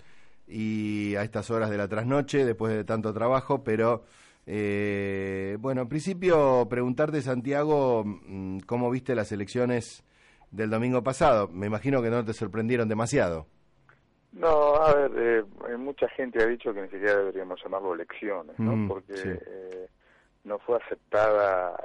y 0.55 1.15
a 1.15 1.23
estas 1.23 1.49
horas 1.49 1.71
de 1.71 1.77
la 1.77 1.87
trasnoche, 1.87 2.45
después 2.45 2.71
de 2.75 2.83
tanto 2.83 3.11
trabajo, 3.11 3.63
pero 3.63 4.03
eh, 4.45 5.57
bueno, 5.59 5.81
en 5.81 5.89
principio 5.89 6.67
preguntarte, 6.69 7.23
Santiago, 7.23 8.03
mm, 8.05 8.59
¿cómo 8.67 8.91
viste 8.91 9.15
las 9.15 9.31
elecciones 9.31 10.03
del 10.51 10.69
domingo 10.69 11.01
pasado? 11.01 11.47
Me 11.47 11.65
imagino 11.65 12.03
que 12.03 12.11
no 12.11 12.23
te 12.23 12.33
sorprendieron 12.33 12.87
demasiado. 12.87 13.47
No, 14.31 14.75
a 14.75 14.93
ver, 14.93 15.11
eh, 15.69 15.77
mucha 15.77 16.07
gente 16.09 16.43
ha 16.43 16.45
dicho 16.45 16.71
que 16.71 16.83
ni 16.83 16.89
siquiera 16.89 17.17
deberíamos 17.17 17.59
llamarlo 17.63 17.95
elecciones, 17.95 18.57
¿no? 18.59 18.75
Mm, 18.75 18.87
Porque 18.87 19.13
eh, 19.15 19.87
no 20.43 20.59
fue 20.59 20.77
aceptada 20.77 21.75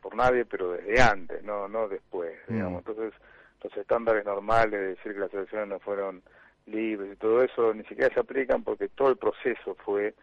por 0.00 0.14
nadie, 0.16 0.46
pero 0.46 0.72
desde 0.72 0.98
antes, 1.02 1.42
no 1.42 1.68
no 1.68 1.88
después, 1.88 2.32
digamos. 2.48 2.84
Mm. 2.84 2.88
Entonces, 2.88 3.20
los 3.62 3.76
estándares 3.76 4.24
normales 4.24 4.72
de 4.72 4.86
decir 4.88 5.12
que 5.12 5.20
las 5.20 5.34
elecciones 5.34 5.68
no 5.68 5.78
fueron 5.80 6.22
libres 6.66 7.12
y 7.12 7.16
todo 7.16 7.42
eso 7.42 7.74
ni 7.74 7.84
siquiera 7.84 8.12
se 8.14 8.20
aplican 8.20 8.62
porque 8.62 8.88
todo 8.88 9.10
el 9.10 9.16
proceso 9.16 9.76
fue 9.84 10.14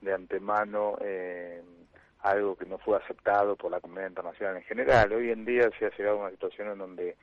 de 0.00 0.12
antemano 0.12 0.96
eh, 1.00 1.62
algo 2.20 2.56
que 2.56 2.66
no 2.66 2.78
fue 2.78 2.96
aceptado 2.96 3.56
por 3.56 3.70
la 3.70 3.80
comunidad 3.80 4.08
internacional 4.08 4.56
en 4.56 4.62
general. 4.64 5.12
Hoy 5.12 5.30
en 5.30 5.44
día 5.44 5.70
se 5.78 5.86
ha 5.86 5.96
llegado 5.96 6.18
a 6.18 6.22
una 6.22 6.30
situación 6.30 6.72
en 6.72 6.78
donde 6.78 7.16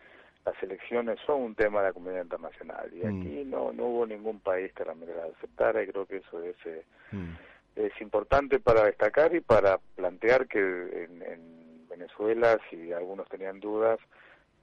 las 0.45 0.61
elecciones 0.61 1.19
son 1.26 1.41
un 1.41 1.55
tema 1.55 1.82
de 1.82 1.88
la 1.88 1.93
comunidad 1.93 2.24
internacional 2.24 2.89
y 2.93 3.05
mm. 3.05 3.21
aquí 3.21 3.43
no 3.45 3.71
no 3.71 3.86
hubo 3.86 4.05
ningún 4.05 4.39
país 4.39 4.71
que 4.74 4.84
realmente 4.84 5.15
las 5.15 5.32
aceptara 5.38 5.82
y 5.84 5.88
creo 5.88 6.05
que 6.05 6.17
eso 6.17 6.43
es 6.43 6.55
eh, 6.65 6.84
mm. 7.11 7.34
es 7.78 8.01
importante 8.01 8.59
para 8.59 8.86
destacar 8.86 9.34
y 9.36 9.41
para 9.41 9.78
plantear 9.95 10.47
que 10.47 10.59
en, 10.59 11.21
en, 11.21 11.63
Venezuela 11.89 12.59
si 12.71 12.91
algunos 12.91 13.30
tenían 13.30 13.59
dudas 13.59 13.99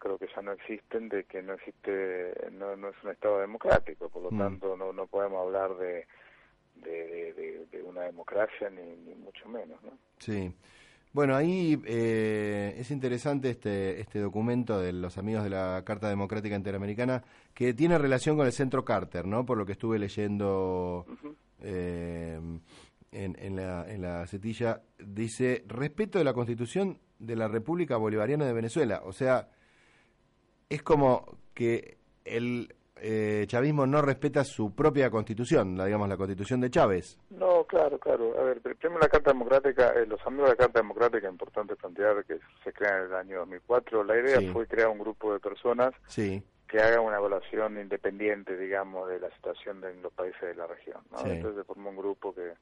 creo 0.01 0.19
que 0.19 0.27
ya 0.35 0.43
no 0.43 0.53
existen 0.53 1.09
de 1.09 1.25
que 1.25 1.43
no 1.43 1.55
existe 1.55 2.51
no, 2.51 2.75
no 2.77 2.89
es 2.89 2.97
un 3.05 3.11
estado 3.11 3.39
democrático 3.39 4.09
por 4.09 4.23
lo 4.25 4.31
mm. 4.33 4.39
tanto 4.39 4.77
no 4.77 4.93
no 4.93 5.07
podemos 5.07 5.41
hablar 5.47 5.77
de 5.77 6.07
de, 6.77 7.67
de, 7.71 7.83
una 7.83 8.03
democracia 8.03 8.71
ni, 8.71 8.97
ni 8.97 9.15
mucho 9.15 9.49
menos 9.49 9.81
¿no? 9.83 9.93
sí 10.19 10.53
bueno, 11.13 11.35
ahí 11.35 11.81
eh, 11.87 12.77
es 12.79 12.93
interesante 12.93 13.51
este, 13.51 14.01
este 14.01 14.21
documento 14.21 14.79
de 14.79 14.93
los 14.93 15.19
amigos 15.19 15.43
de 15.43 15.51
la 15.51 15.83
Carta 15.85 16.09
Democrática 16.09 16.55
Interamericana 16.55 17.25
que 17.53 17.75
tiene 17.75 17.99
relación 17.99 18.37
con 18.37 18.47
el 18.47 18.53
Centro 18.53 18.85
Carter, 18.85 19.27
¿no? 19.27 19.45
Por 19.45 19.59
lo 19.59 19.67
que 19.67 19.73
estuve 19.73 19.99
leyendo 19.99 21.05
eh, 21.63 22.41
en, 23.11 23.37
en, 23.41 23.57
la, 23.57 23.91
en 23.91 24.03
la 24.03 24.25
cetilla, 24.29 24.83
dice 24.99 25.65
respeto 25.67 26.19
de 26.19 26.25
la 26.25 26.33
Constitución 26.33 27.01
de 27.19 27.35
la 27.35 27.49
República 27.49 27.97
Bolivariana 27.97 28.47
de 28.47 28.53
Venezuela. 28.53 29.03
O 29.05 29.13
sea, 29.13 29.49
es 30.71 30.83
como 30.83 31.27
que 31.53 31.99
el 32.25 32.73
eh, 33.03 33.45
chavismo 33.47 33.87
no 33.87 34.03
respeta 34.03 34.45
su 34.45 34.75
propia 34.75 35.11
constitución, 35.11 35.77
la 35.77 35.87
digamos 35.87 36.09
la 36.09 36.17
constitución 36.17 36.61
de 36.61 36.71
Chávez. 36.71 37.19
No, 37.31 37.65
claro, 37.65 37.99
claro. 37.99 38.39
A 38.39 38.45
ver, 38.45 38.61
primero 38.61 39.01
la 39.01 39.09
Carta 39.09 39.33
Democrática, 39.33 39.93
eh, 39.95 40.07
los 40.07 40.25
amigos 40.27 40.47
de 40.47 40.53
la 40.53 40.57
Carta 40.57 40.81
Democrática, 40.81 41.29
importante 41.29 41.77
plantear 41.77 42.25
que 42.25 42.39
se 42.63 42.73
crea 42.73 42.99
en 42.99 43.05
el 43.07 43.15
año 43.15 43.39
2004. 43.41 44.05
La 44.05 44.19
idea 44.19 44.53
fue 44.53 44.67
crear 44.67 44.89
un 44.89 44.99
grupo 44.99 45.33
de 45.33 45.41
personas 45.41 45.93
que 46.15 46.79
hagan 46.79 47.01
una 47.01 47.17
evaluación 47.17 47.81
independiente, 47.81 48.57
digamos, 48.57 49.09
de 49.09 49.19
la 49.19 49.31
situación 49.35 49.83
en 49.83 50.03
los 50.03 50.13
países 50.13 50.41
de 50.41 50.55
la 50.55 50.69
región. 50.69 51.01
Entonces 51.25 51.57
se 51.57 51.65
formó 51.65 51.91
un 51.91 51.97
grupo 51.97 52.33
que 52.33 52.53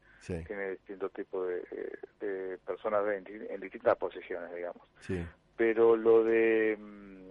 tiene 0.47 0.71
distintos 0.71 1.13
tipos 1.13 1.47
de, 1.47 2.59
personas 2.65 3.03
en, 3.09 3.61
distintas 3.61 3.97
posiciones, 3.97 4.55
digamos. 4.55 4.83
Pero 5.57 5.97
lo 5.97 6.23
de 6.23 6.79
mm, 6.79 7.28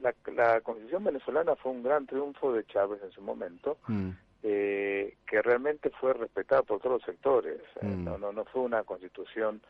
la, 0.00 0.14
la 0.34 0.60
constitución 0.60 1.04
venezolana 1.04 1.56
fue 1.56 1.72
un 1.72 1.82
gran 1.82 2.06
triunfo 2.06 2.52
de 2.52 2.64
Chávez 2.66 3.02
en 3.02 3.12
su 3.12 3.22
momento, 3.22 3.78
mm. 3.86 4.10
eh, 4.42 5.16
que 5.26 5.42
realmente 5.42 5.90
fue 5.90 6.12
respetada 6.12 6.62
por 6.62 6.80
todos 6.80 7.00
los 7.00 7.04
sectores. 7.04 7.60
Eh, 7.82 7.86
mm. 7.86 8.04
no, 8.04 8.18
no, 8.18 8.32
no 8.32 8.44
fue 8.44 8.62
una 8.62 8.82
constitución 8.84 9.60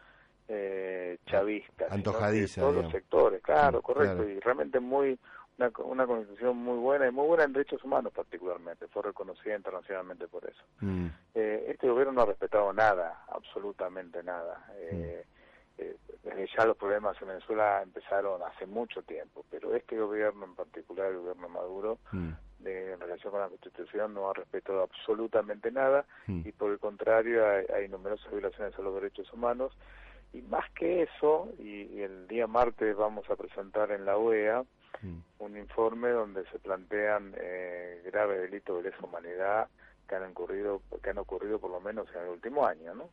eh, 0.49 1.19
chavista, 1.27 1.87
antojadiza, 1.91 2.61
todos 2.61 2.83
los 2.83 2.93
sectores, 2.93 3.41
claro, 3.41 3.79
mm, 3.79 3.83
correcto, 3.83 4.29
y 4.29 4.41
realmente 4.41 4.81
muy 4.81 5.19
una, 5.59 5.71
una 5.85 6.07
constitución 6.07 6.57
muy 6.57 6.79
buena 6.79 7.07
y 7.07 7.13
muy 7.13 7.27
buena 7.27 7.45
en 7.45 7.53
derechos 7.53 7.85
humanos 7.85 8.13
particularmente, 8.13 8.89
fue 8.89 9.03
reconocida 9.03 9.55
internacionalmente 9.55 10.27
por 10.27 10.45
eso. 10.45 10.63
Eh, 11.35 11.67
este 11.69 11.89
gobierno 11.89 12.13
no 12.15 12.23
ha 12.23 12.27
respetado 12.27 12.73
nada, 12.73 13.25
absolutamente 13.29 14.23
nada. 14.23 14.65
Eh, 14.77 15.25
eh, 16.25 16.47
ya 16.55 16.67
los 16.67 16.77
problemas 16.77 17.21
en 17.23 17.29
Venezuela 17.29 17.83
empezaron 17.83 18.43
hace 18.43 18.67
mucho 18.67 19.03
tiempo, 19.03 19.45
pero 19.51 19.75
este 19.75 19.99
gobierno 19.99 20.45
en 20.45 20.55
particular, 20.55 21.07
el 21.07 21.19
gobierno 21.19 21.49
Maduro, 21.49 21.99
mm. 22.13 22.31
de, 22.59 22.93
en 22.93 23.01
relación 23.01 23.31
con 23.31 23.41
la 23.41 23.49
Constitución 23.49 24.13
no 24.13 24.29
ha 24.29 24.35
respetado 24.35 24.83
absolutamente 24.83 25.71
nada 25.73 26.05
mm. 26.27 26.43
y 26.45 26.53
por 26.53 26.73
el 26.73 26.79
contrario 26.79 27.43
hay, 27.75 27.89
numerosas 27.89 28.31
violaciones 28.31 28.79
a 28.79 28.83
los 28.83 28.95
derechos 28.95 29.33
humanos 29.33 29.73
y 30.35 30.43
más 30.43 30.71
que 30.73 31.03
eso, 31.03 31.49
y, 31.59 32.03
el 32.03 32.29
día 32.29 32.47
martes 32.47 32.97
vamos 32.97 33.29
a 33.31 33.37
presentar 33.37 33.91
en 33.91 34.05
la 34.05 34.19
OEA 34.19 34.63
mm. 35.01 35.19
un 35.39 35.57
informe 35.57 36.11
donde 36.11 36.45
se 36.51 36.59
plantean 36.59 37.35
eh, 37.39 38.03
graves 38.05 38.43
delitos 38.43 38.83
de 38.83 38.91
lesa 38.91 39.05
humanidad 39.05 39.69
que 40.07 40.17
han 40.17 40.25
ocurrido 40.25 40.83
que 41.03 41.11
han 41.11 41.19
ocurrido 41.19 41.59
por 41.59 41.71
lo 41.71 41.81
menos 41.81 42.09
en 42.15 42.23
el 42.23 42.29
último 42.29 42.67
año, 42.67 42.95
¿no? 42.95 43.09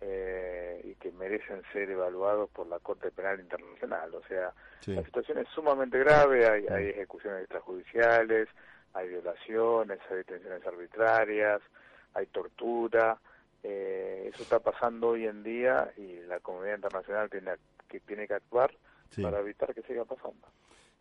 Eh, 0.00 0.80
y 0.84 0.94
que 0.94 1.10
merecen 1.12 1.62
ser 1.72 1.90
evaluados 1.90 2.48
por 2.50 2.66
la 2.66 2.78
Corte 2.78 3.10
Penal 3.10 3.40
Internacional. 3.40 4.14
O 4.14 4.22
sea, 4.28 4.52
la 4.86 5.02
situación 5.04 5.38
es 5.38 5.48
sumamente 5.48 5.98
grave, 5.98 6.46
hay, 6.46 6.66
hay 6.68 6.88
ejecuciones 6.90 7.40
extrajudiciales, 7.40 8.48
hay 8.94 9.08
violaciones, 9.08 9.98
hay 10.10 10.16
detenciones 10.18 10.66
arbitrarias, 10.66 11.60
hay 12.14 12.26
tortura. 12.26 13.18
Eh, 13.62 14.30
eso 14.32 14.42
está 14.42 14.60
pasando 14.60 15.08
hoy 15.08 15.26
en 15.26 15.42
día 15.42 15.90
y 15.96 16.20
la 16.26 16.38
comunidad 16.40 16.76
internacional 16.76 17.28
tiene 17.28 17.52
que, 17.88 18.00
tiene 18.00 18.28
que 18.28 18.34
actuar 18.34 18.72
para 19.20 19.40
evitar 19.40 19.74
que 19.74 19.82
siga 19.82 20.04
pasando. 20.04 20.46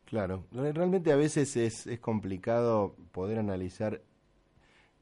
Claro, 0.05 0.45
realmente 0.51 1.11
a 1.11 1.17
veces 1.17 1.57
es, 1.57 1.85
es 1.85 1.99
complicado 1.99 2.95
poder 3.11 3.39
analizar 3.39 4.01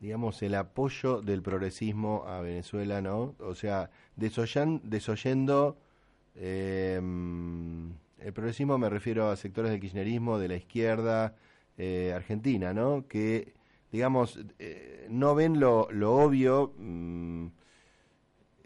digamos, 0.05 0.43
el 0.43 0.53
apoyo 0.53 1.23
del 1.23 1.41
progresismo 1.41 2.25
a 2.27 2.39
Venezuela, 2.39 3.01
¿no? 3.01 3.33
O 3.39 3.55
sea, 3.55 3.89
desoyendo 4.15 5.77
eh, 6.35 7.01
el 8.19 8.33
progresismo 8.33 8.77
me 8.77 8.87
refiero 8.87 9.31
a 9.31 9.35
sectores 9.35 9.71
del 9.71 9.81
kirchnerismo, 9.81 10.37
de 10.37 10.47
la 10.47 10.57
izquierda 10.57 11.33
eh, 11.79 12.13
argentina, 12.15 12.71
¿no? 12.71 13.07
Que, 13.07 13.53
digamos, 13.91 14.39
eh, 14.59 15.07
no 15.09 15.33
ven 15.33 15.59
lo, 15.59 15.87
lo 15.89 16.13
obvio. 16.13 16.73
Mm, 16.77 17.47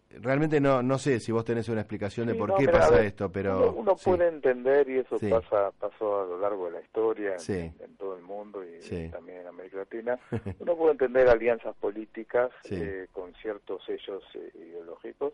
realmente 0.09 0.59
no 0.59 0.81
no 0.81 0.97
sé 0.97 1.19
si 1.19 1.31
vos 1.31 1.45
tenés 1.45 1.69
una 1.69 1.81
explicación 1.81 2.27
de 2.27 2.35
por 2.35 2.55
qué 2.55 2.67
pasa 2.67 3.01
esto, 3.01 3.31
pero 3.31 3.73
uno, 3.73 3.95
puede 3.95 4.27
entender 4.27 4.89
y 4.89 4.99
eso 4.99 5.17
pasa 5.29 5.71
pasó 5.79 6.21
a 6.21 6.25
lo 6.25 6.39
largo 6.39 6.65
de 6.65 6.71
la 6.71 6.81
historia 6.81 7.35
en, 7.47 7.95
todo 7.97 8.15
el 8.15 8.23
mundo 8.23 8.63
y, 8.63 9.09
también 9.09 9.41
en 9.41 9.47
América 9.47 9.77
Latina. 9.77 10.19
uno 10.59 10.75
puede 10.75 10.91
entender 10.91 11.27
alianzas 11.27 11.75
políticas 11.75 12.51
eh, 12.69 13.07
con 13.11 13.33
ciertos 13.35 13.83
sellos 13.85 14.23
eh, 14.35 14.51
ideológicos 14.55 15.33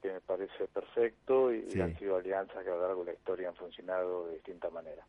que 0.00 0.12
me 0.12 0.20
parece 0.20 0.66
perfecto 0.68 1.52
y, 1.52 1.80
han 1.80 1.96
sido 1.98 2.16
alianzas 2.16 2.64
que 2.64 2.70
a 2.70 2.74
lo 2.74 2.82
largo 2.82 3.04
de 3.04 3.12
la 3.12 3.18
historia 3.18 3.48
han 3.48 3.54
funcionado 3.54 4.26
de 4.26 4.34
distinta 4.34 4.70
manera. 4.70 5.04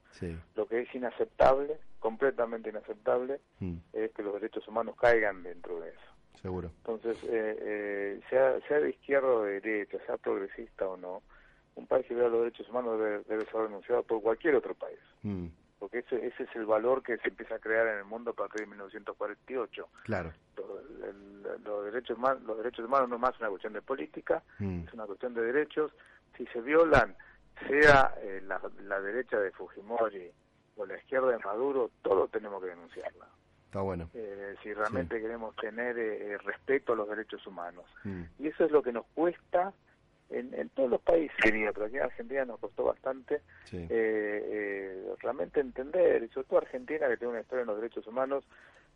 Lo 0.56 0.68
que 0.68 0.82
es 0.82 0.93
inaceptable, 0.93 1.78
completamente 1.99 2.70
inaceptable, 2.70 3.39
mm. 3.60 3.76
es 3.93 4.12
que 4.12 4.24
los 4.24 4.34
derechos 4.34 4.68
humanos 4.68 4.95
caigan 4.99 5.43
dentro 5.43 5.80
de 5.80 5.89
eso. 5.89 6.11
Seguro. 6.42 6.72
Entonces, 6.78 7.18
eh, 7.24 7.58
eh, 7.60 8.22
sea, 8.30 8.60
sea 8.68 8.80
de 8.80 8.90
izquierda 8.90 9.28
o 9.28 9.44
de 9.44 9.62
derecha, 9.62 9.98
sea 10.06 10.18
progresista 10.18 10.88
o 10.88 10.98
no, 10.98 11.22
un 11.76 11.88
país 11.88 12.06
que 12.06 12.16
vea 12.16 12.28
los 12.28 12.40
derechos 12.40 12.68
humanos 12.70 13.00
debe, 13.00 13.46
ser 13.46 13.62
denunciado 13.62 14.04
por 14.04 14.22
cualquier 14.22 14.56
otro 14.56 14.74
país. 14.74 15.00
Mm. 15.22 15.48
Porque 15.80 16.00
ese, 16.00 16.26
ese 16.26 16.44
es 16.44 16.56
el 16.56 16.66
valor 16.66 17.02
que 17.02 17.18
se 17.18 17.30
empieza 17.30 17.56
a 17.56 17.60
crear 17.60 17.88
en 17.88 17.98
el 18.00 18.06
mundo 18.06 18.32
a 18.32 18.34
partir 18.34 18.62
de 18.62 18.68
1948. 18.68 19.88
Claro. 20.04 20.32
los, 21.64 21.86
derechos 21.86 22.18
humanos, 22.18 22.44
los 22.44 22.58
derechos 22.58 22.86
humanos 22.86 23.10
no 23.10 23.16
es 23.16 23.22
más 23.22 23.40
una 23.40 23.50
cuestión 23.50 23.74
de 23.74 23.82
política, 23.82 24.44
mm. 24.60 24.88
es 24.88 24.94
una 24.94 25.06
cuestión 25.06 25.34
de 25.34 25.42
derechos. 25.42 25.92
Si 26.38 26.46
se 26.48 26.62
violan, 26.62 27.16
sea 27.68 28.14
eh, 28.22 28.42
la, 28.46 28.62
la 28.84 29.02
derecha 29.02 29.40
de 29.40 29.52
Fujimori 29.52 30.32
o 30.78 30.86
la 30.86 30.98
izquierda 30.98 31.32
de 31.32 31.40
Maduro, 31.40 31.92
todos 32.02 32.30
tenemos 32.32 32.62
que 32.62 32.70
denunciarla. 32.70 33.28
Está 33.72 33.80
bueno. 33.80 34.10
Eh, 34.14 34.56
si 34.62 34.74
realmente 34.74 35.22
queremos 35.22 35.56
tener 35.56 35.98
eh, 35.98 36.38
respeto 36.40 36.92
a 36.92 36.96
los 36.98 37.08
derechos 37.08 37.48
humanos. 37.48 37.86
Mm. 38.04 38.24
Y 38.40 38.48
eso 38.48 38.66
es 38.66 38.72
lo 38.72 38.84
que 38.84 38.92
nos 38.92 39.06
cuesta 39.14 39.72
en, 40.30 40.54
en 40.56 40.68
todos 40.72 40.90
los 40.90 41.02
países, 41.02 41.38
pero 41.42 41.86
aquí 41.86 41.96
en 41.96 42.04
Argentina 42.04 42.44
nos 42.44 42.60
costó 42.60 42.84
bastante 42.84 43.40
eh, 43.72 45.16
realmente 45.22 45.62
entender, 45.62 46.22
y 46.22 46.28
sobre 46.34 46.48
todo 46.48 46.60
Argentina, 46.60 47.08
que 47.08 47.16
tiene 47.16 47.32
una 47.32 47.40
historia 47.40 47.62
en 47.62 47.68
los 47.68 47.78
derechos 47.78 48.06
humanos, 48.08 48.44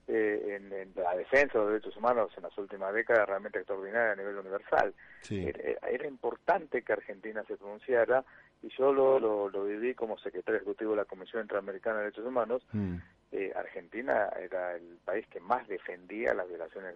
en, 0.08 0.92
la 0.94 1.16
defensa 1.16 1.54
de 1.58 1.64
los 1.64 1.70
derechos 1.70 1.96
humanos 1.96 2.32
en 2.36 2.44
las 2.44 2.58
últimas 2.58 2.94
décadas 2.94 3.30
realmente 3.30 3.60
extraordinaria 3.60 4.12
a 4.12 4.16
nivel 4.18 4.38
universal. 4.38 4.94
Era, 5.30 6.06
importante 6.06 6.82
que 6.82 6.92
Argentina 6.92 7.46
se 7.48 7.56
pronunciara 7.56 8.26
y 8.62 8.68
yo 8.78 8.92
lo, 8.92 9.20
lo, 9.20 9.64
viví 9.64 9.96
como 9.96 10.18
secretario 10.18 10.58
ejecutivo 10.58 10.92
de 10.92 10.98
la 10.98 11.06
Comisión 11.06 11.44
Interamericana 11.44 12.00
de 12.00 12.04
Derechos 12.04 12.26
Humanos. 12.26 12.62
Mm. 12.74 12.98
Eh, 13.38 13.52
Argentina 13.54 14.30
era 14.40 14.78
el 14.78 14.98
país 15.04 15.28
que 15.28 15.42
más 15.42 15.68
defendía 15.68 16.34
las 16.34 16.48
violaciones 16.48 16.96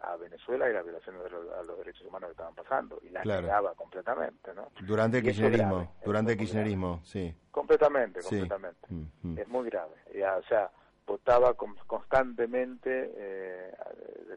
a, 0.00 0.16
Venezuela 0.16 0.70
y 0.70 0.72
las 0.72 0.84
violaciones 0.84 1.20
a 1.24 1.62
los 1.64 1.76
derechos 1.78 2.06
humanos 2.06 2.28
que 2.28 2.32
estaban 2.32 2.54
pasando 2.54 3.00
y 3.02 3.08
las 3.08 3.26
negaba 3.26 3.74
completamente, 3.74 4.54
¿no? 4.54 4.70
Durante 4.86 5.18
el 5.18 5.24
kirchnerismo, 5.24 5.92
durante 6.04 6.32
el 6.32 6.38
kirchnerismo, 6.38 7.00
sí. 7.02 7.34
Completamente, 7.50 8.20
completamente. 8.20 8.86
Mm, 8.90 9.06
mm. 9.22 9.38
Es 9.38 9.48
muy 9.48 9.68
grave. 9.68 9.94
o 10.38 10.42
sea, 10.44 10.70
votaba 11.04 11.54
constantemente, 11.54 13.12
eh, 13.16 13.74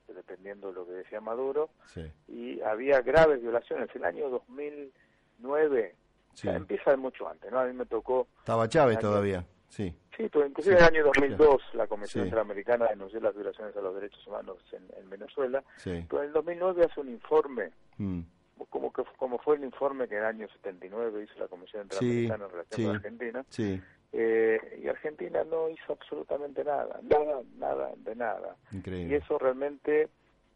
dependiendo 0.08 0.70
de 0.70 0.74
lo 0.74 0.88
que 0.88 0.94
decía 0.94 1.22
Maduro, 1.22 1.70
y 2.28 2.60
había 2.62 3.02
graves 3.02 3.40
violaciones. 3.40 3.90
El 3.94 4.04
año 4.04 4.32
2009 4.32 5.96
empieza 6.42 6.90
de 6.90 6.98
mucho 6.98 7.30
antes, 7.30 7.52
¿no? 7.52 7.60
A 7.60 7.66
mí 7.66 7.74
me 7.74 7.86
tocó... 7.86 8.28
Estaba 8.40 8.68
Chávez 8.68 8.98
todavía. 8.98 9.46
Sí. 9.76 9.94
Sí, 10.16 10.24
inclusive 10.24 10.76
en 10.76 10.82
el 10.82 10.86
año 10.86 11.04
2002 11.04 11.62
la 11.74 11.88
Comisión 11.88 12.24
Interamericana 12.24 12.88
denunció 12.88 13.20
las 13.20 13.36
violaciones 13.36 13.76
a 13.76 13.82
los 13.82 13.94
derechos 13.94 14.26
humanos 14.26 14.58
en, 14.72 15.10
Venezuela. 15.10 15.62
Pero 15.84 16.20
en 16.20 16.28
el 16.28 16.32
2009 16.32 16.86
hace 16.86 17.02
un 17.02 17.10
informe, 17.10 17.72
mm. 17.98 18.22
como 18.70 18.94
que 18.94 19.04
como 19.18 19.38
fue 19.40 19.58
el 19.58 19.66
informe 19.66 20.08
que 20.08 20.16
en 20.16 20.22
el 20.22 20.28
año 20.28 20.48
79 20.48 21.24
hizo 21.24 21.40
la 21.40 21.48
Comisión 21.50 21.84
Interamericana 21.84 22.46
en 22.46 22.52
relación 22.52 22.88
con 22.88 22.96
Argentina. 22.96 23.46
Eh, 24.14 24.80
y 24.82 24.88
Argentina 24.88 25.44
no 25.44 25.68
hizo 25.68 25.92
absolutamente 25.92 26.64
nada, 26.64 27.02
nada, 27.04 27.42
nada, 27.58 27.92
de 27.98 28.16
nada. 28.16 28.56
Y 28.72 29.14
eso 29.14 29.38
realmente 29.38 30.08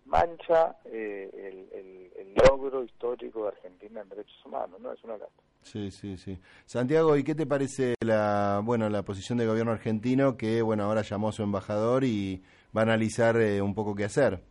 mancha 0.05 0.77
eh, 0.85 1.29
el, 1.33 2.13
el, 2.15 2.33
logro 2.47 2.85
histórico 2.85 3.43
de 3.43 3.49
Argentina 3.49 3.99
en 3.99 4.07
derechos 4.07 4.45
humanos, 4.45 4.79
¿no? 4.79 4.93
Es 4.93 5.03
una 5.03 5.17
lata. 5.17 5.43
Sí, 5.61 5.91
sí, 5.91 6.17
sí. 6.17 6.39
Santiago, 6.65 7.15
¿y 7.17 7.23
qué 7.23 7.35
te 7.35 7.45
parece 7.45 7.93
la, 8.01 8.61
bueno, 8.63 8.89
la 8.89 9.03
posición 9.03 9.37
del 9.37 9.47
gobierno 9.47 9.71
argentino 9.71 10.35
que, 10.35 10.61
bueno, 10.61 10.83
ahora 10.83 11.01
llamó 11.03 11.29
a 11.29 11.31
su 11.31 11.43
embajador 11.43 12.03
y 12.03 12.41
va 12.75 12.81
a 12.81 12.83
analizar 12.85 13.37
eh, 13.39 13.61
un 13.61 13.75
poco 13.75 13.93
qué 13.93 14.05
hacer? 14.05 14.41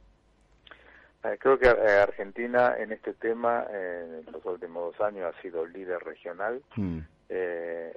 Eh, 1.24 1.36
creo 1.38 1.58
que 1.58 1.68
Argentina 1.68 2.76
en 2.78 2.92
este 2.92 3.12
tema 3.14 3.66
en 3.70 4.24
los 4.30 4.44
últimos 4.44 4.92
dos 4.92 5.06
años 5.06 5.34
ha 5.34 5.42
sido 5.42 5.66
líder 5.66 5.98
regional 6.04 6.62
mm. 6.76 6.98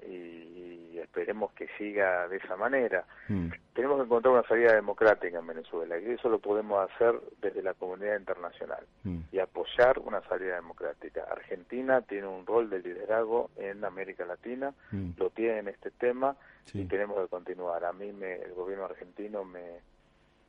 y 0.09 0.97
esperemos 0.97 1.51
que 1.53 1.67
siga 1.77 2.27
de 2.27 2.37
esa 2.37 2.55
manera. 2.55 3.05
Mm. 3.27 3.49
Tenemos 3.73 3.97
que 3.97 4.05
encontrar 4.05 4.33
una 4.33 4.47
salida 4.47 4.73
democrática 4.73 5.37
en 5.37 5.47
Venezuela 5.47 5.99
y 5.99 6.11
eso 6.11 6.29
lo 6.29 6.39
podemos 6.39 6.89
hacer 6.89 7.13
desde 7.41 7.61
la 7.61 7.75
comunidad 7.75 8.17
internacional 8.17 8.85
mm. 9.03 9.19
y 9.31 9.37
apoyar 9.37 9.99
una 9.99 10.21
salida 10.23 10.55
democrática. 10.55 11.25
Argentina 11.29 12.01
tiene 12.01 12.25
un 12.25 12.45
rol 12.45 12.71
de 12.71 12.79
liderazgo 12.79 13.51
en 13.55 13.85
América 13.85 14.25
Latina, 14.25 14.73
lo 15.17 15.29
tiene 15.29 15.59
en 15.59 15.67
este 15.67 15.91
tema 15.91 16.35
y 16.73 16.85
tenemos 16.85 17.21
que 17.21 17.27
continuar. 17.27 17.85
A 17.85 17.93
mí 17.93 18.11
me, 18.11 18.33
el 18.35 18.53
gobierno 18.53 18.85
argentino 18.85 19.43
me, 19.43 19.79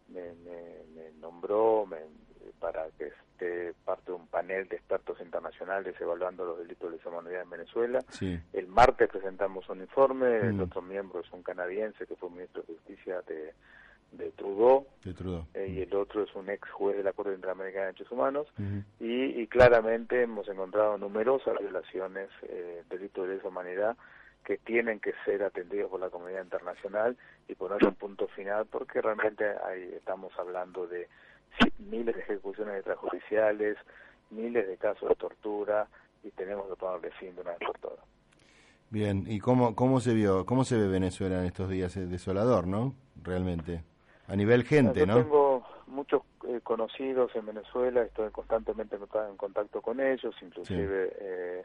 me, 0.08 0.32
me 0.42 1.12
nombró 1.20 1.86
me, 1.86 1.98
para 2.60 2.88
que 2.98 3.06
esté 3.06 3.74
parte 3.84 4.10
de 4.10 4.12
un 4.12 4.26
panel 4.26 4.68
de 4.68 4.76
expertos 4.76 5.20
internacionales 5.20 5.94
evaluando 6.00 6.44
los 6.44 6.58
delitos 6.58 6.90
de 6.90 6.96
lesa 6.96 7.08
humanidad 7.08 7.42
en 7.42 7.50
Venezuela. 7.50 8.04
El 8.52 8.66
martes 8.68 9.08
presentamos 9.08 9.68
un 9.68 9.80
informe, 9.80 10.38
el 10.38 10.54
mm. 10.54 10.60
otro 10.60 10.82
miembro 10.82 11.20
es 11.20 11.32
un 11.32 11.42
canadiense 11.42 12.06
que 12.06 12.16
fue 12.16 12.30
ministro 12.30 12.62
de 12.62 12.74
Justicia 12.74 13.22
de, 13.22 13.52
de 14.12 14.30
Trudeau, 14.32 14.86
eh, 15.54 15.68
y 15.68 15.80
el 15.80 15.94
otro 15.94 16.22
es 16.22 16.34
un 16.34 16.48
ex 16.50 16.70
juez 16.70 16.96
de 16.96 17.02
la 17.02 17.12
Corte 17.12 17.34
Interamericana 17.34 17.86
de 17.86 17.92
Derechos 17.92 18.12
Humanos, 18.12 18.46
y, 19.00 19.46
claramente 19.48 20.22
hemos 20.22 20.48
encontrado 20.48 20.96
numerosas 20.96 21.58
violaciones, 21.58 22.30
eh, 22.42 22.82
delitos 22.88 23.28
de 23.28 23.34
lesa 23.34 23.48
humanidad, 23.48 23.96
que 24.44 24.58
tienen 24.58 24.98
que 24.98 25.12
ser 25.24 25.42
atendidos 25.42 25.90
por 25.90 26.00
la 26.00 26.10
comunidad 26.10 26.42
internacional 26.42 27.16
y 27.48 27.54
poner 27.54 27.84
un 27.84 27.94
punto 27.94 28.26
final 28.28 28.66
porque 28.66 29.00
realmente 29.00 29.44
ahí 29.64 29.92
estamos 29.96 30.32
hablando 30.38 30.86
de 30.86 31.08
miles 31.78 32.14
de 32.14 32.22
ejecuciones 32.22 32.76
extrajudiciales, 32.76 33.76
miles 34.30 34.66
de 34.66 34.76
casos 34.76 35.08
de 35.08 35.14
tortura 35.16 35.88
y 36.22 36.30
tenemos 36.30 36.68
que 36.68 36.76
ponerle 36.76 37.10
fin 37.12 37.34
de 37.34 37.42
una 37.42 37.50
vez 37.50 37.60
por 37.66 37.78
todas. 37.78 38.04
Bien, 38.90 39.24
¿y 39.26 39.38
cómo, 39.38 39.74
cómo 39.74 40.00
se 40.00 40.12
vio, 40.14 40.44
cómo 40.44 40.64
se 40.64 40.76
ve 40.76 40.86
Venezuela 40.86 41.38
en 41.38 41.46
estos 41.46 41.70
días? 41.70 41.96
Es 41.96 42.10
desolador, 42.10 42.66
¿no? 42.66 42.94
Realmente. 43.22 43.82
A 44.28 44.36
nivel 44.36 44.64
gente, 44.64 45.06
¿no? 45.06 45.16
Tengo 45.16 45.66
muchos 45.86 46.22
eh, 46.46 46.60
conocidos 46.62 47.34
en 47.34 47.46
Venezuela, 47.46 48.02
estoy 48.02 48.30
constantemente 48.30 48.96
en 48.96 49.36
contacto 49.36 49.80
con 49.80 50.00
ellos, 50.00 50.34
inclusive 50.42 51.12
eh, 51.18 51.64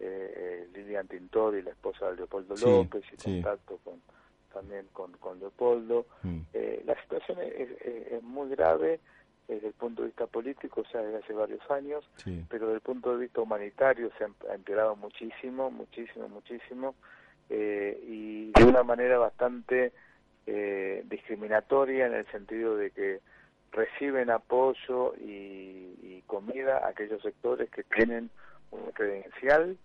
eh, 0.00 0.68
Lilian 0.74 1.08
Tintori, 1.08 1.62
la 1.62 1.70
esposa 1.70 2.10
de 2.10 2.16
Leopoldo 2.16 2.54
López, 2.56 3.04
y 3.12 3.16
contacto 3.16 3.78
con 3.84 4.00
también 4.52 4.86
con, 4.92 5.12
con 5.12 5.38
Leopoldo. 5.38 6.06
Mm. 6.22 6.40
Eh, 6.52 6.82
la 6.86 7.00
situación 7.02 7.38
es, 7.40 7.70
es, 7.80 8.22
muy 8.22 8.48
grave 8.50 9.00
desde 9.48 9.68
el 9.68 9.72
punto 9.72 10.02
de 10.02 10.08
vista 10.08 10.26
político, 10.26 10.82
o 10.82 10.90
sea, 10.90 11.00
desde 11.00 11.18
hace 11.18 11.32
varios 11.32 11.68
años, 11.70 12.08
pero 12.48 12.66
desde 12.66 12.76
el 12.76 12.80
punto 12.82 13.12
de 13.12 13.22
vista 13.22 13.40
humanitario 13.40 14.10
se 14.18 14.24
ha, 14.24 14.54
empeorado 14.54 14.94
muchísimo, 14.94 15.70
muchísimo, 15.70 16.28
muchísimo, 16.28 16.94
eh, 17.48 17.98
y 18.06 18.52
de 18.52 18.64
una 18.64 18.82
manera 18.82 19.16
bastante 19.16 19.92
eh, 20.46 21.02
discriminatoria 21.08 22.06
en 22.06 22.14
el 22.14 22.26
sentido 22.26 22.76
de 22.76 22.90
que 22.90 23.20
reciben 23.72 24.30
apoyo 24.30 25.14
y, 25.16 25.96
y 26.02 26.22
comida 26.26 26.78
a 26.78 26.88
aquellos 26.88 27.22
sectores 27.22 27.70
que 27.70 27.84
tienen 27.84 28.30
un 28.70 28.90
credencial 28.92 29.78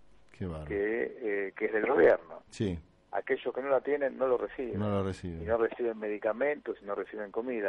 que, 0.67 1.53
que 1.55 1.65
es 1.65 1.73
del 1.73 1.85
gobierno. 1.85 2.43
Sí 2.49 2.77
aquellos 3.13 3.53
que 3.53 3.61
no 3.61 3.69
la 3.69 3.81
tienen 3.81 4.17
no 4.17 4.27
lo 4.27 4.37
reciben. 4.37 4.79
No 4.79 4.89
lo 4.89 5.03
reciben. 5.03 5.41
Y 5.41 5.45
no 5.45 5.57
reciben 5.57 5.97
medicamentos 5.99 6.77
y 6.81 6.85
no 6.85 6.95
reciben 6.95 7.31
comida. 7.31 7.67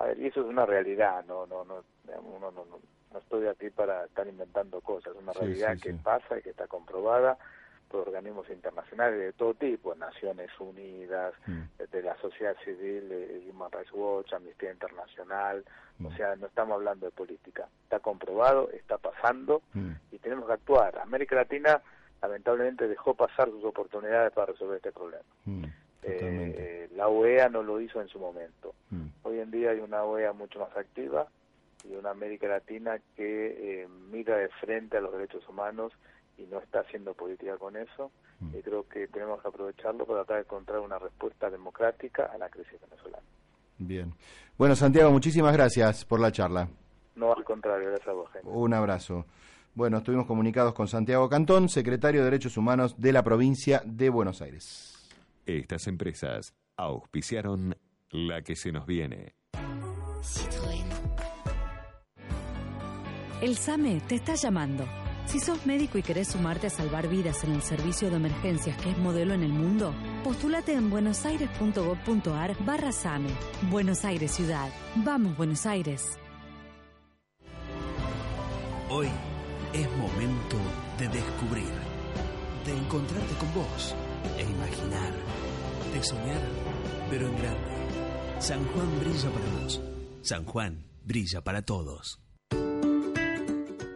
A 0.00 0.04
ver, 0.04 0.18
y 0.18 0.28
eso 0.28 0.40
es 0.40 0.46
una 0.46 0.64
realidad, 0.64 1.22
no, 1.26 1.46
no, 1.46 1.62
no, 1.62 1.84
no, 2.06 2.50
no, 2.50 2.64
no 3.12 3.18
estoy 3.18 3.46
aquí 3.46 3.68
para 3.68 4.06
estar 4.06 4.26
inventando 4.26 4.80
cosas, 4.80 5.14
es 5.14 5.22
una 5.22 5.34
realidad 5.34 5.76
que 5.78 5.92
pasa 5.92 6.38
y 6.38 6.42
que 6.42 6.50
está 6.50 6.66
comprobada 6.66 7.36
por 7.90 8.08
organismos 8.08 8.48
internacionales 8.48 9.18
de 9.18 9.32
todo 9.34 9.52
tipo, 9.52 9.94
Naciones 9.96 10.48
Unidas, 10.58 11.34
mm. 11.46 11.82
de 11.90 12.02
la 12.02 12.16
sociedad 12.18 12.56
civil, 12.64 13.44
Human 13.50 13.70
Rights 13.72 13.92
Watch, 13.92 14.32
Amnistía 14.32 14.72
Internacional, 14.72 15.64
o 16.02 16.08
mm. 16.08 16.16
sea, 16.16 16.34
no 16.36 16.46
estamos 16.46 16.76
hablando 16.76 17.04
de 17.04 17.12
política, 17.12 17.68
está 17.82 17.98
comprobado, 17.98 18.70
está 18.70 18.96
pasando 18.96 19.60
mm. 19.74 19.90
y 20.12 20.18
tenemos 20.18 20.46
que 20.46 20.52
actuar. 20.54 20.98
América 20.98 21.36
Latina 21.36 21.82
lamentablemente 22.22 22.88
dejó 22.88 23.14
pasar 23.14 23.50
sus 23.50 23.64
oportunidades 23.64 24.32
para 24.32 24.52
resolver 24.52 24.76
este 24.76 24.92
problema. 24.92 25.24
Eh, 26.02 26.88
la 26.96 27.08
OEA 27.08 27.48
no 27.48 27.62
lo 27.62 27.80
hizo 27.80 28.00
en 28.00 28.08
su 28.08 28.18
momento. 28.18 28.74
Mm. 28.90 29.06
Hoy 29.22 29.38
en 29.40 29.50
día 29.50 29.70
hay 29.70 29.80
una 29.80 30.04
OEA 30.04 30.32
mucho 30.32 30.60
más 30.60 30.76
activa 30.76 31.26
y 31.88 31.94
una 31.94 32.10
América 32.10 32.48
Latina 32.48 32.98
que 33.16 33.82
eh, 33.82 33.88
mira 34.10 34.36
de 34.36 34.48
frente 34.60 34.96
a 34.96 35.00
los 35.00 35.12
derechos 35.12 35.46
humanos 35.48 35.92
y 36.38 36.42
no 36.42 36.58
está 36.58 36.80
haciendo 36.80 37.14
política 37.14 37.56
con 37.58 37.76
eso. 37.76 38.10
Mm. 38.40 38.56
Y 38.58 38.62
creo 38.62 38.88
que 38.88 39.08
tenemos 39.08 39.42
que 39.42 39.48
aprovecharlo 39.48 40.06
para 40.06 40.20
tratar 40.20 40.36
de 40.36 40.42
encontrar 40.42 40.80
una 40.80 40.98
respuesta 40.98 41.50
democrática 41.50 42.30
a 42.32 42.38
la 42.38 42.48
crisis 42.48 42.80
venezolana. 42.80 43.24
Bien. 43.78 44.12
Bueno, 44.58 44.76
Santiago, 44.76 45.10
muchísimas 45.10 45.52
gracias 45.54 46.04
por 46.04 46.20
la 46.20 46.32
charla. 46.32 46.68
No, 47.16 47.32
al 47.32 47.44
contrario, 47.44 47.88
gracias 47.88 48.08
a 48.08 48.12
vos, 48.12 48.30
Un 48.44 48.74
abrazo. 48.74 49.24
Bueno, 49.74 49.98
estuvimos 49.98 50.26
comunicados 50.26 50.74
con 50.74 50.88
Santiago 50.88 51.28
Cantón, 51.28 51.68
secretario 51.68 52.20
de 52.20 52.24
Derechos 52.26 52.56
Humanos 52.56 53.00
de 53.00 53.12
la 53.12 53.22
provincia 53.22 53.82
de 53.84 54.10
Buenos 54.10 54.42
Aires. 54.42 54.89
Estas 55.58 55.86
empresas 55.86 56.54
auspiciaron 56.76 57.76
la 58.10 58.42
que 58.42 58.56
se 58.56 58.72
nos 58.72 58.86
viene. 58.86 59.34
El 63.42 63.56
SAME 63.56 64.00
te 64.06 64.16
está 64.16 64.34
llamando. 64.34 64.86
Si 65.26 65.38
sos 65.38 65.64
médico 65.64 65.96
y 65.96 66.02
querés 66.02 66.28
sumarte 66.28 66.66
a 66.66 66.70
salvar 66.70 67.08
vidas 67.08 67.44
en 67.44 67.52
el 67.52 67.62
servicio 67.62 68.10
de 68.10 68.16
emergencias 68.16 68.76
que 68.78 68.90
es 68.90 68.98
modelo 68.98 69.32
en 69.34 69.42
el 69.42 69.52
mundo, 69.52 69.94
postúlate 70.24 70.72
en 70.74 70.90
buenosaires.gov.ar 70.90 72.64
barra 72.64 72.92
SAME. 72.92 73.30
Buenos 73.70 74.04
Aires 74.04 74.32
Ciudad. 74.32 74.68
Vamos, 74.96 75.36
Buenos 75.36 75.66
Aires. 75.66 76.18
Hoy 78.88 79.08
es 79.72 79.88
momento 79.96 80.56
de 80.98 81.08
descubrir, 81.08 81.70
de 82.66 82.72
encontrarte 82.76 83.34
con 83.36 83.54
vos 83.54 83.94
e 84.36 84.42
imaginar, 84.42 85.12
de 85.92 86.02
soñar, 86.02 86.40
pero 87.10 87.26
en 87.26 87.36
grande. 87.36 87.70
San 88.38 88.64
Juan 88.64 89.00
brilla 89.00 89.30
para 89.30 89.62
vos. 89.62 89.80
San 90.22 90.44
Juan 90.44 90.84
brilla 91.04 91.40
para 91.42 91.62
todos. 91.62 92.20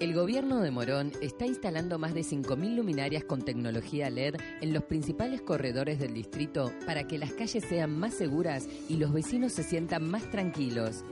El 0.00 0.12
gobierno 0.12 0.60
de 0.60 0.70
Morón 0.70 1.12
está 1.22 1.46
instalando 1.46 1.98
más 1.98 2.12
de 2.12 2.20
5.000 2.20 2.74
luminarias 2.74 3.24
con 3.24 3.42
tecnología 3.42 4.10
LED 4.10 4.34
en 4.60 4.74
los 4.74 4.82
principales 4.84 5.40
corredores 5.40 5.98
del 5.98 6.12
distrito 6.12 6.72
para 6.84 7.06
que 7.06 7.16
las 7.16 7.32
calles 7.32 7.64
sean 7.66 7.98
más 7.98 8.12
seguras 8.12 8.68
y 8.88 8.96
los 8.96 9.14
vecinos 9.14 9.52
se 9.52 9.62
sientan 9.62 10.06
más 10.10 10.30
tranquilos. 10.30 11.04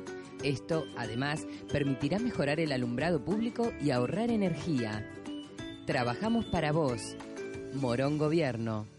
Esto, 0.45 0.85
además, 0.97 1.47
permitirá 1.73 2.19
mejorar 2.19 2.61
el 2.61 2.71
alumbrado 2.71 3.25
público 3.25 3.73
y 3.81 3.93
ahorrar 3.93 4.31
energía. 4.31 5.09
Trabajamos 5.87 6.45
para 6.45 6.73
vos. 6.73 7.17
Morón 7.73 8.19
Gobierno. 8.19 8.92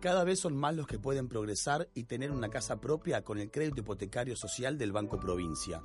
Cada 0.00 0.22
vez 0.22 0.38
son 0.38 0.56
más 0.56 0.76
los 0.76 0.86
que 0.86 1.00
pueden 1.00 1.28
progresar 1.28 1.90
y 1.92 2.04
tener 2.04 2.30
una 2.30 2.50
casa 2.50 2.80
propia 2.80 3.24
con 3.24 3.40
el 3.40 3.50
crédito 3.50 3.80
hipotecario 3.80 4.36
social 4.36 4.78
del 4.78 4.92
Banco 4.92 5.18
Provincia. 5.18 5.82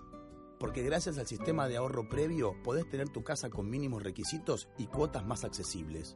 Porque 0.63 0.81
gracias 0.81 1.17
al 1.17 1.27
sistema 1.27 1.67
de 1.67 1.75
ahorro 1.75 2.07
previo 2.07 2.55
podés 2.63 2.87
tener 2.87 3.09
tu 3.09 3.21
casa 3.21 3.49
con 3.49 3.69
mínimos 3.69 4.01
requisitos 4.01 4.69
y 4.77 4.85
cuotas 4.85 5.25
más 5.25 5.43
accesibles. 5.43 6.15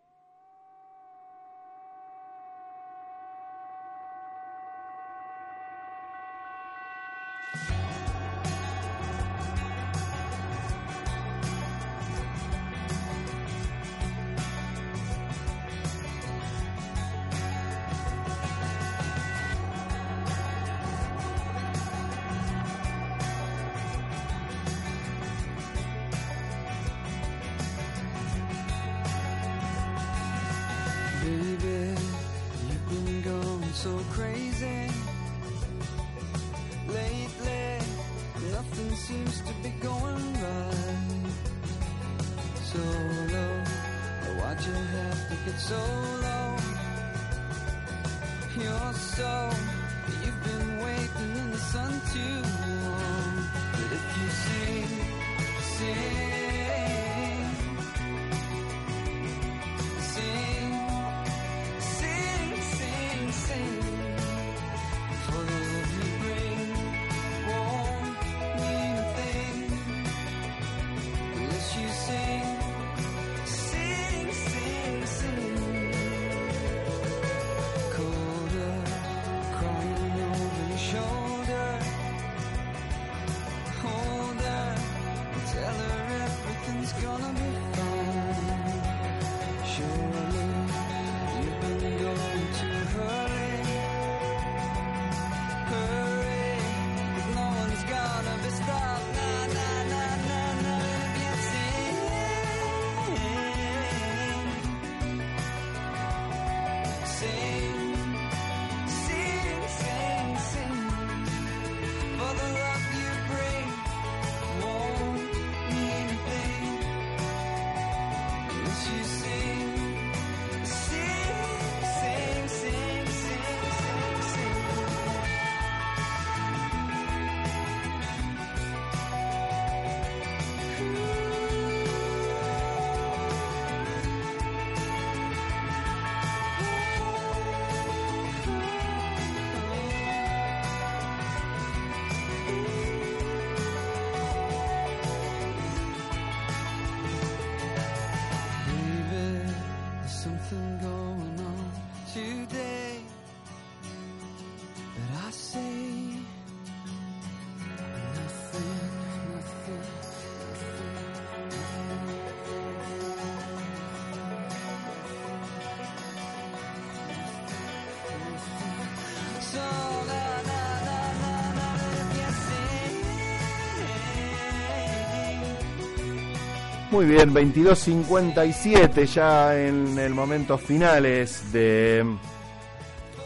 Muy 176.98 177.06
bien, 177.06 177.32
22.57 177.32 179.04
ya 179.04 179.56
en 179.56 179.96
el 180.00 180.12
momento 180.14 180.58
finales 180.58 181.52
de 181.52 182.04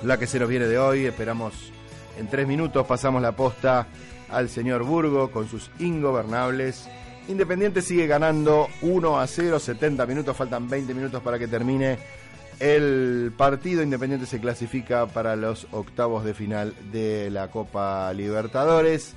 la 0.03 0.19
que 0.19 0.27
se 0.27 0.39
nos 0.39 0.51
viene 0.51 0.67
de 0.67 0.77
hoy. 0.79 1.07
Esperamos 1.07 1.55
en 2.19 2.29
tres 2.29 2.47
minutos 2.47 2.87
pasamos 2.87 3.23
la 3.23 3.33
posta 3.33 3.87
al 4.29 4.51
señor 4.51 4.83
Burgo 4.83 5.31
con 5.31 5.49
sus 5.49 5.71
ingobernables. 5.79 6.87
Independiente 7.29 7.81
sigue 7.81 8.07
ganando 8.07 8.69
1 8.83 9.19
a 9.19 9.27
0, 9.27 9.59
70 9.59 10.05
minutos, 10.05 10.37
faltan 10.37 10.69
20 10.69 10.93
minutos 10.93 11.23
para 11.23 11.39
que 11.39 11.49
termine 11.49 11.97
el 12.61 13.33
partido. 13.35 13.83
Independiente 13.83 14.27
se 14.27 14.39
clasifica 14.39 15.07
para 15.07 15.35
los 15.35 15.67
octavos 15.71 16.27
de 16.27 16.35
final 16.35 16.75
de 16.93 17.31
la 17.31 17.51
Copa 17.51 18.13
Libertadores. 18.13 19.15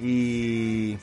Y 0.00 0.96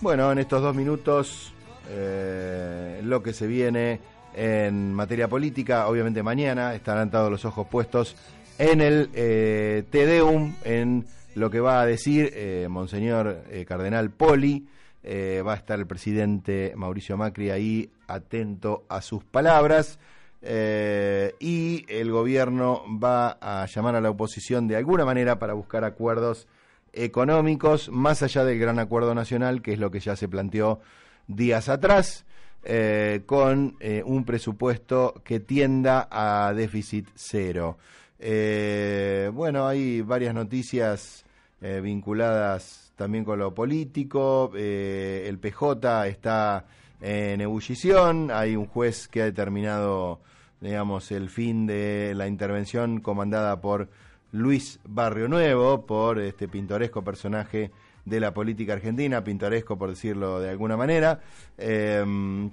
bueno, 0.00 0.32
en 0.32 0.40
estos 0.40 0.62
dos 0.62 0.74
minutos 0.74 1.51
eh, 1.88 3.00
lo 3.04 3.22
que 3.22 3.32
se 3.32 3.46
viene 3.46 4.00
en 4.34 4.92
materia 4.92 5.28
política. 5.28 5.86
Obviamente 5.88 6.22
mañana 6.22 6.74
estarán 6.74 7.10
todos 7.10 7.30
los 7.30 7.44
ojos 7.44 7.66
puestos 7.68 8.16
en 8.58 8.80
el 8.80 9.10
eh, 9.14 9.84
Tedeum, 9.90 10.54
en 10.64 11.06
lo 11.34 11.50
que 11.50 11.60
va 11.60 11.80
a 11.80 11.86
decir 11.86 12.30
eh, 12.34 12.66
Monseñor 12.68 13.44
eh, 13.50 13.64
Cardenal 13.64 14.10
Poli. 14.10 14.66
va 15.04 15.54
a 15.54 15.56
estar 15.56 15.78
el 15.78 15.86
presidente 15.86 16.72
Mauricio 16.76 17.16
Macri 17.16 17.50
ahí 17.50 17.90
atento 18.06 18.84
a 18.88 19.00
sus 19.00 19.24
palabras. 19.24 19.98
y 20.42 21.84
el 21.88 22.10
gobierno 22.10 22.82
va 23.02 23.38
a 23.40 23.66
llamar 23.66 23.96
a 23.96 24.00
la 24.00 24.10
oposición 24.10 24.68
de 24.68 24.76
alguna 24.76 25.04
manera 25.04 25.38
para 25.38 25.54
buscar 25.54 25.84
acuerdos 25.84 26.46
económicos 26.92 27.88
más 27.90 28.22
allá 28.22 28.44
del 28.44 28.58
gran 28.58 28.78
acuerdo 28.78 29.14
nacional, 29.14 29.62
que 29.62 29.72
es 29.72 29.78
lo 29.78 29.90
que 29.90 30.00
ya 30.00 30.14
se 30.14 30.28
planteó 30.28 30.80
días 31.26 31.68
atrás. 31.68 32.24
Eh, 32.64 33.22
con 33.26 33.74
eh, 33.80 34.04
un 34.06 34.24
presupuesto 34.24 35.20
que 35.24 35.40
tienda 35.40 36.06
a 36.08 36.52
déficit 36.54 37.08
cero. 37.16 37.76
Eh, 38.20 39.30
bueno, 39.34 39.66
hay 39.66 40.00
varias 40.00 40.34
noticias 40.34 41.24
vinculadas 41.60 42.92
también 42.96 43.24
con 43.24 43.38
lo 43.38 43.54
político. 43.54 44.50
el 44.54 45.38
PJ 45.38 46.08
está 46.08 46.64
en 47.00 47.40
ebullición. 47.40 48.32
Hay 48.32 48.56
un 48.56 48.66
juez 48.66 49.06
que 49.06 49.22
ha 49.22 49.26
determinado, 49.26 50.18
digamos, 50.60 51.12
el 51.12 51.30
fin 51.30 51.66
de 51.68 52.14
la 52.16 52.26
intervención 52.26 53.00
comandada 53.00 53.60
por 53.60 53.88
Luis 54.32 54.80
Barrio 54.84 55.28
Nuevo, 55.28 55.86
por 55.86 56.18
este 56.18 56.48
pintoresco 56.48 57.02
personaje 57.02 57.70
de 58.04 58.20
la 58.20 58.34
política 58.34 58.72
argentina, 58.72 59.22
pintoresco 59.22 59.78
por 59.78 59.90
decirlo 59.90 60.40
de 60.40 60.50
alguna 60.50 60.76
manera, 60.76 61.20
eh, 61.58 62.04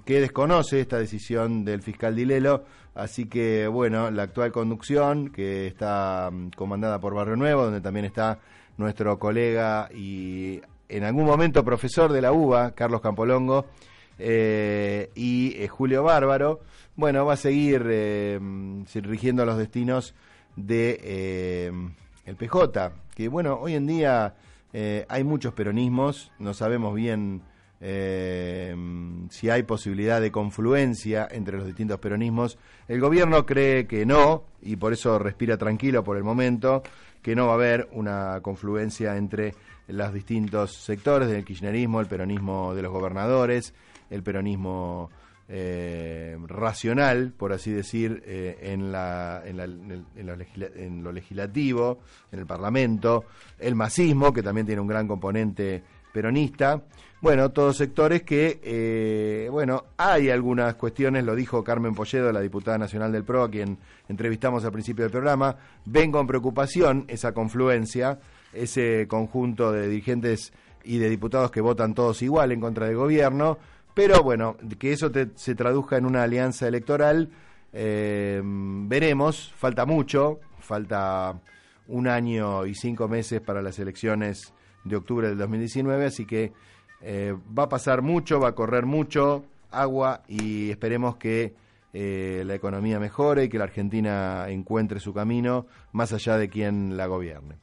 que 0.04 0.20
desconoce 0.20 0.80
esta 0.80 0.98
decisión 0.98 1.64
del 1.64 1.82
fiscal 1.82 2.14
Dilelo. 2.14 2.64
Así 2.94 3.26
que, 3.26 3.66
bueno, 3.66 4.10
la 4.10 4.24
actual 4.24 4.52
conducción, 4.52 5.30
que 5.30 5.66
está 5.66 6.30
mm, 6.30 6.50
comandada 6.50 7.00
por 7.00 7.14
Barrio 7.14 7.36
Nuevo, 7.36 7.64
donde 7.64 7.80
también 7.80 8.04
está 8.06 8.38
nuestro 8.76 9.18
colega 9.18 9.88
y 9.92 10.60
en 10.88 11.04
algún 11.04 11.24
momento 11.24 11.64
profesor 11.64 12.12
de 12.12 12.22
la 12.22 12.32
UBA, 12.32 12.72
Carlos 12.74 13.00
Campolongo, 13.00 13.66
eh, 14.18 15.10
y 15.14 15.54
eh, 15.56 15.68
Julio 15.68 16.02
Bárbaro, 16.02 16.60
bueno, 16.96 17.24
va 17.24 17.34
a 17.34 17.36
seguir 17.36 17.84
mm, 17.84 18.84
rigiendo 19.02 19.44
los 19.44 19.56
destinos 19.56 20.14
de 20.56 21.72
el 22.26 22.36
PJ, 22.36 22.92
que 23.14 23.28
bueno, 23.28 23.58
hoy 23.60 23.74
en 23.74 23.86
día 23.86 24.34
eh, 24.72 25.06
hay 25.08 25.24
muchos 25.24 25.52
peronismos, 25.52 26.32
no 26.38 26.54
sabemos 26.54 26.94
bien 26.94 27.42
eh, 27.80 28.74
si 29.30 29.48
hay 29.48 29.62
posibilidad 29.62 30.20
de 30.20 30.30
confluencia 30.30 31.26
entre 31.30 31.56
los 31.56 31.66
distintos 31.66 31.98
peronismos. 31.98 32.58
El 32.88 33.00
gobierno 33.00 33.46
cree 33.46 33.86
que 33.86 34.04
no, 34.04 34.44
y 34.62 34.76
por 34.76 34.92
eso 34.92 35.18
respira 35.18 35.56
tranquilo 35.56 36.04
por 36.04 36.16
el 36.16 36.24
momento, 36.24 36.82
que 37.22 37.34
no 37.34 37.46
va 37.46 37.52
a 37.52 37.56
haber 37.56 37.88
una 37.92 38.40
confluencia 38.42 39.16
entre 39.16 39.54
los 39.88 40.12
distintos 40.12 40.74
sectores 40.74 41.28
del 41.28 41.44
kirchnerismo, 41.44 42.00
el 42.00 42.06
peronismo 42.06 42.74
de 42.74 42.82
los 42.82 42.92
gobernadores, 42.92 43.74
el 44.10 44.22
peronismo 44.22 45.10
eh, 45.52 46.38
racional, 46.46 47.32
por 47.36 47.52
así 47.52 47.72
decir, 47.72 48.22
eh, 48.24 48.56
en, 48.62 48.92
la, 48.92 49.42
en, 49.44 49.58
en, 49.58 51.02
lo 51.02 51.10
legislativo, 51.10 51.98
en 52.30 52.38
el 52.38 52.46
Parlamento, 52.46 53.24
el 53.58 53.74
masismo, 53.74 54.32
que 54.32 54.44
también 54.44 54.66
tiene 54.66 54.80
un 54.80 54.86
gran 54.86 55.08
componente 55.08 55.82
peronista. 56.12 56.82
Bueno, 57.20 57.50
todos 57.50 57.76
sectores 57.76 58.22
que, 58.22 58.60
eh, 58.62 59.48
bueno, 59.50 59.86
hay 59.96 60.30
algunas 60.30 60.76
cuestiones, 60.76 61.24
lo 61.24 61.34
dijo 61.34 61.64
Carmen 61.64 61.94
Polledo, 61.94 62.30
la 62.30 62.40
diputada 62.40 62.78
nacional 62.78 63.10
del 63.10 63.24
PRO, 63.24 63.42
a 63.42 63.50
quien 63.50 63.76
entrevistamos 64.08 64.64
al 64.64 64.72
principio 64.72 65.04
del 65.04 65.12
programa, 65.12 65.56
ven 65.84 66.12
con 66.12 66.28
preocupación 66.28 67.06
esa 67.08 67.32
confluencia, 67.32 68.20
ese 68.52 69.08
conjunto 69.08 69.72
de 69.72 69.88
dirigentes 69.88 70.52
y 70.84 70.98
de 70.98 71.10
diputados 71.10 71.50
que 71.50 71.60
votan 71.60 71.92
todos 71.92 72.22
igual 72.22 72.52
en 72.52 72.60
contra 72.60 72.86
del 72.86 72.96
gobierno, 72.96 73.58
pero 74.02 74.22
bueno, 74.22 74.56
que 74.78 74.94
eso 74.94 75.10
se 75.34 75.54
traduzca 75.54 75.98
en 75.98 76.06
una 76.06 76.22
alianza 76.22 76.66
electoral, 76.66 77.28
eh, 77.70 78.40
veremos, 78.42 79.52
falta 79.54 79.84
mucho, 79.84 80.40
falta 80.58 81.38
un 81.86 82.08
año 82.08 82.64
y 82.64 82.74
cinco 82.74 83.08
meses 83.08 83.42
para 83.42 83.60
las 83.60 83.78
elecciones 83.78 84.54
de 84.84 84.96
octubre 84.96 85.28
del 85.28 85.36
2019, 85.36 86.06
así 86.06 86.24
que 86.24 86.54
eh, 87.02 87.36
va 87.58 87.64
a 87.64 87.68
pasar 87.68 88.00
mucho, 88.00 88.40
va 88.40 88.48
a 88.48 88.54
correr 88.54 88.86
mucho 88.86 89.44
agua 89.70 90.22
y 90.28 90.70
esperemos 90.70 91.16
que 91.16 91.52
eh, 91.92 92.42
la 92.46 92.54
economía 92.54 92.98
mejore 92.98 93.44
y 93.44 93.48
que 93.50 93.58
la 93.58 93.64
Argentina 93.64 94.46
encuentre 94.48 94.98
su 94.98 95.12
camino 95.12 95.66
más 95.92 96.14
allá 96.14 96.38
de 96.38 96.48
quien 96.48 96.96
la 96.96 97.04
gobierne. 97.04 97.56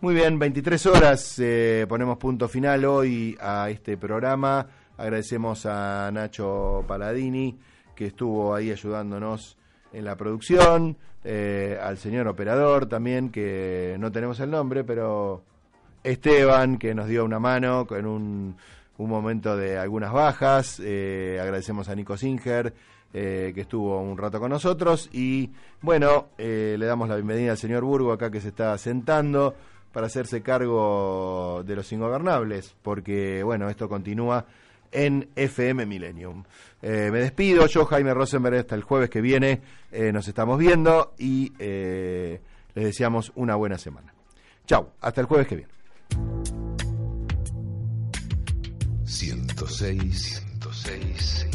Muy 0.00 0.16
bien, 0.16 0.40
23 0.40 0.86
horas, 0.86 1.40
ponemos 1.88 2.18
punto 2.18 2.48
final 2.48 2.84
hoy 2.84 3.36
a 3.40 3.70
este 3.70 3.96
programa. 3.96 4.66
Agradecemos 4.98 5.64
a 5.64 6.10
Nacho 6.12 6.84
Paladini, 6.88 7.56
que 7.94 8.06
estuvo 8.06 8.52
ahí 8.52 8.72
ayudándonos 8.72 9.56
en 9.92 10.04
la 10.04 10.16
producción, 10.16 10.96
eh, 11.22 11.78
al 11.80 11.98
señor 11.98 12.26
operador 12.26 12.86
también, 12.86 13.30
que 13.30 13.96
no 14.00 14.10
tenemos 14.10 14.40
el 14.40 14.50
nombre, 14.50 14.82
pero 14.82 15.44
Esteban, 16.02 16.78
que 16.78 16.96
nos 16.96 17.06
dio 17.06 17.24
una 17.24 17.38
mano 17.38 17.86
en 17.90 18.06
un, 18.06 18.56
momento 18.98 19.56
de 19.56 19.78
algunas 19.78 20.12
bajas. 20.12 20.80
Eh, 20.82 21.38
agradecemos 21.40 21.88
a 21.88 21.94
Nico 21.94 22.16
Singer, 22.16 22.74
eh, 23.14 23.52
que 23.54 23.60
estuvo 23.60 24.00
un 24.00 24.18
rato 24.18 24.40
con 24.40 24.50
nosotros. 24.50 25.08
Y 25.12 25.50
bueno, 25.80 26.30
le 26.36 26.84
damos 26.84 27.08
la 27.08 27.14
bienvenida 27.14 27.52
al 27.52 27.58
señor 27.58 27.84
Burgo 27.84 28.12
acá 28.12 28.32
que 28.32 28.40
se 28.40 28.48
está 28.48 28.76
sentando 28.78 29.54
para 29.92 30.08
hacerse 30.08 30.42
cargo 30.42 31.62
de 31.64 31.76
los 31.76 31.92
ingobernables, 31.92 32.74
porque 32.82 33.44
bueno, 33.44 33.70
esto 33.70 33.88
continúa 33.88 34.44
en 34.92 35.28
FM 35.36 35.86
Millennium. 35.86 36.44
Eh, 36.82 37.10
me 37.10 37.20
despido, 37.20 37.66
yo 37.66 37.84
Jaime 37.86 38.14
Rosenberg, 38.14 38.58
hasta 38.58 38.74
el 38.74 38.82
jueves 38.82 39.10
que 39.10 39.20
viene 39.20 39.60
eh, 39.90 40.12
nos 40.12 40.28
estamos 40.28 40.58
viendo 40.58 41.14
y 41.18 41.52
eh, 41.58 42.40
les 42.74 42.84
deseamos 42.84 43.32
una 43.34 43.54
buena 43.56 43.78
semana. 43.78 44.14
Chau, 44.66 44.90
hasta 45.00 45.20
el 45.20 45.26
jueves 45.26 45.46
que 45.46 45.56
viene. 45.56 45.72
106 49.04 50.44
106 50.60 51.46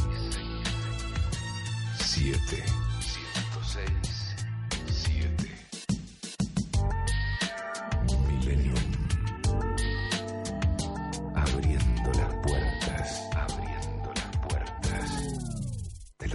7 2.00 2.83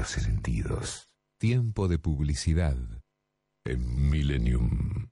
sentidos. 0.04 1.08
Tiempo 1.38 1.88
de 1.88 1.98
publicidad 1.98 2.76
en 3.64 4.10
Millennium. 4.10 5.08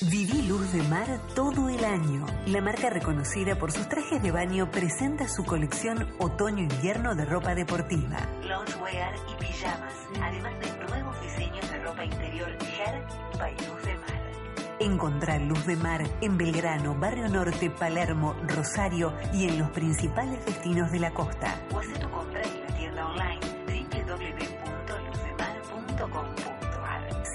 Viví 0.00 0.42
Luz 0.46 0.72
de 0.72 0.82
Mar 0.84 1.08
todo 1.34 1.68
el 1.68 1.84
año. 1.84 2.24
La 2.46 2.60
marca 2.60 2.88
reconocida 2.88 3.58
por 3.58 3.72
sus 3.72 3.88
trajes 3.88 4.22
de 4.22 4.30
baño 4.30 4.70
presenta 4.70 5.26
su 5.26 5.44
colección 5.44 6.06
otoño-invierno 6.20 7.16
de 7.16 7.24
ropa 7.24 7.56
deportiva, 7.56 8.16
loungewear 8.46 9.14
y 9.28 9.44
pijamas, 9.44 9.92
además 10.22 10.52
de 10.60 10.86
nuevos 10.86 11.20
diseños 11.20 11.68
de 11.68 11.78
ropa 11.80 12.04
interior 12.04 12.48
Hair 12.60 13.04
by 13.38 13.52
Luz 13.52 13.84
de 13.84 13.94
Mar. 13.96 14.18
Encontrar 14.80 15.40
Luz 15.40 15.66
de 15.66 15.74
Mar 15.74 16.08
en 16.20 16.38
Belgrano, 16.38 16.94
Barrio 16.94 17.28
Norte, 17.28 17.68
Palermo, 17.68 18.36
Rosario 18.46 19.12
y 19.34 19.48
en 19.48 19.58
los 19.58 19.70
principales 19.70 20.46
destinos 20.46 20.92
de 20.92 21.00
la 21.00 21.10
costa. 21.12 21.60
O 21.74 21.80
hacer 21.80 22.07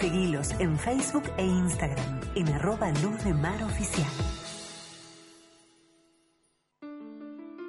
Seguilos 0.04 0.51
en 0.60 0.78
Facebook 0.78 1.24
e 1.38 1.45
Instagram 1.45 2.20
en 2.36 2.49
arroba 2.49 2.91
Luz 3.01 3.24
de 3.24 3.34
Mar 3.34 3.64
Oficial. 3.64 4.12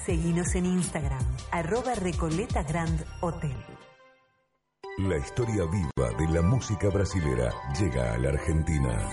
Seguinos 0.06 0.54
en 0.56 0.68
Instagram, 0.68 1.26
arroba 1.52 1.94
Grand 1.96 3.04
Hotel. 3.22 3.79
La 5.08 5.18
historia 5.18 5.64
viva 5.64 6.10
de 6.18 6.28
la 6.28 6.42
música 6.42 6.90
brasilera 6.90 7.54
llega 7.80 8.14
a 8.14 8.18
la 8.18 8.30
Argentina. 8.30 9.10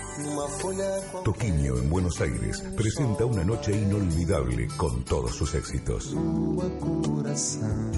Toquinho 1.23 1.77
en 1.77 1.89
Buenos 1.89 2.19
Aires 2.19 2.61
presenta 2.75 3.23
una 3.23 3.45
noche 3.45 3.71
inolvidable 3.71 4.67
con 4.75 5.05
todos 5.05 5.33
sus 5.33 5.55
éxitos. 5.55 6.13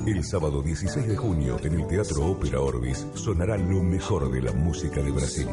El 0.06 0.24
sábado 0.24 0.62
16 0.62 1.08
de 1.08 1.18
junio 1.18 1.58
en 1.64 1.80
el 1.80 1.88
Teatro 1.88 2.28
Ópera 2.28 2.62
Orbis 2.62 3.08
sonará 3.16 3.58
lo 3.58 3.82
mejor 3.82 4.32
de 4.32 4.44
la 4.44 4.52
música 4.52 5.02
de 5.02 5.10
Brasil. 5.10 5.48